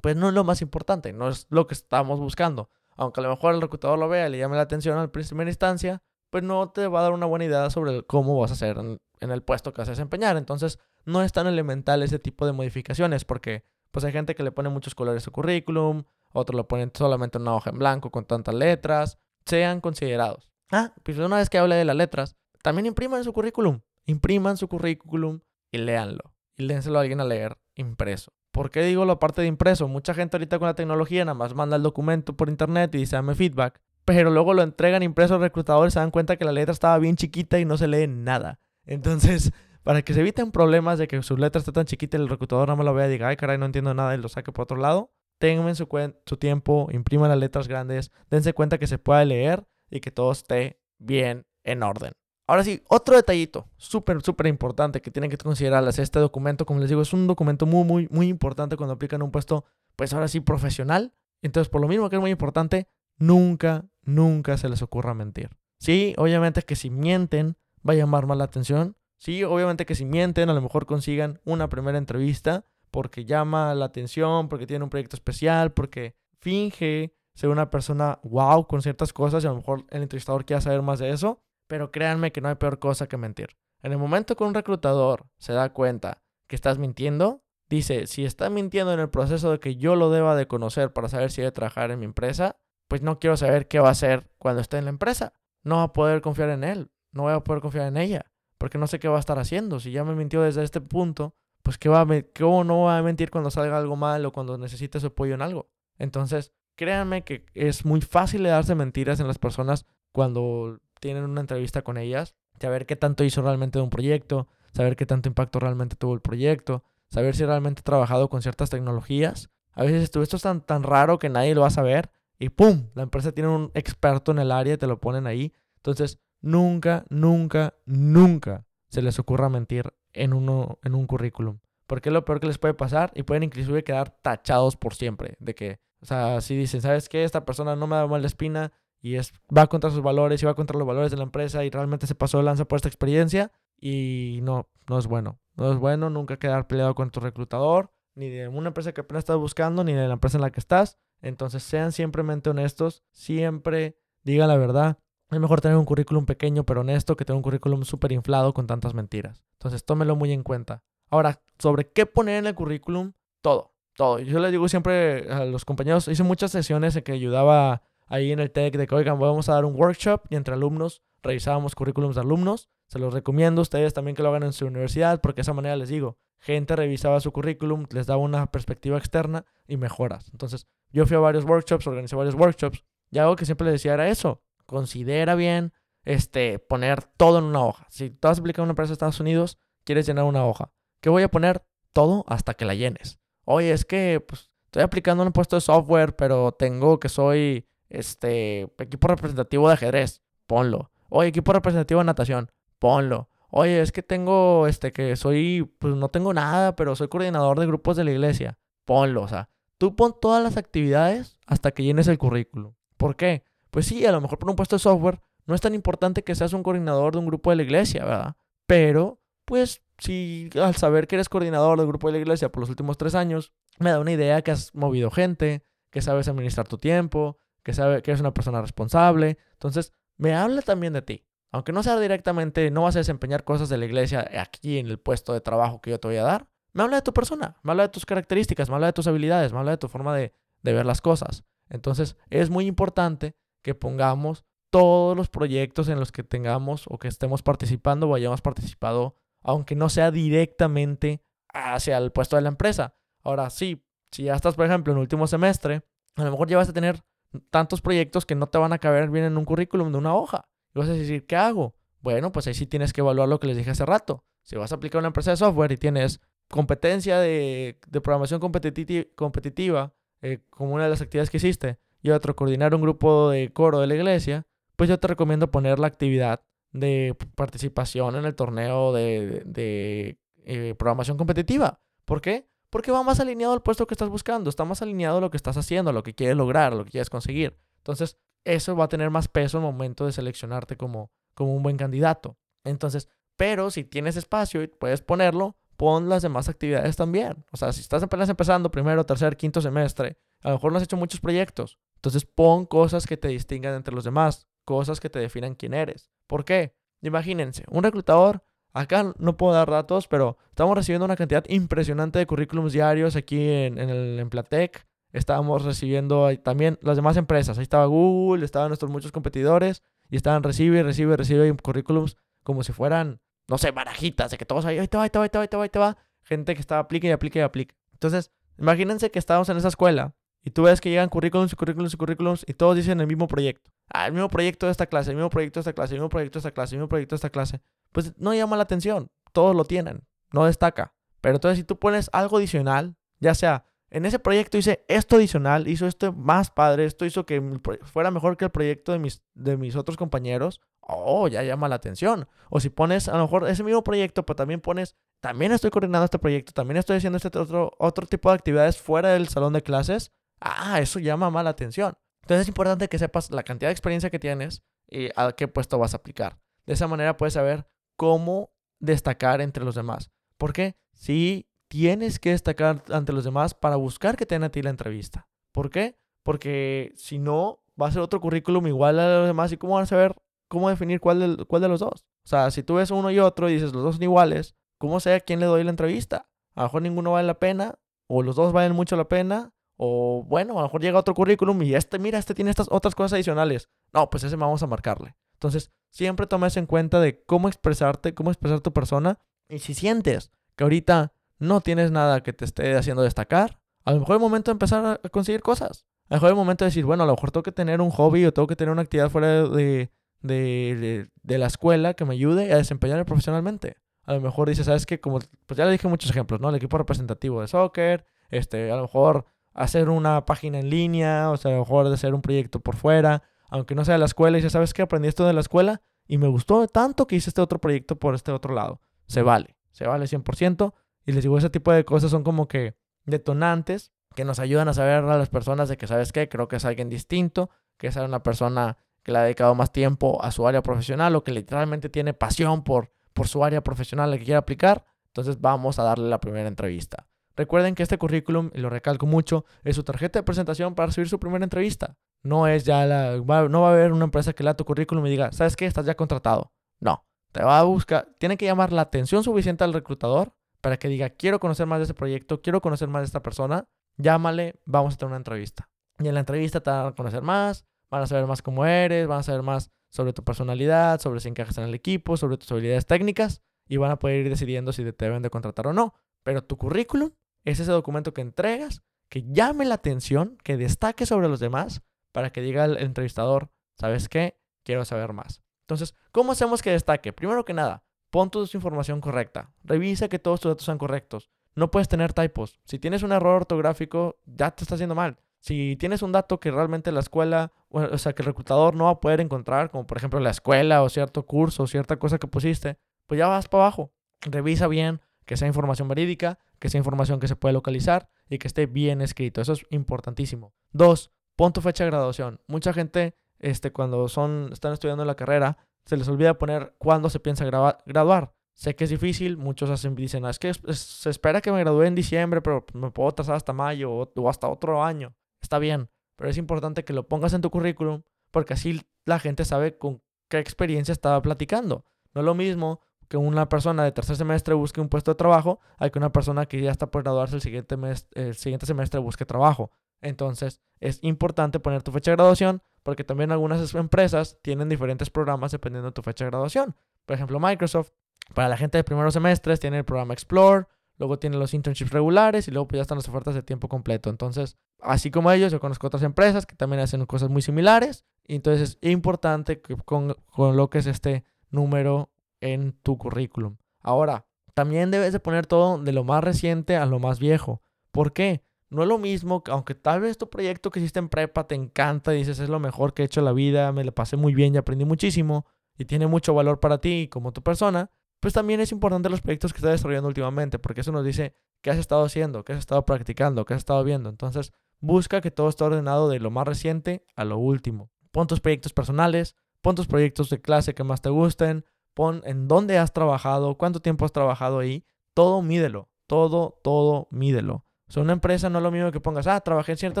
pues 0.02 0.16
no 0.16 0.28
es 0.28 0.34
lo 0.34 0.44
más 0.44 0.60
importante, 0.60 1.12
no 1.12 1.28
es 1.28 1.46
lo 1.48 1.66
que 1.66 1.74
estamos 1.74 2.20
buscando. 2.20 2.68
Aunque 2.96 3.20
a 3.20 3.22
lo 3.22 3.30
mejor 3.30 3.54
el 3.54 3.60
reclutador 3.62 3.98
lo 3.98 4.08
vea 4.08 4.28
y 4.28 4.32
le 4.32 4.38
llame 4.38 4.56
la 4.56 4.62
atención 4.62 4.98
a 4.98 5.10
primera 5.10 5.48
instancia, 5.48 6.02
pues 6.28 6.44
no 6.44 6.70
te 6.70 6.86
va 6.88 7.00
a 7.00 7.02
dar 7.04 7.12
una 7.12 7.24
buena 7.24 7.46
idea 7.46 7.70
sobre 7.70 8.02
cómo 8.02 8.38
vas 8.38 8.50
a 8.50 8.54
hacer 8.54 8.76
en, 8.76 8.98
el 9.30 9.42
puesto 9.42 9.72
que 9.72 9.80
vas 9.80 9.88
a 9.88 9.92
desempeñar. 9.92 10.36
Entonces, 10.36 10.78
no 11.06 11.22
es 11.22 11.32
tan 11.32 11.46
elemental 11.46 12.02
ese 12.02 12.18
tipo 12.18 12.44
de 12.44 12.52
modificaciones, 12.52 13.24
porque 13.24 13.64
pues 13.90 14.04
hay 14.04 14.12
gente 14.12 14.34
que 14.34 14.42
le 14.42 14.52
pone 14.52 14.68
muchos 14.68 14.94
colores 14.94 15.22
a 15.22 15.24
su 15.24 15.32
currículum, 15.32 16.04
otros 16.32 16.54
lo 16.54 16.68
ponen 16.68 16.92
solamente 16.94 17.38
en 17.38 17.42
una 17.42 17.54
hoja 17.54 17.70
en 17.70 17.78
blanco 17.78 18.10
con 18.10 18.26
tantas 18.26 18.54
letras. 18.54 19.18
Sean 19.46 19.80
considerados. 19.80 20.50
Ah, 20.70 20.92
pues 21.02 21.18
una 21.18 21.38
vez 21.38 21.48
que 21.48 21.58
hable 21.58 21.74
de 21.74 21.84
las 21.84 21.96
letras, 21.96 22.36
también 22.62 22.86
impriman 22.86 23.24
su 23.24 23.32
currículum. 23.32 23.80
Impriman 24.04 24.56
su 24.56 24.68
currículum 24.68 25.40
y 25.70 25.78
léanlo. 25.78 26.34
Y 26.56 26.64
léenselo 26.64 26.98
a 26.98 27.02
alguien 27.02 27.20
a 27.20 27.24
leer 27.24 27.58
impreso. 27.74 28.32
¿Por 28.52 28.70
qué 28.70 28.82
digo 28.82 29.04
la 29.04 29.18
parte 29.18 29.42
de 29.42 29.46
impreso? 29.46 29.86
Mucha 29.88 30.14
gente 30.14 30.36
ahorita 30.36 30.58
con 30.58 30.66
la 30.66 30.74
tecnología 30.74 31.24
nada 31.24 31.34
más 31.34 31.54
manda 31.54 31.76
el 31.76 31.82
documento 31.82 32.36
por 32.36 32.48
internet 32.48 32.94
y 32.94 32.98
dice 32.98 33.16
dame 33.16 33.34
feedback. 33.34 33.80
Pero 34.04 34.30
luego 34.30 34.54
lo 34.54 34.62
entregan 34.62 35.02
impreso 35.02 35.36
al 35.36 35.40
reclutador 35.40 35.88
y 35.88 35.90
se 35.90 36.00
dan 36.00 36.10
cuenta 36.10 36.36
que 36.36 36.44
la 36.44 36.52
letra 36.52 36.72
estaba 36.72 36.98
bien 36.98 37.16
chiquita 37.16 37.58
y 37.60 37.64
no 37.64 37.76
se 37.76 37.86
lee 37.86 38.08
nada. 38.08 38.58
Entonces, 38.86 39.52
para 39.84 40.02
que 40.02 40.14
se 40.14 40.20
eviten 40.20 40.50
problemas 40.50 40.98
de 40.98 41.06
que 41.06 41.22
su 41.22 41.36
letra 41.36 41.60
esté 41.60 41.72
tan 41.72 41.84
chiquita 41.84 42.16
y 42.16 42.20
el 42.20 42.28
reclutador 42.28 42.68
no 42.68 42.76
me 42.76 42.84
lo 42.84 42.92
vea 42.92 43.06
y 43.06 43.10
diga, 43.10 43.28
ay 43.28 43.36
caray, 43.36 43.58
no 43.58 43.66
entiendo 43.66 43.94
nada 43.94 44.14
y 44.14 44.18
lo 44.18 44.28
saque 44.28 44.52
por 44.52 44.64
otro 44.64 44.76
lado, 44.76 45.12
tengan 45.38 45.74
su, 45.76 45.88
su 46.26 46.36
tiempo, 46.36 46.88
impriman 46.92 47.28
las 47.28 47.38
letras 47.38 47.68
grandes, 47.68 48.10
dense 48.30 48.52
cuenta 48.52 48.78
que 48.78 48.86
se 48.86 48.98
puede 48.98 49.24
leer 49.26 49.66
y 49.90 50.00
que 50.00 50.10
todo 50.10 50.32
esté 50.32 50.80
bien 50.98 51.46
en 51.64 51.82
orden. 51.82 52.12
Ahora 52.50 52.64
sí, 52.64 52.82
otro 52.88 53.14
detallito 53.14 53.68
súper, 53.76 54.22
súper 54.22 54.48
importante 54.48 55.00
que 55.00 55.12
tienen 55.12 55.30
que 55.30 55.36
considerar 55.36 55.86
es 55.86 56.00
este 56.00 56.18
documento, 56.18 56.66
como 56.66 56.80
les 56.80 56.88
digo, 56.88 57.00
es 57.00 57.12
un 57.12 57.28
documento 57.28 57.64
muy, 57.64 57.84
muy, 57.84 58.08
muy 58.10 58.26
importante 58.26 58.76
cuando 58.76 58.94
aplican 58.94 59.22
un 59.22 59.30
puesto, 59.30 59.64
pues 59.94 60.12
ahora 60.12 60.26
sí, 60.26 60.40
profesional. 60.40 61.14
Entonces, 61.42 61.68
por 61.68 61.80
lo 61.80 61.86
mismo 61.86 62.10
que 62.10 62.16
es 62.16 62.20
muy 62.20 62.32
importante, 62.32 62.88
nunca, 63.18 63.88
nunca 64.02 64.56
se 64.56 64.68
les 64.68 64.82
ocurra 64.82 65.14
mentir. 65.14 65.50
Sí, 65.78 66.12
obviamente 66.18 66.62
que 66.62 66.74
si 66.74 66.90
mienten 66.90 67.56
va 67.88 67.92
a 67.92 67.96
llamar 67.96 68.26
más 68.26 68.36
la 68.36 68.44
atención, 68.44 68.96
Sí, 69.20 69.44
obviamente 69.44 69.84
que 69.84 69.94
si 69.94 70.06
mienten, 70.06 70.48
a 70.48 70.54
lo 70.54 70.62
mejor 70.62 70.86
consigan 70.86 71.40
una 71.44 71.68
primera 71.68 71.98
entrevista 71.98 72.64
porque 72.90 73.26
llama 73.26 73.74
la 73.74 73.84
atención, 73.84 74.48
porque 74.48 74.66
tiene 74.66 74.82
un 74.82 74.88
proyecto 74.88 75.14
especial, 75.14 75.72
porque 75.72 76.16
finge 76.38 77.14
ser 77.34 77.50
una 77.50 77.68
persona 77.70 78.18
wow 78.22 78.66
con 78.66 78.80
ciertas 78.80 79.12
cosas 79.12 79.44
y 79.44 79.46
a 79.46 79.50
lo 79.50 79.56
mejor 79.56 79.84
el 79.90 80.02
entrevistador 80.02 80.46
quiera 80.46 80.62
saber 80.62 80.80
más 80.80 81.00
de 81.00 81.10
eso. 81.10 81.42
Pero 81.70 81.92
créanme 81.92 82.32
que 82.32 82.40
no 82.40 82.48
hay 82.48 82.56
peor 82.56 82.80
cosa 82.80 83.06
que 83.06 83.16
mentir. 83.16 83.56
En 83.80 83.92
el 83.92 83.98
momento 83.98 84.34
que 84.34 84.42
un 84.42 84.54
reclutador 84.54 85.26
se 85.38 85.52
da 85.52 85.72
cuenta 85.72 86.20
que 86.48 86.56
estás 86.56 86.78
mintiendo, 86.78 87.44
dice, 87.68 88.08
si 88.08 88.24
está 88.24 88.50
mintiendo 88.50 88.92
en 88.92 88.98
el 88.98 89.08
proceso 89.08 89.52
de 89.52 89.60
que 89.60 89.76
yo 89.76 89.94
lo 89.94 90.10
deba 90.10 90.34
de 90.34 90.48
conocer 90.48 90.92
para 90.92 91.08
saber 91.08 91.30
si 91.30 91.42
debe 91.42 91.52
trabajar 91.52 91.92
en 91.92 92.00
mi 92.00 92.06
empresa, 92.06 92.56
pues 92.88 93.02
no 93.02 93.20
quiero 93.20 93.36
saber 93.36 93.68
qué 93.68 93.78
va 93.78 93.86
a 93.86 93.92
hacer 93.92 94.32
cuando 94.38 94.60
esté 94.60 94.78
en 94.78 94.86
la 94.86 94.90
empresa. 94.90 95.32
No 95.62 95.76
va 95.76 95.84
a 95.84 95.92
poder 95.92 96.22
confiar 96.22 96.48
en 96.50 96.64
él, 96.64 96.90
no 97.12 97.22
voy 97.22 97.34
a 97.34 97.44
poder 97.44 97.62
confiar 97.62 97.86
en 97.86 97.98
ella, 97.98 98.26
porque 98.58 98.76
no 98.76 98.88
sé 98.88 98.98
qué 98.98 99.06
va 99.06 99.18
a 99.18 99.20
estar 99.20 99.38
haciendo. 99.38 99.78
Si 99.78 99.92
ya 99.92 100.02
me 100.02 100.16
mintió 100.16 100.42
desde 100.42 100.64
este 100.64 100.80
punto, 100.80 101.36
pues 101.62 101.78
¿qué 101.78 101.88
va 101.88 102.00
a 102.00 102.06
¿cómo 102.36 102.64
no 102.64 102.82
va 102.82 102.98
a 102.98 103.02
mentir 103.04 103.30
cuando 103.30 103.52
salga 103.52 103.78
algo 103.78 103.94
mal 103.94 104.26
o 104.26 104.32
cuando 104.32 104.58
necesite 104.58 104.98
su 104.98 105.06
apoyo 105.06 105.34
en 105.34 105.42
algo? 105.42 105.70
Entonces, 105.98 106.52
créanme 106.74 107.22
que 107.22 107.46
es 107.54 107.84
muy 107.84 108.00
fácil 108.00 108.42
de 108.42 108.50
darse 108.50 108.74
mentiras 108.74 109.20
en 109.20 109.28
las 109.28 109.38
personas 109.38 109.86
cuando 110.10 110.80
tienen 111.00 111.24
una 111.24 111.40
entrevista 111.40 111.82
con 111.82 111.96
ellas, 111.96 112.34
saber 112.60 112.86
qué 112.86 112.96
tanto 112.96 113.24
hizo 113.24 113.42
realmente 113.42 113.78
de 113.78 113.82
un 113.82 113.90
proyecto, 113.90 114.48
saber 114.72 114.96
qué 114.96 115.06
tanto 115.06 115.28
impacto 115.28 115.58
realmente 115.58 115.96
tuvo 115.96 116.14
el 116.14 116.20
proyecto, 116.20 116.84
saber 117.08 117.34
si 117.34 117.44
realmente 117.44 117.80
ha 117.80 117.84
trabajado 117.84 118.28
con 118.28 118.42
ciertas 118.42 118.70
tecnologías. 118.70 119.50
A 119.72 119.82
veces 119.82 120.02
esto, 120.02 120.22
esto 120.22 120.36
es 120.36 120.42
tan, 120.42 120.60
tan 120.60 120.82
raro 120.82 121.18
que 121.18 121.28
nadie 121.28 121.54
lo 121.54 121.62
va 121.62 121.68
a 121.68 121.70
saber 121.70 122.10
y 122.38 122.48
¡pum! 122.48 122.88
La 122.94 123.02
empresa 123.02 123.32
tiene 123.32 123.50
un 123.50 123.70
experto 123.74 124.32
en 124.32 124.38
el 124.38 124.50
área 124.50 124.74
y 124.74 124.78
te 124.78 124.86
lo 124.86 124.98
ponen 125.00 125.26
ahí. 125.26 125.52
Entonces, 125.76 126.18
nunca, 126.40 127.04
nunca, 127.10 127.74
nunca 127.84 128.66
se 128.88 129.02
les 129.02 129.18
ocurra 129.18 129.48
mentir 129.48 129.92
en, 130.12 130.32
uno, 130.32 130.78
en 130.82 130.94
un 130.94 131.06
currículum. 131.06 131.58
Porque 131.86 132.08
es 132.08 132.12
lo 132.12 132.24
peor 132.24 132.40
que 132.40 132.46
les 132.46 132.58
puede 132.58 132.74
pasar 132.74 133.12
y 133.14 133.24
pueden 133.24 133.42
inclusive 133.42 133.84
quedar 133.84 134.10
tachados 134.22 134.76
por 134.76 134.94
siempre. 134.94 135.36
De 135.38 135.54
que, 135.54 135.80
o 136.00 136.06
sea, 136.06 136.40
si 136.40 136.56
dicen, 136.56 136.80
¿sabes 136.80 137.08
qué? 137.08 137.24
Esta 137.24 137.44
persona 137.44 137.76
no 137.76 137.86
me 137.86 137.96
da 137.96 138.06
mal 138.06 138.22
la 138.22 138.28
espina 138.28 138.72
y 139.00 139.16
es, 139.16 139.32
va 139.56 139.66
contra 139.66 139.90
sus 139.90 140.02
valores 140.02 140.42
y 140.42 140.46
va 140.46 140.54
contra 140.54 140.78
los 140.78 140.86
valores 140.86 141.10
de 141.10 141.16
la 141.16 141.22
empresa 141.22 141.64
y 141.64 141.70
realmente 141.70 142.06
se 142.06 142.14
pasó 142.14 142.38
de 142.38 142.44
lanza 142.44 142.66
por 142.66 142.76
esta 142.76 142.88
experiencia 142.88 143.50
y 143.80 144.40
no, 144.42 144.68
no 144.88 144.98
es 144.98 145.06
bueno. 145.06 145.40
No 145.54 145.72
es 145.72 145.78
bueno 145.78 146.10
nunca 146.10 146.38
quedar 146.38 146.66
peleado 146.66 146.94
con 146.94 147.10
tu 147.10 147.20
reclutador, 147.20 147.92
ni 148.14 148.28
de 148.28 148.48
una 148.48 148.68
empresa 148.68 148.92
que 148.92 149.00
apenas 149.00 149.22
estás 149.22 149.36
buscando, 149.36 149.84
ni 149.84 149.92
de 149.92 150.06
la 150.06 150.14
empresa 150.14 150.38
en 150.38 150.42
la 150.42 150.50
que 150.50 150.60
estás. 150.60 150.98
Entonces 151.22 151.62
sean 151.62 151.92
simplemente 151.92 152.50
honestos, 152.50 153.02
siempre 153.10 153.96
digan 154.22 154.48
la 154.48 154.56
verdad. 154.56 154.98
Es 155.30 155.38
mejor 155.38 155.60
tener 155.60 155.76
un 155.76 155.84
currículum 155.84 156.26
pequeño 156.26 156.64
pero 156.64 156.80
honesto 156.80 157.16
que 157.16 157.24
tener 157.24 157.36
un 157.36 157.42
currículum 157.42 157.84
súper 157.84 158.12
inflado 158.12 158.52
con 158.52 158.66
tantas 158.66 158.94
mentiras. 158.94 159.44
Entonces 159.52 159.84
tómelo 159.84 160.16
muy 160.16 160.32
en 160.32 160.42
cuenta. 160.42 160.82
Ahora, 161.08 161.42
sobre 161.58 161.90
qué 161.90 162.06
poner 162.06 162.38
en 162.38 162.46
el 162.46 162.54
currículum, 162.54 163.12
todo, 163.42 163.74
todo. 163.96 164.18
Yo 164.18 164.38
les 164.38 164.50
digo 164.50 164.68
siempre 164.68 165.30
a 165.30 165.44
los 165.44 165.64
compañeros, 165.64 166.08
hice 166.08 166.22
muchas 166.22 166.52
sesiones 166.52 166.96
en 166.96 167.02
que 167.02 167.12
ayudaba 167.12 167.82
ahí 168.10 168.32
en 168.32 168.40
el 168.40 168.50
TEC 168.50 168.76
de 168.76 168.86
que, 168.86 168.94
oigan, 168.94 169.18
vamos 169.18 169.48
a 169.48 169.54
dar 169.54 169.64
un 169.64 169.74
workshop 169.74 170.24
y 170.28 170.36
entre 170.36 170.52
alumnos 170.52 171.02
revisábamos 171.22 171.74
currículums 171.74 172.16
de 172.16 172.20
alumnos. 172.20 172.68
Se 172.88 172.98
los 172.98 173.14
recomiendo 173.14 173.60
a 173.60 173.62
ustedes 173.62 173.94
también 173.94 174.16
que 174.16 174.22
lo 174.22 174.30
hagan 174.30 174.42
en 174.42 174.52
su 174.52 174.66
universidad 174.66 175.20
porque 175.20 175.36
de 175.36 175.42
esa 175.42 175.54
manera 175.54 175.76
les 175.76 175.88
digo, 175.88 176.18
gente 176.40 176.74
revisaba 176.74 177.20
su 177.20 177.32
currículum, 177.32 177.86
les 177.90 178.06
daba 178.06 178.20
una 178.20 178.50
perspectiva 178.50 178.98
externa 178.98 179.46
y 179.68 179.76
mejoras. 179.76 180.28
Entonces, 180.32 180.66
yo 180.90 181.06
fui 181.06 181.16
a 181.16 181.20
varios 181.20 181.44
workshops, 181.44 181.86
organizé 181.86 182.16
varios 182.16 182.34
workshops 182.34 182.84
y 183.10 183.18
algo 183.18 183.36
que 183.36 183.44
siempre 183.44 183.66
les 183.66 183.74
decía 183.74 183.94
era 183.94 184.08
eso, 184.08 184.42
considera 184.66 185.36
bien 185.36 185.72
este, 186.04 186.58
poner 186.58 187.04
todo 187.16 187.38
en 187.38 187.44
una 187.44 187.64
hoja. 187.64 187.86
Si 187.90 188.10
tú 188.10 188.28
vas 188.28 188.38
a 188.38 188.40
aplicar 188.40 188.62
una 188.64 188.72
empresa 188.72 188.88
de 188.88 188.94
Estados 188.94 189.20
Unidos, 189.20 189.58
quieres 189.84 190.06
llenar 190.06 190.24
una 190.24 190.44
hoja. 190.44 190.72
¿Qué 191.00 191.10
voy 191.10 191.22
a 191.22 191.30
poner? 191.30 191.62
Todo 191.92 192.24
hasta 192.26 192.54
que 192.54 192.64
la 192.64 192.74
llenes. 192.74 193.20
Oye, 193.44 193.72
es 193.72 193.84
que 193.84 194.24
pues, 194.26 194.50
estoy 194.66 194.82
aplicando 194.82 195.22
un 195.22 195.32
puesto 195.32 195.56
de 195.56 195.60
software, 195.60 196.16
pero 196.16 196.52
tengo 196.52 196.98
que 196.98 197.08
soy 197.08 197.68
este 197.90 198.62
equipo 198.78 199.08
representativo 199.08 199.68
de 199.68 199.74
ajedrez. 199.74 200.22
Ponlo. 200.46 200.90
Oye, 201.10 201.28
equipo 201.28 201.52
representativo 201.52 202.00
de 202.00 202.06
natación, 202.06 202.50
ponlo. 202.78 203.28
Oye, 203.50 203.82
es 203.82 203.90
que 203.92 204.02
tengo, 204.02 204.66
este, 204.68 204.92
que 204.92 205.16
soy, 205.16 205.68
pues 205.78 205.94
no 205.96 206.08
tengo 206.08 206.32
nada, 206.32 206.76
pero 206.76 206.94
soy 206.94 207.08
coordinador 207.08 207.58
de 207.58 207.66
grupos 207.66 207.96
de 207.96 208.04
la 208.04 208.12
iglesia, 208.12 208.58
ponlo. 208.84 209.22
O 209.22 209.28
sea, 209.28 209.48
tú 209.76 209.96
pon 209.96 210.14
todas 210.20 210.42
las 210.42 210.56
actividades 210.56 211.36
hasta 211.46 211.72
que 211.72 211.82
llenes 211.82 212.06
el 212.06 212.16
currículum. 212.16 212.74
¿Por 212.96 213.16
qué? 213.16 213.42
Pues 213.70 213.86
sí, 213.86 214.06
a 214.06 214.12
lo 214.12 214.20
mejor 214.20 214.38
por 214.38 214.50
un 214.50 214.56
puesto 214.56 214.76
de 214.76 214.80
software 214.80 215.20
no 215.46 215.54
es 215.54 215.60
tan 215.60 215.74
importante 215.74 216.22
que 216.22 216.34
seas 216.34 216.52
un 216.52 216.62
coordinador 216.62 217.12
de 217.12 217.18
un 217.18 217.26
grupo 217.26 217.50
de 217.50 217.56
la 217.56 217.62
iglesia, 217.62 218.04
¿verdad? 218.04 218.36
Pero, 218.66 219.20
pues, 219.44 219.82
si 219.98 220.48
al 220.54 220.76
saber 220.76 221.08
que 221.08 221.16
eres 221.16 221.28
coordinador 221.28 221.78
del 221.78 221.88
grupo 221.88 222.06
de 222.06 222.12
la 222.12 222.18
iglesia 222.18 222.52
por 222.52 222.60
los 222.60 222.70
últimos 222.70 222.98
tres 222.98 223.16
años, 223.16 223.52
me 223.78 223.90
da 223.90 223.98
una 223.98 224.12
idea 224.12 224.42
que 224.42 224.52
has 224.52 224.72
movido 224.74 225.10
gente, 225.10 225.64
que 225.90 226.02
sabes 226.02 226.28
administrar 226.28 226.68
tu 226.68 226.78
tiempo, 226.78 227.38
que 227.62 227.72
sabes 227.72 228.02
que 228.02 228.10
eres 228.10 228.20
una 228.20 228.34
persona 228.34 228.60
responsable. 228.60 229.38
Entonces, 229.52 229.92
me 230.16 230.34
habla 230.34 230.62
también 230.62 230.92
de 230.92 231.02
ti. 231.02 231.24
Aunque 231.52 231.72
no 231.72 231.82
sea 231.82 231.98
directamente, 231.98 232.70
no 232.70 232.82
vas 232.82 232.96
a 232.96 233.00
desempeñar 233.00 233.44
cosas 233.44 233.68
de 233.68 233.76
la 233.76 233.84
iglesia 233.84 234.28
aquí 234.40 234.78
en 234.78 234.86
el 234.86 234.98
puesto 234.98 235.32
de 235.32 235.40
trabajo 235.40 235.80
que 235.80 235.90
yo 235.90 235.98
te 235.98 236.08
voy 236.08 236.16
a 236.16 236.22
dar. 236.22 236.48
Me 236.72 236.84
habla 236.84 236.96
de 236.96 237.02
tu 237.02 237.12
persona, 237.12 237.56
me 237.62 237.72
habla 237.72 237.84
de 237.84 237.88
tus 237.88 238.06
características, 238.06 238.68
me 238.68 238.76
habla 238.76 238.86
de 238.86 238.92
tus 238.92 239.08
habilidades, 239.08 239.52
me 239.52 239.58
habla 239.58 239.72
de 239.72 239.78
tu 239.78 239.88
forma 239.88 240.14
de, 240.14 240.32
de 240.62 240.72
ver 240.72 240.86
las 240.86 241.00
cosas. 241.00 241.44
Entonces, 241.68 242.16
es 242.28 242.50
muy 242.50 242.66
importante 242.66 243.34
que 243.62 243.74
pongamos 243.74 244.44
todos 244.70 245.16
los 245.16 245.28
proyectos 245.28 245.88
en 245.88 245.98
los 245.98 246.12
que 246.12 246.22
tengamos 246.22 246.84
o 246.88 246.98
que 246.98 247.08
estemos 247.08 247.42
participando 247.42 248.08
o 248.08 248.14
hayamos 248.14 248.40
participado, 248.40 249.16
aunque 249.42 249.74
no 249.74 249.88
sea 249.88 250.12
directamente 250.12 251.24
hacia 251.52 251.98
el 251.98 252.12
puesto 252.12 252.36
de 252.36 252.42
la 252.42 252.48
empresa. 252.48 252.94
Ahora 253.22 253.50
sí, 253.50 253.84
si 254.12 254.24
ya 254.24 254.34
estás, 254.34 254.54
por 254.54 254.66
ejemplo, 254.66 254.92
en 254.92 254.98
último 254.98 255.26
semestre, 255.26 255.82
a 256.16 256.24
lo 256.24 256.30
mejor 256.30 256.48
ya 256.48 256.56
vas 256.56 256.68
a 256.68 256.72
tener 256.72 257.02
tantos 257.50 257.80
proyectos 257.80 258.26
que 258.26 258.34
no 258.34 258.48
te 258.48 258.58
van 258.58 258.72
a 258.72 258.78
caber 258.78 259.10
bien 259.10 259.24
en 259.24 259.36
un 259.36 259.44
currículum 259.44 259.92
de 259.92 259.98
una 259.98 260.14
hoja. 260.14 260.48
Y 260.74 260.78
vas 260.78 260.88
a 260.88 260.92
decir, 260.92 261.26
¿qué 261.26 261.36
hago? 261.36 261.74
Bueno, 262.00 262.32
pues 262.32 262.46
ahí 262.46 262.54
sí 262.54 262.66
tienes 262.66 262.92
que 262.92 263.00
evaluar 263.00 263.28
lo 263.28 263.40
que 263.40 263.46
les 263.46 263.56
dije 263.56 263.70
hace 263.70 263.86
rato. 263.86 264.24
Si 264.42 264.56
vas 264.56 264.72
a 264.72 264.76
aplicar 264.76 265.00
una 265.00 265.08
empresa 265.08 265.30
de 265.30 265.36
software 265.36 265.72
y 265.72 265.76
tienes 265.76 266.20
competencia 266.48 267.18
de, 267.18 267.78
programación 268.02 268.40
competitiva 268.40 269.94
eh, 270.22 270.40
como 270.50 270.74
una 270.74 270.84
de 270.84 270.90
las 270.90 271.00
actividades 271.00 271.30
que 271.30 271.36
hiciste 271.36 271.78
y 272.02 272.10
otro, 272.10 272.34
coordinar 272.34 272.74
un 272.74 272.82
grupo 272.82 273.30
de 273.30 273.52
coro 273.52 273.80
de 273.80 273.86
la 273.86 273.94
iglesia, 273.94 274.46
pues 274.76 274.88
yo 274.88 274.98
te 274.98 275.08
recomiendo 275.08 275.50
poner 275.50 275.78
la 275.78 275.86
actividad 275.86 276.42
de 276.72 277.16
participación 277.34 278.16
en 278.16 278.24
el 278.24 278.34
torneo 278.34 278.92
de, 278.92 280.18
eh, 280.44 280.74
programación 280.78 281.16
competitiva. 281.16 281.80
¿Por 282.04 282.20
qué? 282.20 282.49
Porque 282.70 282.92
va 282.92 283.02
más 283.02 283.20
alineado 283.20 283.52
al 283.52 283.62
puesto 283.62 283.86
que 283.86 283.94
estás 283.94 284.08
buscando, 284.08 284.48
está 284.48 284.64
más 284.64 284.80
alineado 284.80 285.18
a 285.18 285.20
lo 285.20 285.30
que 285.30 285.36
estás 285.36 285.56
haciendo, 285.56 285.92
lo 285.92 286.02
que 286.02 286.14
quieres 286.14 286.36
lograr, 286.36 286.72
lo 286.72 286.84
que 286.84 286.92
quieres 286.92 287.10
conseguir. 287.10 287.58
Entonces, 287.78 288.16
eso 288.44 288.76
va 288.76 288.84
a 288.84 288.88
tener 288.88 289.10
más 289.10 289.28
peso 289.28 289.58
al 289.58 289.64
momento 289.64 290.06
de 290.06 290.12
seleccionarte 290.12 290.76
como, 290.76 291.10
como 291.34 291.54
un 291.54 291.62
buen 291.62 291.76
candidato. 291.76 292.38
Entonces, 292.64 293.08
pero 293.36 293.70
si 293.70 293.84
tienes 293.84 294.16
espacio 294.16 294.62
y 294.62 294.68
puedes 294.68 295.02
ponerlo, 295.02 295.56
pon 295.76 296.08
las 296.08 296.22
demás 296.22 296.48
actividades 296.48 296.96
también. 296.96 297.44
O 297.52 297.56
sea, 297.56 297.72
si 297.72 297.80
estás 297.80 298.02
apenas 298.02 298.28
empezando 298.28 298.70
primero, 298.70 299.04
tercer, 299.04 299.36
quinto 299.36 299.60
semestre, 299.60 300.18
a 300.42 300.50
lo 300.50 300.56
mejor 300.56 300.72
no 300.72 300.78
has 300.78 300.84
hecho 300.84 300.96
muchos 300.96 301.20
proyectos. 301.20 301.78
Entonces, 301.96 302.24
pon 302.24 302.66
cosas 302.66 303.06
que 303.06 303.16
te 303.16 303.28
distingan 303.28 303.74
entre 303.74 303.94
los 303.94 304.04
demás, 304.04 304.46
cosas 304.64 305.00
que 305.00 305.10
te 305.10 305.18
definan 305.18 305.54
quién 305.54 305.74
eres. 305.74 306.10
¿Por 306.26 306.44
qué? 306.44 306.74
Imagínense, 307.02 307.64
un 307.70 307.82
reclutador 307.82 308.44
Acá 308.72 309.12
no 309.18 309.36
puedo 309.36 309.52
dar 309.52 309.70
datos, 309.70 310.06
pero 310.06 310.38
estamos 310.48 310.76
recibiendo 310.76 311.04
una 311.04 311.16
cantidad 311.16 311.44
impresionante 311.48 312.18
de 312.18 312.26
currículums 312.26 312.72
diarios 312.72 313.16
aquí 313.16 313.40
en, 313.40 313.78
el 313.78 314.18
Emplatec. 314.18 314.86
Estábamos 315.12 315.64
recibiendo 315.64 316.28
también 316.38 316.78
las 316.82 316.96
demás 316.96 317.16
empresas. 317.16 317.58
Ahí 317.58 317.64
estaba 317.64 317.86
Google, 317.86 318.44
estaban 318.44 318.68
nuestros 318.68 318.90
muchos 318.90 319.10
competidores 319.10 319.82
y 320.08 320.16
estaban 320.16 320.42
recibe, 320.42 320.82
recibe, 320.82 321.16
recibe 321.16 321.52
currículums 321.56 322.16
como 322.44 322.62
si 322.62 322.72
fueran, 322.72 323.20
no 323.48 323.58
sé, 323.58 323.72
barajitas, 323.72 324.30
de 324.30 324.38
que 324.38 324.46
todos 324.46 324.64
ahí, 324.64 324.78
ahí 324.78 324.86
te 324.86 324.96
va, 324.96 325.08
te 325.08 325.18
va, 325.18 325.24
ahí 325.24 325.30
te 325.30 325.38
va, 325.38 325.42
ahí 325.42 325.48
te 325.48 325.56
va, 325.56 325.62
ahí 325.64 325.68
te 325.68 325.78
va. 325.78 325.96
Gente 326.22 326.54
que 326.54 326.60
estaba 326.60 326.82
aplique 326.82 327.08
y 327.08 327.10
aplique 327.10 327.40
y 327.40 327.42
aplique. 327.42 327.74
Entonces, 327.92 328.30
imagínense 328.56 329.10
que 329.10 329.18
estábamos 329.18 329.48
en 329.48 329.56
esa 329.56 329.68
escuela 329.68 330.14
y 330.44 330.50
tú 330.50 330.62
ves 330.62 330.80
que 330.80 330.90
llegan 330.90 331.08
currículums 331.08 331.52
y 331.52 331.56
currículums 331.56 331.94
y 331.94 331.96
currículums 331.96 332.44
y 332.46 332.54
todos 332.54 332.76
dicen 332.76 333.00
el 333.00 333.06
mismo 333.08 333.26
proyecto. 333.26 333.70
Ah, 333.92 334.06
el 334.06 334.12
mismo 334.12 334.28
proyecto 334.28 334.66
de 334.66 334.72
esta 334.72 334.86
clase, 334.86 335.10
el 335.10 335.16
mismo 335.16 335.30
proyecto 335.30 335.58
de 335.58 335.62
esta 335.62 335.72
clase, 335.72 335.94
el 335.94 336.00
mismo 336.00 336.08
proyecto 336.08 336.38
de 336.38 336.40
esta 336.40 336.52
clase, 336.52 336.76
el 336.76 336.78
mismo 336.78 336.88
proyecto 336.88 337.14
de 337.14 337.16
esta 337.16 337.30
clase. 337.30 337.60
Pues 337.92 338.16
no 338.18 338.34
llama 338.34 338.56
la 338.56 338.62
atención. 338.62 339.10
Todos 339.32 339.54
lo 339.54 339.64
tienen. 339.64 340.06
No 340.32 340.44
destaca. 340.44 340.94
Pero 341.20 341.36
entonces 341.36 341.58
si 341.58 341.64
tú 341.64 341.78
pones 341.78 342.08
algo 342.12 342.38
adicional, 342.38 342.96
ya 343.18 343.34
sea 343.34 343.64
en 343.90 344.06
ese 344.06 344.20
proyecto 344.20 344.56
hice 344.56 344.84
esto 344.88 345.16
adicional, 345.16 345.66
hizo 345.66 345.86
esto 345.86 346.12
más 346.12 346.50
padre, 346.50 346.84
esto 346.84 347.04
hizo 347.04 347.26
que 347.26 347.42
fuera 347.82 348.12
mejor 348.12 348.36
que 348.36 348.44
el 348.44 348.50
proyecto 348.50 348.92
de 348.92 349.00
mis, 349.00 349.22
de 349.34 349.56
mis 349.56 349.74
otros 349.74 349.96
compañeros, 349.96 350.60
oh, 350.80 351.26
ya 351.26 351.42
llama 351.42 351.68
la 351.68 351.74
atención. 351.74 352.28
O 352.50 352.60
si 352.60 352.70
pones 352.70 353.08
a 353.08 353.16
lo 353.16 353.24
mejor 353.24 353.48
ese 353.48 353.64
mismo 353.64 353.82
proyecto, 353.82 354.24
pero 354.24 354.36
también 354.36 354.60
pones, 354.60 354.96
también 355.20 355.50
estoy 355.50 355.70
coordinando 355.70 356.04
este 356.04 356.20
proyecto, 356.20 356.52
también 356.52 356.76
estoy 356.76 356.98
haciendo 356.98 357.16
este 357.16 357.36
otro, 357.36 357.72
otro 357.78 358.06
tipo 358.06 358.30
de 358.30 358.36
actividades 358.36 358.78
fuera 358.78 359.08
del 359.10 359.28
salón 359.28 359.52
de 359.52 359.62
clases, 359.62 360.12
ah, 360.40 360.80
eso 360.80 361.00
llama 361.00 361.30
más 361.30 361.42
la 361.42 361.50
atención. 361.50 361.94
Entonces 362.22 362.42
es 362.42 362.48
importante 362.48 362.88
que 362.88 362.98
sepas 362.98 363.30
la 363.30 363.42
cantidad 363.42 363.70
de 363.70 363.72
experiencia 363.72 364.10
que 364.10 364.20
tienes 364.20 364.62
y 364.88 365.08
a 365.16 365.32
qué 365.32 365.48
puesto 365.48 365.78
vas 365.78 365.94
a 365.94 365.96
aplicar. 365.96 366.38
De 366.64 366.74
esa 366.74 366.86
manera 366.86 367.16
puedes 367.16 367.34
saber 367.34 367.66
cómo 368.00 368.50
destacar 368.78 369.42
entre 369.42 369.62
los 369.62 369.74
demás. 369.74 370.10
¿Por 370.38 370.54
qué? 370.54 370.74
Sí, 370.94 371.50
tienes 371.68 372.18
que 372.18 372.30
destacar 372.30 372.82
ante 372.88 373.12
los 373.12 373.24
demás 373.24 373.52
para 373.52 373.76
buscar 373.76 374.16
que 374.16 374.24
tengan 374.24 374.44
a 374.44 374.50
ti 374.50 374.62
la 374.62 374.70
entrevista. 374.70 375.28
¿Por 375.52 375.68
qué? 375.68 375.98
Porque 376.22 376.94
si 376.96 377.18
no, 377.18 377.62
va 377.78 377.88
a 377.88 377.92
ser 377.92 378.00
otro 378.00 378.22
currículum 378.22 378.66
igual 378.68 378.98
a 378.98 379.18
los 379.18 379.26
demás 379.26 379.52
y 379.52 379.58
cómo 379.58 379.74
van 379.74 379.82
a 379.82 379.86
saber 379.86 380.16
cómo 380.48 380.70
definir 380.70 380.98
cuál 380.98 381.36
de, 381.36 381.44
cuál 381.44 381.60
de 381.60 381.68
los 381.68 381.80
dos. 381.80 382.06
O 382.24 382.28
sea, 382.28 382.50
si 382.50 382.62
tú 382.62 382.76
ves 382.76 382.90
uno 382.90 383.10
y 383.10 383.18
otro 383.18 383.50
y 383.50 383.52
dices 383.52 383.74
los 383.74 383.82
dos 383.82 383.96
son 383.96 384.02
iguales, 384.02 384.54
¿cómo 384.78 384.98
sé 384.98 385.12
a 385.12 385.20
quién 385.20 385.38
le 385.38 385.44
doy 385.44 385.62
la 385.62 385.68
entrevista? 385.68 386.30
A 386.54 386.62
lo 386.62 386.68
mejor 386.68 386.80
ninguno 386.80 387.12
vale 387.12 387.26
la 387.26 387.38
pena, 387.38 387.78
o 388.06 388.22
los 388.22 388.34
dos 388.34 388.54
valen 388.54 388.72
mucho 388.72 388.96
la 388.96 389.08
pena, 389.08 389.52
o 389.76 390.24
bueno, 390.26 390.54
a 390.54 390.62
lo 390.62 390.68
mejor 390.68 390.80
llega 390.80 390.98
otro 390.98 391.12
currículum 391.12 391.60
y 391.64 391.74
este, 391.74 391.98
mira, 391.98 392.18
este 392.18 392.34
tiene 392.34 392.50
estas 392.50 392.68
otras 392.70 392.94
cosas 392.94 393.12
adicionales. 393.12 393.68
No, 393.92 394.08
pues 394.08 394.24
ese 394.24 394.36
vamos 394.36 394.62
a 394.62 394.66
marcarle. 394.66 395.16
Entonces, 395.40 395.72
siempre 395.88 396.26
tomes 396.26 396.58
en 396.58 396.66
cuenta 396.66 397.00
de 397.00 397.22
cómo 397.24 397.48
expresarte, 397.48 398.12
cómo 398.12 398.30
expresar 398.30 398.60
tu 398.60 398.74
persona. 398.74 399.18
Y 399.48 399.60
si 399.60 399.72
sientes 399.72 400.30
que 400.54 400.64
ahorita 400.64 401.14
no 401.38 401.62
tienes 401.62 401.90
nada 401.90 402.22
que 402.22 402.34
te 402.34 402.44
esté 402.44 402.76
haciendo 402.76 403.02
destacar, 403.02 403.58
a 403.86 403.92
lo 403.92 404.00
mejor 404.00 404.16
es 404.16 404.20
momento 404.20 404.50
de 404.50 404.56
empezar 404.56 405.00
a 405.02 405.08
conseguir 405.08 405.40
cosas. 405.40 405.86
A 406.10 406.14
lo 406.14 406.16
mejor 406.16 406.30
es 406.30 406.36
momento 406.36 406.64
de 406.64 406.68
decir, 406.68 406.84
bueno, 406.84 407.04
a 407.04 407.06
lo 407.06 407.14
mejor 407.14 407.30
tengo 407.30 407.42
que 407.42 407.52
tener 407.52 407.80
un 407.80 407.88
hobby 407.88 408.26
o 408.26 408.34
tengo 408.34 408.46
que 408.46 408.54
tener 408.54 408.70
una 408.70 408.82
actividad 408.82 409.08
fuera 409.08 409.48
de, 409.48 409.90
de, 410.20 411.08
de, 411.22 411.38
la 411.38 411.46
escuela 411.46 411.94
que 411.94 412.04
me 412.04 412.12
ayude 412.12 412.52
a 412.52 412.58
desempeñarme 412.58 413.06
profesionalmente. 413.06 413.76
A 414.04 414.12
lo 414.12 414.20
mejor 414.20 414.50
dices, 414.50 414.66
¿sabes 414.66 414.84
qué? 414.84 415.00
Como, 415.00 415.20
pues 415.46 415.56
ya 415.56 415.64
le 415.64 415.72
dije 415.72 415.88
muchos 415.88 416.10
ejemplos, 416.10 416.38
¿no? 416.38 416.50
El 416.50 416.56
equipo 416.56 416.76
representativo 416.76 417.40
de 417.40 417.48
soccer, 417.48 418.04
este, 418.28 418.70
a 418.70 418.76
lo 418.76 418.82
mejor 418.82 419.24
hacer 419.54 419.88
una 419.88 420.26
página 420.26 420.58
en 420.58 420.68
línea, 420.68 421.30
o 421.30 421.38
sea, 421.38 421.52
a 421.52 421.54
lo 421.54 421.60
mejor 421.60 421.86
hacer 421.86 422.12
un 422.12 422.20
proyecto 422.20 422.60
por 422.60 422.76
fuera, 422.76 423.22
aunque 423.50 423.74
no 423.74 423.84
sea 423.84 423.94
de 423.94 423.98
la 423.98 424.06
escuela, 424.06 424.38
y 424.38 424.42
ya 424.42 424.50
sabes 424.50 424.72
que 424.72 424.82
aprendí 424.82 425.08
esto 425.08 425.26
de 425.26 425.32
la 425.32 425.40
escuela 425.40 425.82
y 426.06 426.18
me 426.18 426.28
gustó 426.28 426.66
tanto 426.68 427.06
que 427.06 427.16
hice 427.16 427.30
este 427.30 427.40
otro 427.40 427.60
proyecto 427.60 427.96
por 427.96 428.14
este 428.14 428.32
otro 428.32 428.54
lado. 428.54 428.80
Se 429.06 429.22
vale, 429.22 429.56
se 429.70 429.86
vale 429.86 430.06
100%. 430.06 430.74
Y 431.06 431.12
les 431.12 431.22
digo, 431.22 431.38
ese 431.38 431.50
tipo 431.50 431.72
de 431.72 431.84
cosas 431.84 432.10
son 432.10 432.24
como 432.24 432.48
que 432.48 432.76
detonantes 433.04 433.92
que 434.14 434.24
nos 434.24 434.38
ayudan 434.38 434.68
a 434.68 434.74
saber 434.74 435.04
a 435.04 435.18
las 435.18 435.28
personas 435.28 435.68
de 435.68 435.76
que, 435.76 435.86
¿sabes 435.86 436.12
qué? 436.12 436.28
Creo 436.28 436.48
que 436.48 436.56
es 436.56 436.64
alguien 436.64 436.88
distinto, 436.88 437.50
que 437.76 437.86
es 437.86 437.96
una 437.96 438.22
persona 438.22 438.76
que 439.02 439.12
le 439.12 439.18
ha 439.18 439.22
dedicado 439.22 439.54
más 439.54 439.72
tiempo 439.72 440.22
a 440.22 440.30
su 440.30 440.46
área 440.46 440.62
profesional 440.62 441.14
o 441.16 441.24
que 441.24 441.32
literalmente 441.32 441.88
tiene 441.88 442.12
pasión 442.12 442.64
por, 442.64 442.92
por 443.12 443.28
su 443.28 443.44
área 443.44 443.62
profesional 443.62 444.10
la 444.10 444.18
que 444.18 444.24
quiere 444.24 444.38
aplicar. 444.38 444.84
Entonces 445.06 445.40
vamos 445.40 445.78
a 445.78 445.84
darle 445.84 446.08
la 446.08 446.20
primera 446.20 446.48
entrevista. 446.48 447.06
Recuerden 447.36 447.74
que 447.74 447.82
este 447.82 447.98
currículum, 447.98 448.50
y 448.54 448.60
lo 448.60 448.68
recalco 448.68 449.06
mucho, 449.06 449.44
es 449.64 449.76
su 449.76 449.82
tarjeta 449.82 450.18
de 450.18 450.22
presentación 450.24 450.74
para 450.74 450.86
recibir 450.86 451.08
su 451.08 451.18
primera 451.18 451.44
entrevista. 451.44 451.96
No 452.22 452.46
es 452.46 452.64
ya 452.64 452.84
la. 452.86 453.16
no 453.16 453.60
va 453.62 453.68
a 453.68 453.72
haber 453.72 453.92
una 453.92 454.04
empresa 454.04 454.32
que 454.32 454.42
lea 454.42 454.54
tu 454.54 454.64
currículum 454.64 455.06
y 455.06 455.10
diga, 455.10 455.32
¿sabes 455.32 455.56
qué? 455.56 455.66
Estás 455.66 455.86
ya 455.86 455.94
contratado. 455.94 456.52
No. 456.80 457.04
Te 457.32 457.42
va 457.42 457.58
a 457.58 457.64
buscar. 457.64 458.08
Tiene 458.18 458.36
que 458.36 458.46
llamar 458.46 458.72
la 458.72 458.82
atención 458.82 459.22
suficiente 459.22 459.64
al 459.64 459.72
reclutador 459.72 460.34
para 460.60 460.78
que 460.78 460.88
diga, 460.88 461.10
quiero 461.10 461.40
conocer 461.40 461.66
más 461.66 461.78
de 461.78 461.84
ese 461.84 461.94
proyecto, 461.94 462.42
quiero 462.42 462.60
conocer 462.60 462.88
más 462.88 463.02
de 463.02 463.06
esta 463.06 463.22
persona. 463.22 463.68
Llámale, 463.96 464.60
vamos 464.66 464.94
a 464.94 464.96
tener 464.96 465.10
una 465.10 465.16
entrevista. 465.16 465.68
Y 465.98 466.08
en 466.08 466.14
la 466.14 466.20
entrevista 466.20 466.60
te 466.60 466.70
van 466.70 466.86
a 466.88 466.92
conocer 466.92 467.22
más, 467.22 467.64
van 467.90 468.02
a 468.02 468.06
saber 468.06 468.26
más 468.26 468.42
cómo 468.42 468.64
eres, 468.66 469.06
van 469.06 469.20
a 469.20 469.22
saber 469.22 469.42
más 469.42 469.70
sobre 469.90 470.12
tu 470.12 470.24
personalidad, 470.24 471.00
sobre 471.00 471.20
si 471.20 471.28
encajas 471.28 471.58
en 471.58 471.64
el 471.64 471.74
equipo, 471.74 472.16
sobre 472.16 472.36
tus 472.36 472.50
habilidades 472.52 472.86
técnicas 472.86 473.42
y 473.66 473.76
van 473.76 473.90
a 473.90 473.98
poder 473.98 474.24
ir 474.24 474.28
decidiendo 474.28 474.72
si 474.72 474.84
te 474.84 475.04
deben 475.04 475.22
de 475.22 475.30
contratar 475.30 475.66
o 475.66 475.72
no. 475.72 475.94
Pero 476.22 476.42
tu 476.42 476.56
currículum 476.56 477.10
es 477.44 477.60
ese 477.60 477.70
documento 477.70 478.12
que 478.12 478.20
entregas, 478.20 478.82
que 479.08 479.24
llame 479.30 479.64
la 479.64 479.76
atención, 479.76 480.38
que 480.42 480.56
destaque 480.56 481.06
sobre 481.06 481.28
los 481.28 481.40
demás, 481.40 481.82
para 482.12 482.30
que 482.30 482.40
diga 482.40 482.64
el 482.64 482.76
entrevistador, 482.78 483.50
¿sabes 483.78 484.08
qué? 484.08 484.38
Quiero 484.64 484.84
saber 484.84 485.12
más. 485.12 485.42
Entonces, 485.62 485.94
¿cómo 486.12 486.32
hacemos 486.32 486.62
que 486.62 486.70
destaque? 486.70 487.12
Primero 487.12 487.44
que 487.44 487.54
nada, 487.54 487.84
pon 488.10 488.30
tu 488.30 488.42
información 488.52 489.00
correcta. 489.00 489.52
Revisa 489.62 490.08
que 490.08 490.18
todos 490.18 490.40
tus 490.40 490.50
datos 490.50 490.64
sean 490.64 490.78
correctos. 490.78 491.30
No 491.54 491.70
puedes 491.70 491.88
tener 491.88 492.12
typos. 492.12 492.60
Si 492.64 492.78
tienes 492.78 493.02
un 493.02 493.12
error 493.12 493.36
ortográfico, 493.36 494.18
ya 494.26 494.50
te 494.50 494.64
está 494.64 494.74
haciendo 494.74 494.94
mal. 494.94 495.18
Si 495.40 495.76
tienes 495.76 496.02
un 496.02 496.12
dato 496.12 496.38
que 496.38 496.50
realmente 496.50 496.92
la 496.92 497.00
escuela, 497.00 497.52
o 497.70 497.98
sea, 497.98 498.12
que 498.12 498.22
el 498.22 498.26
reclutador 498.26 498.74
no 498.74 498.84
va 498.84 498.90
a 498.90 499.00
poder 499.00 499.20
encontrar, 499.20 499.70
como 499.70 499.86
por 499.86 499.96
ejemplo 499.96 500.20
la 500.20 500.30
escuela 500.30 500.82
o 500.82 500.88
cierto 500.88 501.24
curso 501.24 501.62
o 501.62 501.66
cierta 501.66 501.98
cosa 501.98 502.18
que 502.18 502.26
pusiste, 502.26 502.78
pues 503.06 503.18
ya 503.18 503.26
vas 503.26 503.48
para 503.48 503.64
abajo. 503.64 503.92
Revisa 504.20 504.66
bien 504.66 505.00
que 505.24 505.36
sea 505.36 505.48
información 505.48 505.88
verídica, 505.88 506.38
que 506.58 506.68
sea 506.68 506.78
información 506.78 507.20
que 507.20 507.28
se 507.28 507.36
puede 507.36 507.52
localizar 507.54 508.10
y 508.28 508.38
que 508.38 508.48
esté 508.48 508.66
bien 508.66 509.00
escrito. 509.00 509.40
Eso 509.40 509.54
es 509.54 509.64
importantísimo. 509.70 510.52
Dos, 510.72 511.10
pon 511.40 511.54
tu 511.54 511.62
fecha 511.62 511.84
de 511.84 511.90
graduación. 511.90 512.38
Mucha 512.48 512.74
gente, 512.74 513.14
este, 513.38 513.72
cuando 513.72 514.08
son, 514.08 514.50
están 514.52 514.74
estudiando 514.74 515.06
la 515.06 515.14
carrera, 515.14 515.56
se 515.86 515.96
les 515.96 516.06
olvida 516.06 516.36
poner 516.36 516.74
cuándo 516.76 517.08
se 517.08 517.18
piensa 517.18 517.46
graduar. 517.46 518.34
Sé 518.52 518.76
que 518.76 518.84
es 518.84 518.90
difícil, 518.90 519.38
muchos 519.38 519.70
hacen, 519.70 519.94
dicen, 519.94 520.26
ah, 520.26 520.30
es 520.30 520.38
que 520.38 520.52
se 520.52 521.08
espera 521.08 521.40
que 521.40 521.50
me 521.50 521.60
gradúe 521.60 521.84
en 521.84 521.94
diciembre, 521.94 522.42
pero 522.42 522.66
me 522.74 522.90
puedo 522.90 523.10
trazar 523.12 523.36
hasta 523.36 523.54
mayo 523.54 523.90
o, 523.90 524.28
hasta 524.28 524.50
otro 524.50 524.84
año. 524.84 525.14
Está 525.40 525.58
bien, 525.58 525.88
pero 526.14 526.28
es 526.28 526.36
importante 526.36 526.84
que 526.84 526.92
lo 526.92 527.08
pongas 527.08 527.32
en 527.32 527.40
tu 527.40 527.48
currículum 527.48 528.02
porque 528.30 528.52
así 528.52 528.78
la 529.06 529.18
gente 529.18 529.46
sabe 529.46 529.78
con 529.78 530.02
qué 530.28 530.40
experiencia 530.40 530.92
estaba 530.92 531.22
platicando. 531.22 531.86
No 532.12 532.20
es 532.20 532.24
lo 532.26 532.34
mismo 532.34 532.82
que 533.08 533.16
una 533.16 533.48
persona 533.48 533.82
de 533.82 533.92
tercer 533.92 534.16
semestre 534.16 534.52
busque 534.52 534.82
un 534.82 534.90
puesto 534.90 535.12
de 535.12 535.14
trabajo 535.14 535.58
hay 535.78 535.90
que 535.90 535.98
una 535.98 536.12
persona 536.12 536.44
que 536.44 536.60
ya 536.60 536.70
está 536.70 536.90
por 536.90 537.02
graduarse 537.02 537.36
el 537.36 537.40
siguiente, 537.40 537.78
mes, 537.78 538.08
el 538.12 538.34
siguiente 538.34 538.66
semestre 538.66 539.00
busque 539.00 539.24
trabajo. 539.24 539.70
Entonces, 540.00 540.60
es 540.80 540.98
importante 541.02 541.60
poner 541.60 541.82
tu 541.82 541.92
fecha 541.92 542.10
de 542.10 542.16
graduación 542.16 542.62
porque 542.82 543.04
también 543.04 543.30
algunas 543.32 543.74
empresas 543.74 544.38
tienen 544.42 544.68
diferentes 544.68 545.10
programas 545.10 545.52
dependiendo 545.52 545.88
de 545.88 545.92
tu 545.92 546.02
fecha 546.02 546.24
de 546.24 546.30
graduación. 546.30 546.74
Por 547.04 547.14
ejemplo, 547.14 547.38
Microsoft, 547.38 547.90
para 548.34 548.48
la 548.48 548.56
gente 548.56 548.78
de 548.78 548.84
primeros 548.84 549.14
semestres, 549.14 549.60
tiene 549.60 549.78
el 549.78 549.84
programa 549.84 550.14
Explore, 550.14 550.66
luego 550.96 551.18
tiene 551.18 551.36
los 551.36 551.54
internships 551.54 551.90
regulares 551.90 552.48
y 552.48 552.50
luego 552.50 552.68
pues 552.68 552.78
ya 552.78 552.82
están 552.82 552.98
las 552.98 553.08
ofertas 553.08 553.34
de 553.34 553.42
tiempo 553.42 553.68
completo. 553.68 554.10
Entonces, 554.10 554.56
así 554.80 555.10
como 555.10 555.30
ellos, 555.30 555.52
yo 555.52 555.60
conozco 555.60 555.86
otras 555.86 556.02
empresas 556.02 556.46
que 556.46 556.56
también 556.56 556.80
hacen 556.80 557.04
cosas 557.06 557.28
muy 557.28 557.42
similares. 557.42 558.04
Entonces 558.24 558.78
es 558.80 558.90
importante 558.90 559.60
que 559.60 559.76
con, 559.76 560.14
coloques 560.26 560.86
este 560.86 561.24
número 561.50 562.10
en 562.40 562.72
tu 562.82 562.96
currículum. 562.96 563.56
Ahora, 563.82 564.26
también 564.54 564.90
debes 564.90 565.12
de 565.12 565.20
poner 565.20 565.46
todo 565.46 565.78
de 565.78 565.92
lo 565.92 566.04
más 566.04 566.22
reciente 566.22 566.76
a 566.76 566.86
lo 566.86 566.98
más 566.98 567.18
viejo. 567.18 567.62
¿Por 567.92 568.12
qué? 568.12 568.42
No 568.70 568.82
es 568.82 568.88
lo 568.88 568.98
mismo, 568.98 569.42
aunque 569.48 569.74
tal 569.74 570.00
vez 570.00 570.16
tu 570.16 570.30
proyecto 570.30 570.70
que 570.70 570.78
hiciste 570.78 571.00
en 571.00 571.08
prepa 571.08 571.48
te 571.48 571.56
encanta 571.56 572.14
y 572.14 572.18
dices 572.18 572.38
es 572.38 572.48
lo 572.48 572.60
mejor 572.60 572.94
que 572.94 573.02
he 573.02 573.04
hecho 573.06 573.20
en 573.20 573.24
la 573.24 573.32
vida, 573.32 573.72
me 573.72 573.82
lo 573.82 573.92
pasé 573.92 574.16
muy 574.16 574.32
bien 574.32 574.54
y 574.54 574.58
aprendí 574.58 574.84
muchísimo 574.84 575.44
y 575.76 575.86
tiene 575.86 576.06
mucho 576.06 576.34
valor 576.34 576.60
para 576.60 576.78
ti 576.78 577.08
como 577.10 577.32
tu 577.32 577.42
persona, 577.42 577.90
pues 578.20 578.34
también 578.34 578.60
es 578.60 578.70
importante 578.70 579.08
los 579.08 579.22
proyectos 579.22 579.52
que 579.52 579.58
estás 579.58 579.72
desarrollando 579.72 580.08
últimamente, 580.08 580.58
porque 580.58 580.82
eso 580.82 580.92
nos 580.92 581.04
dice 581.04 581.34
qué 581.62 581.70
has 581.70 581.78
estado 581.78 582.04
haciendo, 582.04 582.44
qué 582.44 582.52
has 582.52 582.58
estado 582.58 582.84
practicando, 582.84 583.44
qué 583.44 583.54
has 583.54 583.60
estado 583.60 583.82
viendo. 583.82 584.08
Entonces, 584.08 584.52
busca 584.78 585.20
que 585.20 585.30
todo 585.30 585.48
esté 585.48 585.64
ordenado 585.64 586.08
de 586.08 586.20
lo 586.20 586.30
más 586.30 586.46
reciente 586.46 587.04
a 587.16 587.24
lo 587.24 587.38
último. 587.38 587.90
Pon 588.12 588.26
tus 588.26 588.40
proyectos 588.40 588.72
personales, 588.72 589.36
pon 589.62 589.74
tus 589.74 589.86
proyectos 589.86 590.30
de 590.30 590.40
clase 590.40 590.74
que 590.74 590.84
más 590.84 591.00
te 591.00 591.08
gusten, 591.08 591.64
pon 591.94 592.20
en 592.24 592.46
dónde 592.46 592.78
has 592.78 592.92
trabajado, 592.92 593.56
cuánto 593.56 593.80
tiempo 593.80 594.04
has 594.04 594.12
trabajado 594.12 594.58
ahí, 594.58 594.84
todo 595.14 595.42
mídelo, 595.42 595.88
todo, 596.06 596.60
todo 596.62 597.08
mídelo. 597.10 597.64
O 597.90 597.92
sea, 597.92 598.04
una 598.04 598.12
empresa 598.12 598.48
no 598.48 598.58
es 598.58 598.62
lo 598.62 598.70
mismo 598.70 598.92
que 598.92 599.00
pongas, 599.00 599.26
ah, 599.26 599.40
trabajé 599.40 599.72
en 599.72 599.78
cierto 599.78 600.00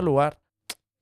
lugar. 0.00 0.40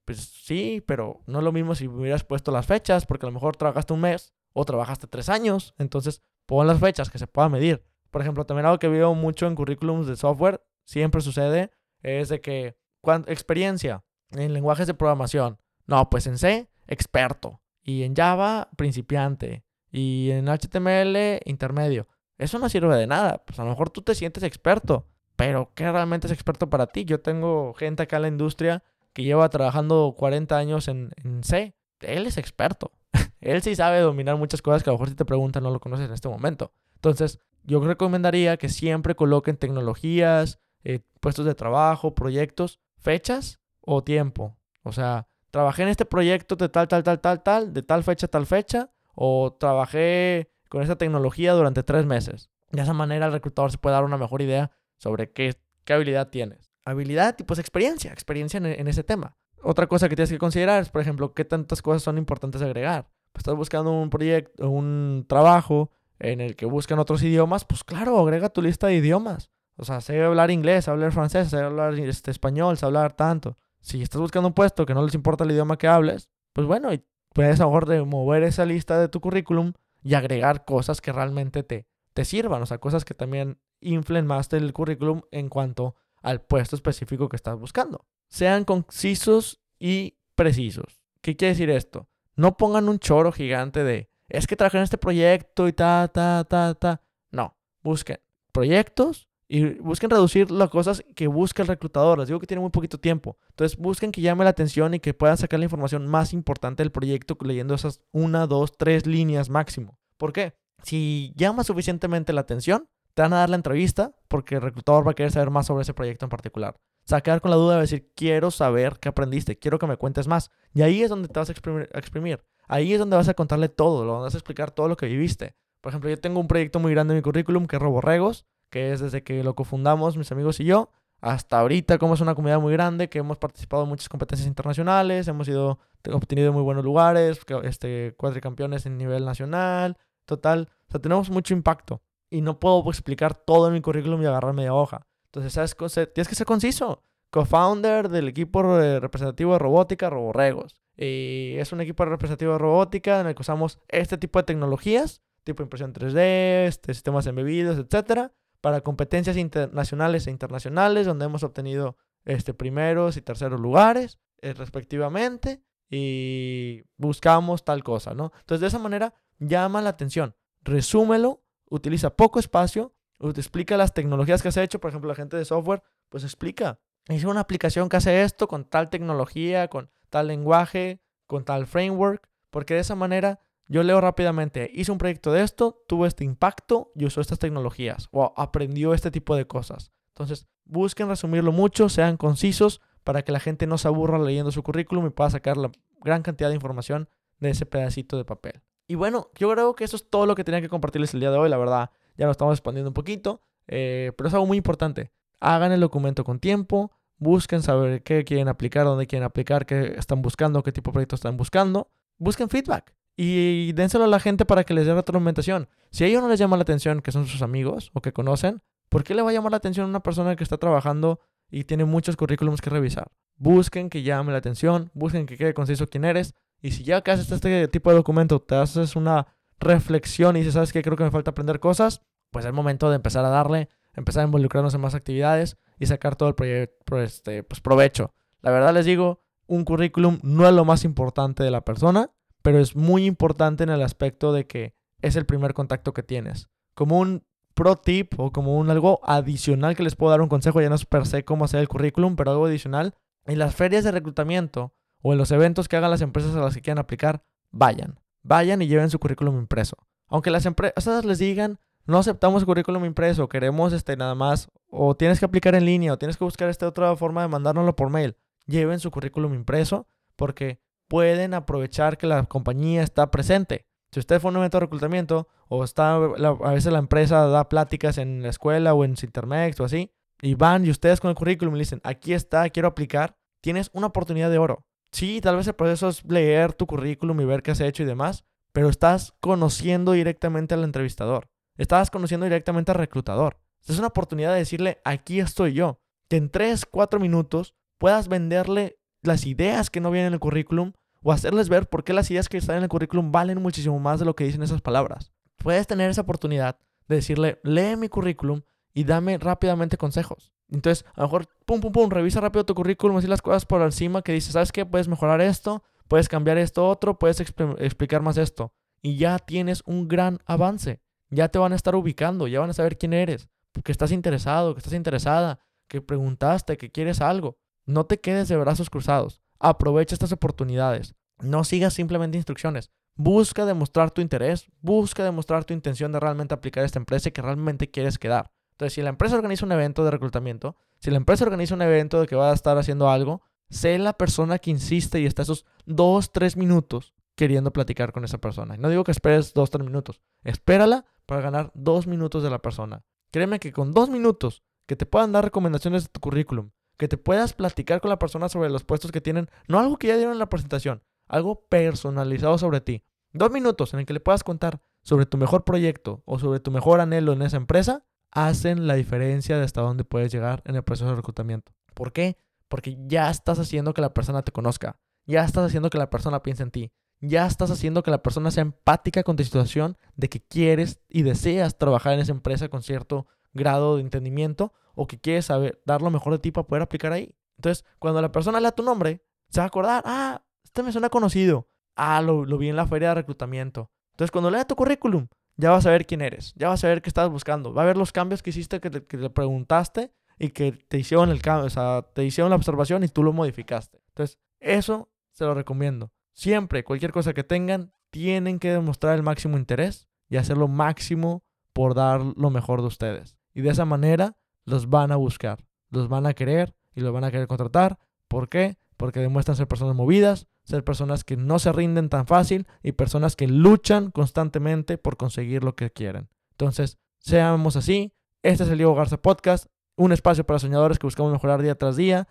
Pues 0.06 0.20
sí, 0.20 0.82
pero 0.86 1.20
no 1.26 1.40
es 1.40 1.44
lo 1.44 1.52
mismo 1.52 1.74
si 1.74 1.86
hubieras 1.86 2.24
puesto 2.24 2.50
las 2.50 2.64
fechas, 2.64 3.04
porque 3.04 3.26
a 3.26 3.28
lo 3.28 3.34
mejor 3.34 3.56
trabajaste 3.56 3.92
un 3.92 4.00
mes 4.00 4.32
o 4.54 4.64
trabajaste 4.64 5.06
tres 5.06 5.28
años. 5.28 5.74
Entonces, 5.76 6.22
pon 6.46 6.66
las 6.66 6.80
fechas 6.80 7.10
que 7.10 7.18
se 7.18 7.26
pueda 7.26 7.50
medir. 7.50 7.84
Por 8.10 8.22
ejemplo, 8.22 8.46
también 8.46 8.64
algo 8.64 8.78
que 8.78 8.88
veo 8.88 9.14
mucho 9.14 9.46
en 9.46 9.54
currículums 9.54 10.06
de 10.06 10.16
software, 10.16 10.64
siempre 10.86 11.20
sucede, 11.20 11.70
es 12.02 12.30
de 12.30 12.40
que, 12.40 12.78
experiencia 13.26 14.02
en 14.30 14.54
lenguajes 14.54 14.86
de 14.86 14.94
programación. 14.94 15.58
No, 15.86 16.08
pues 16.08 16.26
en 16.26 16.38
C, 16.38 16.70
experto. 16.86 17.60
Y 17.82 18.04
en 18.04 18.16
Java, 18.16 18.70
principiante 18.78 19.62
y 19.90 20.30
en 20.30 20.46
HTML 20.48 21.42
intermedio. 21.44 22.08
Eso 22.38 22.58
no 22.58 22.70
sirve 22.70 22.96
de 22.96 23.06
nada. 23.06 23.44
Pues 23.44 23.58
a 23.58 23.64
lo 23.64 23.68
mejor 23.68 23.90
tú 23.90 24.00
te 24.00 24.14
sientes 24.14 24.42
experto, 24.42 25.06
pero 25.38 25.70
¿qué 25.76 25.88
realmente 25.92 26.26
es 26.26 26.32
experto 26.32 26.68
para 26.68 26.88
ti? 26.88 27.04
Yo 27.04 27.20
tengo 27.20 27.72
gente 27.74 28.02
acá 28.02 28.16
en 28.16 28.22
la 28.22 28.28
industria 28.28 28.82
que 29.12 29.22
lleva 29.22 29.48
trabajando 29.48 30.16
40 30.18 30.58
años 30.58 30.88
en, 30.88 31.12
C. 31.42 31.76
Él 32.00 32.26
es 32.26 32.38
experto. 32.38 32.90
Él 33.40 33.62
sí 33.62 33.76
sabe 33.76 34.00
dominar 34.00 34.36
muchas 34.36 34.62
cosas 34.62 34.82
que 34.82 34.90
a 34.90 34.92
lo 34.92 34.96
mejor 34.96 35.10
si 35.10 35.14
te 35.14 35.24
preguntan 35.24 35.62
no 35.62 35.70
lo 35.70 35.78
conoces 35.78 36.06
en 36.06 36.12
este 36.12 36.28
momento. 36.28 36.72
Entonces, 36.96 37.38
yo 37.62 37.78
recomendaría 37.78 38.56
que 38.56 38.68
siempre 38.68 39.14
coloquen 39.14 39.56
tecnologías, 39.56 40.58
eh, 40.82 41.02
puestos 41.20 41.46
de 41.46 41.54
trabajo, 41.54 42.16
proyectos, 42.16 42.80
fechas 42.96 43.60
o 43.80 44.02
tiempo. 44.02 44.56
O 44.82 44.90
sea, 44.90 45.28
trabajé 45.52 45.84
en 45.84 45.90
este 45.90 46.04
proyecto 46.04 46.56
de 46.56 46.68
tal, 46.68 46.88
tal, 46.88 47.04
tal, 47.04 47.20
tal, 47.20 47.44
tal, 47.44 47.72
de 47.72 47.82
tal 47.84 48.02
fecha, 48.02 48.26
tal 48.26 48.44
fecha, 48.44 48.90
o 49.14 49.52
trabajé 49.52 50.50
con 50.68 50.82
esta 50.82 50.96
tecnología 50.96 51.52
durante 51.52 51.84
tres 51.84 52.06
meses. 52.06 52.50
De 52.72 52.82
esa 52.82 52.92
manera 52.92 53.26
el 53.26 53.32
reclutador 53.32 53.70
se 53.70 53.78
puede 53.78 53.94
dar 53.94 54.02
una 54.02 54.18
mejor 54.18 54.42
idea 54.42 54.72
sobre 54.98 55.32
qué, 55.32 55.54
qué 55.84 55.92
habilidad 55.94 56.28
tienes. 56.28 56.70
Habilidad 56.84 57.36
y 57.38 57.44
pues 57.44 57.58
experiencia, 57.58 58.12
experiencia 58.12 58.58
en, 58.58 58.88
ese 58.88 59.04
tema. 59.04 59.36
Otra 59.62 59.86
cosa 59.86 60.08
que 60.08 60.16
tienes 60.16 60.30
que 60.30 60.38
considerar 60.38 60.82
es, 60.82 60.90
por 60.90 61.00
ejemplo, 61.00 61.34
qué 61.34 61.44
tantas 61.44 61.82
cosas 61.82 62.02
son 62.02 62.18
importantes 62.18 62.62
agregar. 62.62 63.08
Pues 63.32 63.40
estás 63.40 63.56
buscando 63.56 63.92
un 63.92 64.10
proyecto, 64.10 64.70
un 64.70 65.26
trabajo 65.28 65.90
en 66.18 66.40
el 66.40 66.56
que 66.56 66.66
buscan 66.66 66.98
otros 66.98 67.22
idiomas, 67.22 67.64
pues 67.64 67.84
claro, 67.84 68.18
agrega 68.18 68.48
tu 68.48 68.62
lista 68.62 68.86
de 68.86 68.96
idiomas. 68.96 69.50
O 69.76 69.84
sea, 69.84 70.00
sé 70.00 70.22
hablar 70.22 70.50
inglés, 70.50 70.86
sé 70.86 70.90
hablar 70.90 71.12
francés, 71.12 71.48
sé 71.48 71.58
hablar 71.58 71.94
este, 71.94 72.30
español, 72.30 72.76
sé 72.76 72.86
hablar 72.86 73.12
tanto. 73.12 73.56
Si 73.80 74.02
estás 74.02 74.20
buscando 74.20 74.48
un 74.48 74.54
puesto 74.54 74.84
que 74.86 74.94
no 74.94 75.04
les 75.04 75.14
importa 75.14 75.44
el 75.44 75.52
idioma 75.52 75.78
que 75.78 75.86
hables, 75.86 76.28
pues 76.52 76.66
bueno, 76.66 76.90
puedes 77.32 77.60
a 77.60 77.64
lo 77.64 77.70
mejor 77.70 77.86
de 77.86 78.02
mover 78.02 78.42
esa 78.42 78.64
lista 78.64 78.98
de 78.98 79.08
tu 79.08 79.20
currículum 79.20 79.72
y 80.02 80.14
agregar 80.14 80.64
cosas 80.64 81.00
que 81.00 81.12
realmente 81.12 81.62
te, 81.62 81.86
te 82.14 82.24
sirvan, 82.24 82.62
o 82.62 82.66
sea, 82.66 82.78
cosas 82.78 83.04
que 83.04 83.14
también 83.14 83.58
inflen 83.80 84.26
más 84.26 84.48
del 84.48 84.72
currículum 84.72 85.22
en 85.30 85.48
cuanto 85.48 85.94
al 86.22 86.40
puesto 86.42 86.76
específico 86.76 87.28
que 87.28 87.36
estás 87.36 87.58
buscando. 87.58 88.06
Sean 88.28 88.64
concisos 88.64 89.60
y 89.78 90.18
precisos. 90.34 91.00
¿Qué 91.20 91.36
quiere 91.36 91.54
decir 91.54 91.70
esto? 91.70 92.08
No 92.36 92.56
pongan 92.56 92.88
un 92.88 92.98
choro 92.98 93.32
gigante 93.32 93.84
de, 93.84 94.10
es 94.28 94.46
que 94.46 94.56
trabajé 94.56 94.78
en 94.78 94.84
este 94.84 94.98
proyecto 94.98 95.68
y 95.68 95.72
ta, 95.72 96.08
ta, 96.12 96.44
ta, 96.48 96.74
ta. 96.74 97.02
No, 97.30 97.56
busquen 97.82 98.18
proyectos 98.52 99.28
y 99.48 99.64
busquen 99.80 100.10
reducir 100.10 100.50
las 100.50 100.68
cosas 100.68 101.02
que 101.14 101.26
busca 101.26 101.62
el 101.62 101.68
reclutador. 101.68 102.18
Les 102.18 102.28
digo 102.28 102.38
que 102.38 102.46
tiene 102.46 102.60
muy 102.60 102.70
poquito 102.70 102.98
tiempo. 102.98 103.38
Entonces 103.50 103.78
busquen 103.78 104.12
que 104.12 104.20
llame 104.20 104.44
la 104.44 104.50
atención 104.50 104.94
y 104.94 105.00
que 105.00 105.14
puedan 105.14 105.38
sacar 105.38 105.58
la 105.58 105.64
información 105.64 106.06
más 106.06 106.32
importante 106.32 106.82
del 106.82 106.92
proyecto 106.92 107.36
leyendo 107.40 107.74
esas 107.74 108.02
una, 108.12 108.46
dos, 108.46 108.76
tres 108.76 109.06
líneas 109.06 109.48
máximo. 109.48 109.98
¿Por 110.18 110.32
qué? 110.32 110.54
Si 110.82 111.32
llama 111.34 111.64
suficientemente 111.64 112.32
la 112.32 112.42
atención, 112.42 112.88
te 113.18 113.22
van 113.22 113.32
a 113.32 113.38
dar 113.38 113.50
la 113.50 113.56
entrevista 113.56 114.12
porque 114.28 114.54
el 114.54 114.62
reclutador 114.62 115.04
va 115.04 115.10
a 115.10 115.14
querer 115.14 115.32
saber 115.32 115.50
más 115.50 115.66
sobre 115.66 115.82
ese 115.82 115.92
proyecto 115.92 116.24
en 116.24 116.28
particular. 116.28 116.76
Sacar 117.04 117.40
con 117.40 117.50
la 117.50 117.56
duda 117.56 117.74
de 117.74 117.80
decir, 117.80 118.12
quiero 118.14 118.52
saber 118.52 119.00
qué 119.00 119.08
aprendiste, 119.08 119.58
quiero 119.58 119.80
que 119.80 119.88
me 119.88 119.96
cuentes 119.96 120.28
más. 120.28 120.52
Y 120.72 120.82
ahí 120.82 121.02
es 121.02 121.10
donde 121.10 121.26
te 121.26 121.36
vas 121.36 121.50
a 121.50 121.52
exprimir. 121.52 122.44
Ahí 122.68 122.92
es 122.92 123.00
donde 123.00 123.16
vas 123.16 123.28
a 123.28 123.34
contarle 123.34 123.68
todo, 123.68 124.04
lo 124.04 124.20
vas 124.20 124.34
a 124.34 124.36
explicar 124.36 124.70
todo 124.70 124.86
lo 124.86 124.96
que 124.96 125.06
viviste. 125.06 125.56
Por 125.80 125.90
ejemplo, 125.90 126.08
yo 126.08 126.20
tengo 126.20 126.38
un 126.38 126.46
proyecto 126.46 126.78
muy 126.78 126.92
grande 126.92 127.12
en 127.14 127.16
mi 127.18 127.22
currículum 127.22 127.66
que 127.66 127.74
es 127.74 127.82
Roborregos, 127.82 128.46
que 128.70 128.92
es 128.92 129.00
desde 129.00 129.24
que 129.24 129.42
lo 129.42 129.56
cofundamos 129.56 130.16
mis 130.16 130.30
amigos 130.30 130.60
y 130.60 130.66
yo, 130.66 130.90
hasta 131.20 131.58
ahorita, 131.58 131.98
como 131.98 132.14
es 132.14 132.20
una 132.20 132.36
comunidad 132.36 132.60
muy 132.60 132.72
grande, 132.72 133.08
que 133.08 133.18
hemos 133.18 133.38
participado 133.38 133.82
en 133.82 133.88
muchas 133.88 134.08
competencias 134.08 134.46
internacionales, 134.46 135.26
hemos 135.26 135.48
ido, 135.48 135.80
obtenido 136.12 136.52
muy 136.52 136.62
buenos 136.62 136.84
lugares, 136.84 137.40
este, 137.64 138.14
cuatricampeones 138.16 138.86
en 138.86 138.96
nivel 138.96 139.24
nacional, 139.24 139.96
total, 140.24 140.68
o 140.86 140.92
sea, 140.92 141.00
tenemos 141.00 141.30
mucho 141.30 141.52
impacto. 141.52 142.00
Y 142.30 142.40
no 142.40 142.60
puedo 142.60 142.88
explicar 142.88 143.34
todo 143.34 143.68
en 143.68 143.74
mi 143.74 143.80
currículum 143.80 144.22
y 144.22 144.26
agarrar 144.26 144.52
media 144.52 144.74
hoja. 144.74 145.06
Entonces, 145.26 145.52
¿sabes? 145.52 145.76
Tienes 146.12 146.28
que 146.28 146.34
ser 146.34 146.46
conciso. 146.46 147.02
Co-founder 147.30 148.08
del 148.08 148.28
equipo 148.28 148.62
representativo 148.62 149.52
de 149.52 149.58
robótica 149.58 150.10
Roborregos. 150.10 150.80
Y 150.96 151.54
es 151.58 151.72
un 151.72 151.80
equipo 151.80 152.04
representativo 152.04 152.52
de 152.52 152.58
robótica 152.58 153.20
en 153.20 153.28
el 153.28 153.34
que 153.34 153.42
usamos 153.42 153.78
este 153.88 154.18
tipo 154.18 154.38
de 154.38 154.44
tecnologías, 154.44 155.22
tipo 155.44 155.62
impresión 155.62 155.92
3D, 155.92 156.66
este, 156.66 156.92
sistemas 156.92 157.26
embebidos, 157.26 157.78
etcétera, 157.78 158.32
para 158.60 158.80
competencias 158.80 159.36
internacionales 159.36 160.26
e 160.26 160.30
internacionales, 160.30 161.06
donde 161.06 161.26
hemos 161.26 161.44
obtenido 161.44 161.96
este, 162.24 162.52
primeros 162.52 163.16
y 163.16 163.22
terceros 163.22 163.60
lugares, 163.60 164.18
eh, 164.42 164.54
respectivamente, 164.54 165.62
y 165.88 166.82
buscamos 166.96 167.64
tal 167.64 167.84
cosa, 167.84 168.14
¿no? 168.14 168.32
Entonces, 168.40 168.60
de 168.60 168.66
esa 168.66 168.78
manera, 168.78 169.14
llama 169.38 169.80
la 169.80 169.90
atención. 169.90 170.34
Resúmelo, 170.62 171.44
utiliza 171.70 172.16
poco 172.16 172.38
espacio, 172.38 172.94
te 173.18 173.40
explica 173.40 173.76
las 173.76 173.94
tecnologías 173.94 174.42
que 174.42 174.48
has 174.48 174.56
hecho, 174.56 174.80
por 174.80 174.90
ejemplo, 174.90 175.08
la 175.08 175.14
gente 175.14 175.36
de 175.36 175.44
software, 175.44 175.82
pues 176.08 176.24
explica. 176.24 176.78
Hice 177.08 177.26
una 177.26 177.40
aplicación 177.40 177.88
que 177.88 177.96
hace 177.96 178.22
esto 178.22 178.48
con 178.48 178.64
tal 178.64 178.90
tecnología, 178.90 179.68
con 179.68 179.90
tal 180.10 180.28
lenguaje, 180.28 181.00
con 181.26 181.44
tal 181.44 181.66
framework, 181.66 182.28
porque 182.50 182.74
de 182.74 182.80
esa 182.80 182.94
manera 182.94 183.40
yo 183.66 183.82
leo 183.82 184.00
rápidamente, 184.00 184.70
hice 184.72 184.92
un 184.92 184.98
proyecto 184.98 185.32
de 185.32 185.42
esto, 185.42 185.84
tuvo 185.86 186.06
este 186.06 186.24
impacto 186.24 186.90
y 186.94 187.04
usó 187.04 187.20
estas 187.20 187.38
tecnologías 187.38 188.08
o 188.12 188.32
aprendió 188.36 188.94
este 188.94 189.10
tipo 189.10 189.36
de 189.36 189.46
cosas. 189.46 189.92
Entonces, 190.08 190.48
busquen 190.64 191.08
resumirlo 191.08 191.52
mucho, 191.52 191.88
sean 191.88 192.16
concisos 192.16 192.80
para 193.04 193.22
que 193.22 193.32
la 193.32 193.40
gente 193.40 193.66
no 193.66 193.78
se 193.78 193.88
aburra 193.88 194.18
leyendo 194.18 194.50
su 194.50 194.62
currículum 194.62 195.06
y 195.06 195.10
pueda 195.10 195.30
sacar 195.30 195.56
la 195.56 195.70
gran 196.00 196.22
cantidad 196.22 196.48
de 196.48 196.54
información 196.54 197.08
de 197.40 197.50
ese 197.50 197.66
pedacito 197.66 198.16
de 198.16 198.24
papel. 198.24 198.62
Y 198.88 198.94
bueno, 198.94 199.30
yo 199.36 199.50
creo 199.52 199.74
que 199.74 199.84
eso 199.84 199.96
es 199.96 200.08
todo 200.08 200.24
lo 200.24 200.34
que 200.34 200.44
tenía 200.44 200.62
que 200.62 200.68
compartirles 200.68 201.12
el 201.12 201.20
día 201.20 201.30
de 201.30 201.36
hoy, 201.36 201.50
la 201.50 201.58
verdad. 201.58 201.90
Ya 202.16 202.24
lo 202.24 202.32
estamos 202.32 202.54
expandiendo 202.54 202.88
un 202.88 202.94
poquito, 202.94 203.42
eh, 203.66 204.12
pero 204.16 204.28
es 204.28 204.34
algo 204.34 204.46
muy 204.46 204.56
importante. 204.56 205.12
Hagan 205.40 205.72
el 205.72 205.80
documento 205.80 206.24
con 206.24 206.40
tiempo, 206.40 206.90
busquen 207.18 207.62
saber 207.62 208.02
qué 208.02 208.24
quieren 208.24 208.48
aplicar, 208.48 208.86
dónde 208.86 209.06
quieren 209.06 209.24
aplicar, 209.24 209.66
qué 209.66 209.94
están 209.98 210.22
buscando, 210.22 210.62
qué 210.62 210.72
tipo 210.72 210.90
de 210.90 210.94
proyecto 210.94 211.16
están 211.16 211.36
buscando. 211.36 211.90
Busquen 212.16 212.48
feedback 212.48 212.94
y 213.14 213.72
dénselo 213.72 214.04
a 214.04 214.08
la 214.08 214.20
gente 214.20 214.46
para 214.46 214.64
que 214.64 214.72
les 214.72 214.86
dé 214.86 214.94
retroalimentación. 214.94 215.68
Si 215.90 216.04
a 216.04 216.06
ellos 216.06 216.22
no 216.22 216.28
les 216.28 216.38
llama 216.38 216.56
la 216.56 216.62
atención 216.62 217.02
que 217.02 217.12
son 217.12 217.26
sus 217.26 217.42
amigos 217.42 217.90
o 217.92 218.00
que 218.00 218.12
conocen, 218.12 218.62
¿por 218.88 219.04
qué 219.04 219.14
le 219.14 219.22
va 219.22 219.30
a 219.30 219.32
llamar 219.34 219.50
la 219.50 219.58
atención 219.58 219.86
a 219.86 219.88
una 219.90 220.02
persona 220.02 220.34
que 220.34 220.44
está 220.44 220.56
trabajando 220.56 221.20
y 221.50 221.64
tiene 221.64 221.84
muchos 221.84 222.16
currículums 222.16 222.62
que 222.62 222.70
revisar? 222.70 223.10
Busquen 223.36 223.90
que 223.90 224.02
llame 224.02 224.32
la 224.32 224.38
atención, 224.38 224.90
busquen 224.94 225.26
que 225.26 225.36
quede 225.36 225.52
conciso 225.52 225.86
quién 225.88 226.04
eres. 226.04 226.34
Y 226.60 226.72
si 226.72 226.84
ya 226.84 227.02
que 227.02 227.10
haces 227.10 227.30
este 227.30 227.68
tipo 227.68 227.90
de 227.90 227.96
documento, 227.96 228.40
te 228.40 228.56
haces 228.56 228.96
una 228.96 229.26
reflexión 229.60 230.36
y 230.36 230.40
dices, 230.40 230.54
¿sabes 230.54 230.72
qué? 230.72 230.82
Creo 230.82 230.96
que 230.96 231.04
me 231.04 231.10
falta 231.10 231.30
aprender 231.30 231.60
cosas, 231.60 232.02
pues 232.30 232.44
es 232.44 232.52
momento 232.52 232.90
de 232.90 232.96
empezar 232.96 233.24
a 233.24 233.30
darle, 233.30 233.68
empezar 233.94 234.22
a 234.22 234.26
involucrarnos 234.26 234.74
en 234.74 234.80
más 234.80 234.94
actividades 234.94 235.56
y 235.78 235.86
sacar 235.86 236.16
todo 236.16 236.28
el 236.28 236.34
proyecto, 236.34 237.00
este, 237.00 237.42
pues, 237.42 237.60
provecho. 237.60 238.12
La 238.40 238.50
verdad 238.50 238.74
les 238.74 238.86
digo, 238.86 239.22
un 239.46 239.64
currículum 239.64 240.18
no 240.22 240.46
es 240.46 240.54
lo 240.54 240.64
más 240.64 240.84
importante 240.84 241.42
de 241.42 241.50
la 241.50 241.64
persona, 241.64 242.10
pero 242.42 242.58
es 242.58 242.76
muy 242.76 243.06
importante 243.06 243.64
en 243.64 243.70
el 243.70 243.82
aspecto 243.82 244.32
de 244.32 244.46
que 244.46 244.74
es 245.00 245.16
el 245.16 245.26
primer 245.26 245.54
contacto 245.54 245.92
que 245.92 246.02
tienes. 246.02 246.48
Como 246.74 246.98
un 246.98 247.24
pro 247.54 247.76
tip 247.76 248.18
o 248.18 248.30
como 248.30 248.56
un 248.56 248.70
algo 248.70 249.00
adicional 249.02 249.74
que 249.74 249.82
les 249.82 249.96
puedo 249.96 250.10
dar 250.10 250.20
un 250.20 250.28
consejo, 250.28 250.60
ya 250.60 250.68
no 250.68 250.76
es 250.76 250.86
per 250.86 251.06
se 251.06 251.24
cómo 251.24 251.44
hacer 251.44 251.60
el 251.60 251.68
currículum, 251.68 252.14
pero 252.14 252.30
algo 252.30 252.46
adicional, 252.46 252.94
en 253.26 253.38
las 253.38 253.54
ferias 253.54 253.84
de 253.84 253.90
reclutamiento 253.90 254.72
o 255.02 255.12
en 255.12 255.18
los 255.18 255.30
eventos 255.30 255.68
que 255.68 255.76
hagan 255.76 255.90
las 255.90 256.00
empresas 256.00 256.34
a 256.34 256.40
las 256.40 256.54
que 256.54 256.62
quieran 256.62 256.78
aplicar, 256.78 257.22
vayan. 257.50 258.00
Vayan 258.22 258.62
y 258.62 258.66
lleven 258.66 258.90
su 258.90 258.98
currículum 258.98 259.38
impreso. 259.38 259.76
Aunque 260.08 260.30
las 260.30 260.46
empresas 260.46 261.04
les 261.04 261.18
digan, 261.18 261.58
no 261.84 261.98
aceptamos 261.98 262.44
currículum 262.44 262.84
impreso, 262.84 263.28
queremos 263.28 263.72
este 263.72 263.96
nada 263.96 264.14
más, 264.14 264.50
o 264.68 264.94
tienes 264.94 265.18
que 265.18 265.24
aplicar 265.24 265.54
en 265.54 265.64
línea, 265.64 265.92
o 265.92 265.98
tienes 265.98 266.16
que 266.16 266.24
buscar 266.24 266.48
esta 266.50 266.68
otra 266.68 266.94
forma 266.96 267.22
de 267.22 267.28
mandárnoslo 267.28 267.76
por 267.76 267.90
mail. 267.90 268.16
Lleven 268.46 268.80
su 268.80 268.90
currículum 268.90 269.34
impreso 269.34 269.86
porque 270.16 270.60
pueden 270.88 271.34
aprovechar 271.34 271.96
que 271.96 272.06
la 272.06 272.24
compañía 272.24 272.82
está 272.82 273.10
presente. 273.10 273.66
Si 273.90 274.00
usted 274.00 274.20
fue 274.20 274.30
un 274.30 274.36
evento 274.36 274.58
de 274.58 274.66
reclutamiento 274.66 275.28
o 275.48 275.64
está, 275.64 275.94
a 275.94 276.52
veces 276.52 276.72
la 276.72 276.78
empresa 276.78 277.26
da 277.26 277.48
pláticas 277.48 277.96
en 277.96 278.22
la 278.22 278.28
escuela 278.28 278.74
o 278.74 278.84
en 278.84 278.96
Cintermex 278.96 279.58
o 279.60 279.64
así, 279.64 279.92
y 280.20 280.34
van 280.34 280.66
y 280.66 280.70
ustedes 280.70 281.00
con 281.00 281.10
el 281.10 281.16
currículum 281.16 281.54
dicen, 281.54 281.80
aquí 281.84 282.12
está, 282.12 282.48
quiero 282.50 282.68
aplicar, 282.68 283.16
tienes 283.40 283.70
una 283.72 283.86
oportunidad 283.86 284.30
de 284.30 284.38
oro. 284.38 284.66
Sí, 284.90 285.20
tal 285.20 285.36
vez 285.36 285.46
el 285.46 285.54
proceso 285.54 285.88
es 285.88 286.04
leer 286.04 286.52
tu 286.52 286.66
currículum 286.66 287.20
y 287.20 287.24
ver 287.24 287.42
qué 287.42 287.50
has 287.50 287.60
hecho 287.60 287.82
y 287.82 287.86
demás, 287.86 288.24
pero 288.52 288.68
estás 288.68 289.14
conociendo 289.20 289.92
directamente 289.92 290.54
al 290.54 290.64
entrevistador. 290.64 291.28
Estás 291.56 291.90
conociendo 291.90 292.24
directamente 292.24 292.72
al 292.72 292.78
reclutador. 292.78 293.38
Es 293.66 293.78
una 293.78 293.88
oportunidad 293.88 294.32
de 294.32 294.38
decirle, 294.38 294.80
aquí 294.84 295.20
estoy 295.20 295.52
yo. 295.52 295.80
Que 296.08 296.16
en 296.16 296.30
3, 296.30 296.64
4 296.66 297.00
minutos 297.00 297.54
puedas 297.76 298.08
venderle 298.08 298.78
las 299.02 299.26
ideas 299.26 299.70
que 299.70 299.80
no 299.80 299.90
vienen 299.90 300.08
en 300.08 300.14
el 300.14 300.20
currículum 300.20 300.72
o 301.02 301.12
hacerles 301.12 301.48
ver 301.48 301.68
por 301.68 301.84
qué 301.84 301.92
las 301.92 302.10
ideas 302.10 302.28
que 302.28 302.38
están 302.38 302.56
en 302.56 302.62
el 302.64 302.68
currículum 302.68 303.12
valen 303.12 303.42
muchísimo 303.42 303.78
más 303.78 304.00
de 304.00 304.06
lo 304.06 304.16
que 304.16 304.24
dicen 304.24 304.42
esas 304.42 304.62
palabras. 304.62 305.12
Puedes 305.36 305.66
tener 305.66 305.90
esa 305.90 306.00
oportunidad 306.00 306.58
de 306.88 306.96
decirle, 306.96 307.40
lee 307.44 307.76
mi 307.76 307.88
currículum 307.88 308.42
y 308.72 308.84
dame 308.84 309.18
rápidamente 309.18 309.76
consejos. 309.76 310.32
Entonces, 310.50 310.84
a 310.94 311.02
lo 311.02 311.08
mejor, 311.08 311.28
pum, 311.44 311.60
pum, 311.60 311.72
pum, 311.72 311.90
revisa 311.90 312.20
rápido 312.20 312.44
tu 312.44 312.54
currículum, 312.54 312.96
así 312.96 313.06
las 313.06 313.22
cosas 313.22 313.44
por 313.44 313.62
encima 313.62 314.02
que 314.02 314.12
dices, 314.12 314.32
¿sabes 314.32 314.52
qué? 314.52 314.64
Puedes 314.64 314.88
mejorar 314.88 315.20
esto, 315.20 315.62
puedes 315.88 316.08
cambiar 316.08 316.38
esto 316.38 316.66
otro, 316.66 316.98
puedes 316.98 317.20
explicar 317.20 318.02
más 318.02 318.16
esto. 318.16 318.52
Y 318.80 318.96
ya 318.96 319.18
tienes 319.18 319.62
un 319.66 319.88
gran 319.88 320.20
avance. 320.24 320.80
Ya 321.10 321.28
te 321.28 321.38
van 321.38 321.52
a 321.52 321.56
estar 321.56 321.74
ubicando, 321.74 322.28
ya 322.28 322.40
van 322.40 322.50
a 322.50 322.54
saber 322.54 322.78
quién 322.78 322.92
eres, 322.92 323.28
que 323.64 323.72
estás 323.72 323.92
interesado, 323.92 324.54
que 324.54 324.58
estás 324.58 324.74
interesada, 324.74 325.40
que 325.68 325.80
preguntaste, 325.80 326.56
que 326.56 326.70
quieres 326.70 327.00
algo. 327.00 327.38
No 327.64 327.84
te 327.84 328.00
quedes 328.00 328.28
de 328.28 328.36
brazos 328.36 328.70
cruzados. 328.70 329.22
Aprovecha 329.38 329.94
estas 329.94 330.12
oportunidades. 330.12 330.94
No 331.20 331.44
sigas 331.44 331.74
simplemente 331.74 332.16
instrucciones. 332.16 332.70
Busca 332.94 333.46
demostrar 333.46 333.90
tu 333.90 334.00
interés, 334.00 334.50
busca 334.60 335.04
demostrar 335.04 335.44
tu 335.44 335.54
intención 335.54 335.92
de 335.92 336.00
realmente 336.00 336.34
aplicar 336.34 336.64
esta 336.64 336.78
empresa 336.78 337.08
y 337.08 337.12
que 337.12 337.22
realmente 337.22 337.70
quieres 337.70 337.98
quedar. 337.98 338.32
Entonces, 338.58 338.74
si 338.74 338.82
la 338.82 338.88
empresa 338.88 339.14
organiza 339.14 339.46
un 339.46 339.52
evento 339.52 339.84
de 339.84 339.92
reclutamiento, 339.92 340.56
si 340.80 340.90
la 340.90 340.96
empresa 340.96 341.24
organiza 341.24 341.54
un 341.54 341.62
evento 341.62 342.00
de 342.00 342.08
que 342.08 342.16
va 342.16 342.32
a 342.32 342.34
estar 342.34 342.58
haciendo 342.58 342.90
algo, 342.90 343.22
sé 343.50 343.78
la 343.78 343.92
persona 343.92 344.40
que 344.40 344.50
insiste 344.50 344.98
y 344.98 345.06
está 345.06 345.22
esos 345.22 345.46
dos, 345.64 346.10
tres 346.10 346.36
minutos 346.36 346.92
queriendo 347.14 347.52
platicar 347.52 347.92
con 347.92 348.04
esa 348.04 348.18
persona. 348.18 348.56
no 348.56 348.68
digo 348.68 348.82
que 348.82 348.90
esperes 348.90 349.32
dos, 349.32 349.50
tres 349.50 349.64
minutos. 349.64 350.00
Espérala 350.24 350.86
para 351.06 351.20
ganar 351.20 351.52
dos 351.54 351.86
minutos 351.86 352.24
de 352.24 352.30
la 352.30 352.40
persona. 352.40 352.82
Créeme 353.12 353.38
que 353.38 353.52
con 353.52 353.72
dos 353.72 353.90
minutos 353.90 354.42
que 354.66 354.74
te 354.74 354.86
puedan 354.86 355.12
dar 355.12 355.22
recomendaciones 355.22 355.84
de 355.84 355.90
tu 355.90 356.00
currículum, 356.00 356.50
que 356.76 356.88
te 356.88 356.98
puedas 356.98 357.34
platicar 357.34 357.80
con 357.80 357.90
la 357.90 358.00
persona 358.00 358.28
sobre 358.28 358.50
los 358.50 358.64
puestos 358.64 358.90
que 358.90 359.00
tienen, 359.00 359.30
no 359.46 359.60
algo 359.60 359.76
que 359.76 359.86
ya 359.86 359.96
dieron 359.96 360.14
en 360.14 360.18
la 360.18 360.28
presentación, 360.28 360.82
algo 361.06 361.46
personalizado 361.48 362.38
sobre 362.38 362.60
ti. 362.60 362.82
Dos 363.12 363.30
minutos 363.30 363.72
en 363.72 363.78
el 363.78 363.86
que 363.86 363.94
le 363.94 364.00
puedas 364.00 364.24
contar 364.24 364.60
sobre 364.82 365.06
tu 365.06 365.16
mejor 365.16 365.44
proyecto 365.44 366.02
o 366.06 366.18
sobre 366.18 366.40
tu 366.40 366.50
mejor 366.50 366.80
anhelo 366.80 367.12
en 367.12 367.22
esa 367.22 367.36
empresa, 367.36 367.84
hacen 368.10 368.66
la 368.66 368.74
diferencia 368.74 369.36
de 369.38 369.44
hasta 369.44 369.60
dónde 369.60 369.84
puedes 369.84 370.12
llegar 370.12 370.42
en 370.44 370.56
el 370.56 370.62
proceso 370.62 370.90
de 370.90 370.96
reclutamiento. 370.96 371.52
¿Por 371.74 371.92
qué? 371.92 372.16
Porque 372.48 372.76
ya 372.86 373.10
estás 373.10 373.38
haciendo 373.38 373.74
que 373.74 373.80
la 373.80 373.94
persona 373.94 374.22
te 374.22 374.32
conozca, 374.32 374.78
ya 375.06 375.24
estás 375.24 375.46
haciendo 375.46 375.70
que 375.70 375.78
la 375.78 375.90
persona 375.90 376.22
piense 376.22 376.42
en 376.42 376.50
ti, 376.50 376.72
ya 377.00 377.26
estás 377.26 377.50
haciendo 377.50 377.82
que 377.82 377.90
la 377.90 378.02
persona 378.02 378.30
sea 378.30 378.42
empática 378.42 379.02
con 379.02 379.16
tu 379.16 379.24
situación 379.24 379.76
de 379.96 380.08
que 380.08 380.20
quieres 380.20 380.80
y 380.88 381.02
deseas 381.02 381.58
trabajar 381.58 381.94
en 381.94 382.00
esa 382.00 382.12
empresa 382.12 382.48
con 382.48 382.62
cierto 382.62 383.06
grado 383.32 383.76
de 383.76 383.82
entendimiento 383.82 384.52
o 384.74 384.86
que 384.86 384.98
quieres 384.98 385.26
saber 385.26 385.62
dar 385.64 385.82
lo 385.82 385.90
mejor 385.90 386.12
de 386.12 386.18
ti 386.18 386.30
para 386.30 386.46
poder 386.46 386.62
aplicar 386.62 386.92
ahí. 386.92 387.14
Entonces, 387.36 387.64
cuando 387.78 388.02
la 388.02 388.10
persona 388.10 388.40
lea 388.40 388.52
tu 388.52 388.62
nombre, 388.62 389.04
se 389.28 389.40
va 389.40 389.44
a 389.44 389.48
acordar, 389.48 389.82
ah, 389.86 390.22
este 390.42 390.62
me 390.62 390.72
suena 390.72 390.88
conocido. 390.88 391.48
Ah, 391.76 392.02
lo, 392.02 392.24
vi 392.38 392.48
en 392.48 392.56
la 392.56 392.66
feria 392.66 392.88
de 392.88 392.96
reclutamiento. 392.96 393.70
Entonces, 393.92 394.10
cuando 394.10 394.30
lea 394.30 394.44
tu 394.44 394.56
currículum, 394.56 395.06
ya 395.38 395.50
vas 395.50 395.64
a 395.64 395.70
ver 395.70 395.86
quién 395.86 396.02
eres, 396.02 396.34
ya 396.36 396.48
vas 396.48 396.62
a 396.64 396.68
ver 396.68 396.82
qué 396.82 396.90
estás 396.90 397.08
buscando, 397.08 397.54
va 397.54 397.62
a 397.62 397.66
ver 397.66 397.76
los 397.76 397.92
cambios 397.92 398.22
que 398.22 398.30
hiciste, 398.30 398.60
que, 398.60 398.70
que 398.70 398.96
le 398.96 399.08
preguntaste 399.08 399.92
y 400.18 400.30
que 400.30 400.52
te 400.52 400.78
hicieron 400.78 401.10
el 401.10 401.22
cambio, 401.22 401.46
o 401.46 401.50
sea, 401.50 401.86
te 401.94 402.04
hicieron 402.04 402.30
la 402.30 402.36
observación 402.36 402.84
y 402.84 402.88
tú 402.88 403.02
lo 403.02 403.12
modificaste. 403.12 403.80
Entonces, 403.88 404.18
eso 404.40 404.90
se 405.12 405.24
lo 405.24 405.34
recomiendo. 405.34 405.92
Siempre, 406.12 406.64
cualquier 406.64 406.92
cosa 406.92 407.14
que 407.14 407.24
tengan, 407.24 407.72
tienen 407.90 408.38
que 408.38 408.50
demostrar 408.50 408.96
el 408.96 409.02
máximo 409.02 409.38
interés 409.38 409.88
y 410.08 410.16
hacer 410.16 410.36
lo 410.36 410.48
máximo 410.48 411.24
por 411.52 411.74
dar 411.74 412.02
lo 412.02 412.30
mejor 412.30 412.60
de 412.60 412.66
ustedes. 412.66 413.16
Y 413.32 413.40
de 413.40 413.50
esa 413.50 413.64
manera 413.64 414.16
los 414.44 414.68
van 414.68 414.92
a 414.92 414.96
buscar, 414.96 415.44
los 415.70 415.88
van 415.88 416.06
a 416.06 416.14
querer 416.14 416.54
y 416.74 416.80
los 416.80 416.92
van 416.92 417.04
a 417.04 417.10
querer 417.10 417.28
contratar. 417.28 417.78
¿Por 418.08 418.28
qué? 418.28 418.58
Porque 418.76 419.00
demuestran 419.00 419.36
ser 419.36 419.46
personas 419.46 419.76
movidas, 419.76 420.26
ser 420.48 420.64
personas 420.64 421.04
que 421.04 421.18
no 421.18 421.38
se 421.38 421.52
rinden 421.52 421.90
tan 421.90 422.06
fácil 422.06 422.46
y 422.62 422.72
personas 422.72 423.16
que 423.16 423.28
luchan 423.28 423.90
constantemente 423.90 424.78
por 424.78 424.96
conseguir 424.96 425.44
lo 425.44 425.54
que 425.54 425.70
quieren. 425.70 426.08
Entonces, 426.30 426.78
seamos 426.98 427.56
así. 427.56 427.92
Este 428.22 428.44
es 428.44 428.50
el 428.50 428.56
Diego 428.56 428.74
Garza 428.74 428.96
Podcast, 428.96 429.48
un 429.76 429.92
espacio 429.92 430.24
para 430.24 430.38
soñadores 430.38 430.78
que 430.78 430.86
buscamos 430.86 431.12
mejorar 431.12 431.42
día 431.42 431.54
tras 431.54 431.76
día, 431.76 432.08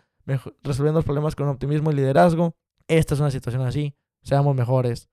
resolviendo 0.61 0.99
los 0.99 1.05
problemas 1.05 1.35
con 1.35 1.47
optimismo 1.47 1.91
y 1.91 1.95
liderazgo. 1.95 2.55
Esta 2.87 3.15
es 3.15 3.19
una 3.19 3.31
situación 3.31 3.63
así. 3.63 3.95
Seamos 4.21 4.55
mejores. 4.55 5.09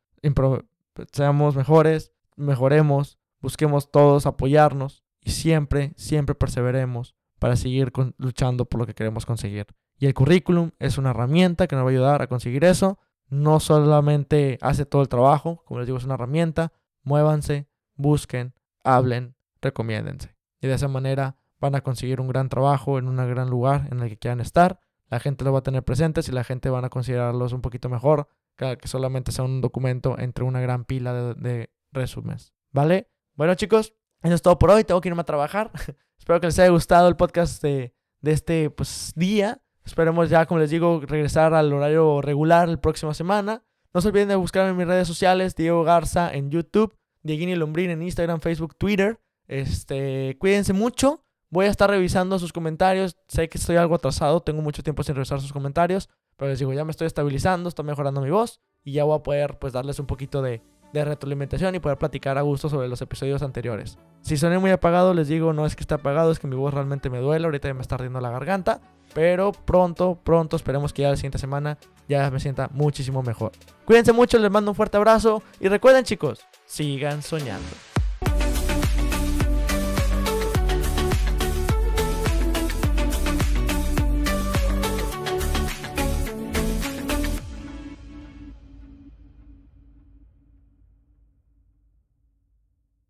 seamos 1.11 1.57
mejores. 1.57 2.13
Mejoremos. 2.37 3.19
Busquemos 3.41 3.91
todos 3.91 4.27
apoyarnos. 4.27 5.03
Y 5.23 5.31
siempre, 5.31 5.95
siempre 5.97 6.35
perseveremos 6.35 7.15
para 7.39 7.57
seguir 7.57 7.91
luchando 8.19 8.67
por 8.67 8.81
lo 8.81 8.87
que 8.87 8.95
queremos 8.95 9.25
conseguir. 9.25 9.67
Y 9.99 10.07
el 10.07 10.15
currículum 10.15 10.73
es 10.79 10.99
una 10.99 11.11
herramienta 11.11 11.67
que 11.67 11.75
nos 11.75 11.85
va 11.85 11.89
a 11.89 11.93
ayudar 11.93 12.21
a 12.21 12.27
conseguir 12.27 12.65
eso. 12.65 12.99
No 13.35 13.61
solamente 13.61 14.59
hace 14.61 14.87
todo 14.87 15.03
el 15.03 15.09
trabajo, 15.09 15.63
como 15.65 15.81
les 15.81 15.87
digo, 15.87 15.99
es 15.99 16.05
una 16.05 16.15
herramienta. 16.15 16.73
Muévanse, 17.03 17.69
busquen, 17.95 18.55
hablen, 18.83 19.35
recomiéndense. 19.61 20.37
Y 20.61 20.69
de 20.69 20.75
esa 20.75 20.89
manera 20.89 21.37
van 21.59 21.75
a 21.75 21.83
conseguir 21.83 22.21
un 22.21 22.29
gran 22.29 22.49
trabajo 22.49 22.99
en 22.99 23.09
un 23.09 23.17
gran 23.17 23.51
lugar 23.51 23.89
en 23.91 24.01
el 24.01 24.09
que 24.09 24.19
quieran 24.19 24.41
estar 24.41 24.79
la 25.15 25.21
gente 25.21 25.45
lo 25.45 25.53
va 25.53 25.61
a 25.61 25.63
tener 25.63 25.85
presentes 25.85 26.29
y 26.29 26.33
la 26.33 26.45
gente 26.45 26.71
van 26.71 26.85
a 26.85 26.91
considerarlos 26.91 27.53
un 27.53 27.61
poquito 27.61 27.89
mejor 27.89 28.29
que, 28.57 28.79
solamente 28.85 29.33
sea 29.33 29.45
un 29.45 29.61
documento 29.61 30.19
entre 30.19 30.45
una 30.45 30.61
gran 30.61 30.85
pila 30.85 31.13
de, 31.13 31.35
de 31.35 31.71
resúmenes. 31.93 32.53
¿Vale? 32.73 33.11
Bueno 33.35 33.55
chicos, 33.55 33.95
eso 34.23 34.35
es 34.35 34.43
todo 34.43 34.59
por 34.59 34.71
hoy. 34.71 34.85
Tengo 34.85 35.01
que 35.01 35.09
irme 35.09 35.21
a 35.21 35.25
trabajar. 35.25 35.71
Espero 36.19 36.41
que 36.41 36.47
les 36.47 36.59
haya 36.59 36.71
gustado 36.71 37.09
el 37.09 37.17
podcast 37.17 37.63
de, 37.63 37.95
de 38.21 38.33
este 38.33 38.71
pues, 38.71 39.13
día. 39.15 39.63
Esperemos 39.85 40.31
ya, 40.31 40.47
como 40.47 40.61
les 40.61 40.71
digo, 40.71 41.01
regresar 41.07 41.55
al 41.55 41.73
horario 41.73 42.23
regular 42.23 42.69
la 42.69 42.81
próxima 42.81 43.15
semana. 43.15 43.63
No 43.93 44.01
se 44.01 44.09
olviden 44.09 44.29
de 44.29 44.37
buscarme 44.37 44.71
en 44.71 44.77
mis 44.77 44.87
redes 44.87 45.07
sociales, 45.07 45.55
Diego 45.55 45.85
Garza 45.85 46.33
en 46.33 46.51
YouTube, 46.51 46.97
Dieguini 47.23 47.55
Lombrín 47.55 47.91
en 47.91 48.03
Instagram, 48.03 48.41
Facebook, 48.41 48.75
Twitter. 48.77 49.21
Este, 49.47 50.37
cuídense 50.41 50.73
mucho. 50.73 51.25
Voy 51.51 51.67
a 51.67 51.71
estar 51.71 51.89
revisando 51.89 52.39
sus 52.39 52.53
comentarios. 52.53 53.17
Sé 53.29 53.49
que 53.49 53.59
estoy 53.59 53.77
algo 53.77 53.95
atrasado, 53.95 54.41
tengo 54.41 54.63
mucho 54.63 54.83
tiempo 54.83 55.03
sin 55.03 55.15
revisar 55.15 55.41
sus 55.41 55.53
comentarios, 55.53 56.09
pero 56.37 56.51
les 56.51 56.59
digo, 56.59 56.73
ya 56.73 56.85
me 56.85 56.91
estoy 56.91 57.07
estabilizando, 57.07 57.69
estoy 57.69 57.85
mejorando 57.85 58.21
mi 58.21 58.31
voz 58.31 58.61
y 58.83 58.93
ya 58.93 59.05
voy 59.05 59.17
a 59.17 59.23
poder 59.23 59.59
pues 59.59 59.73
darles 59.73 60.01
un 60.01 60.07
poquito 60.07 60.43
de, 60.43 60.63
de 60.93 61.05
retroalimentación 61.05 61.75
y 61.75 61.81
poder 61.81 61.99
platicar 61.99 62.39
a 62.39 62.43
gusto 62.43 62.69
sobre 62.69 62.89
los 62.89 63.03
episodios 63.03 63.43
anteriores. 63.43 63.99
Si 64.23 64.37
soné 64.37 64.59
muy 64.59 64.71
apagado, 64.71 65.13
les 65.13 65.29
digo, 65.29 65.53
no 65.53 65.67
es 65.67 65.77
que 65.77 65.83
esté 65.83 65.95
apagado, 65.95 66.33
es 66.33 66.39
que 66.39 66.47
mi 66.47 66.57
voz 66.57 66.73
realmente 66.73 67.11
me 67.11 67.19
duele, 67.19 67.45
ahorita 67.45 67.69
ya 67.69 67.75
me 67.75 67.83
está 67.83 67.97
ardiendo 67.97 68.21
la 68.21 68.31
garganta, 68.31 68.81
pero 69.15 69.53
pronto, 69.53 70.19
pronto, 70.23 70.57
esperemos 70.57 70.93
que 70.93 71.03
ya 71.03 71.11
la 71.11 71.17
siguiente 71.17 71.39
semana 71.39 71.79
ya 72.09 72.31
me 72.31 72.41
sienta 72.41 72.69
muchísimo 72.73 73.23
mejor. 73.23 73.53
Cuídense 73.85 74.13
mucho, 74.13 74.39
les 74.39 74.51
mando 74.51 74.73
un 74.73 74.75
fuerte 74.75 74.97
abrazo 74.97 75.43
y 75.61 75.69
recuerden 75.69 76.05
chicos, 76.05 76.41
sigan 76.67 77.23
soñando. 77.23 77.94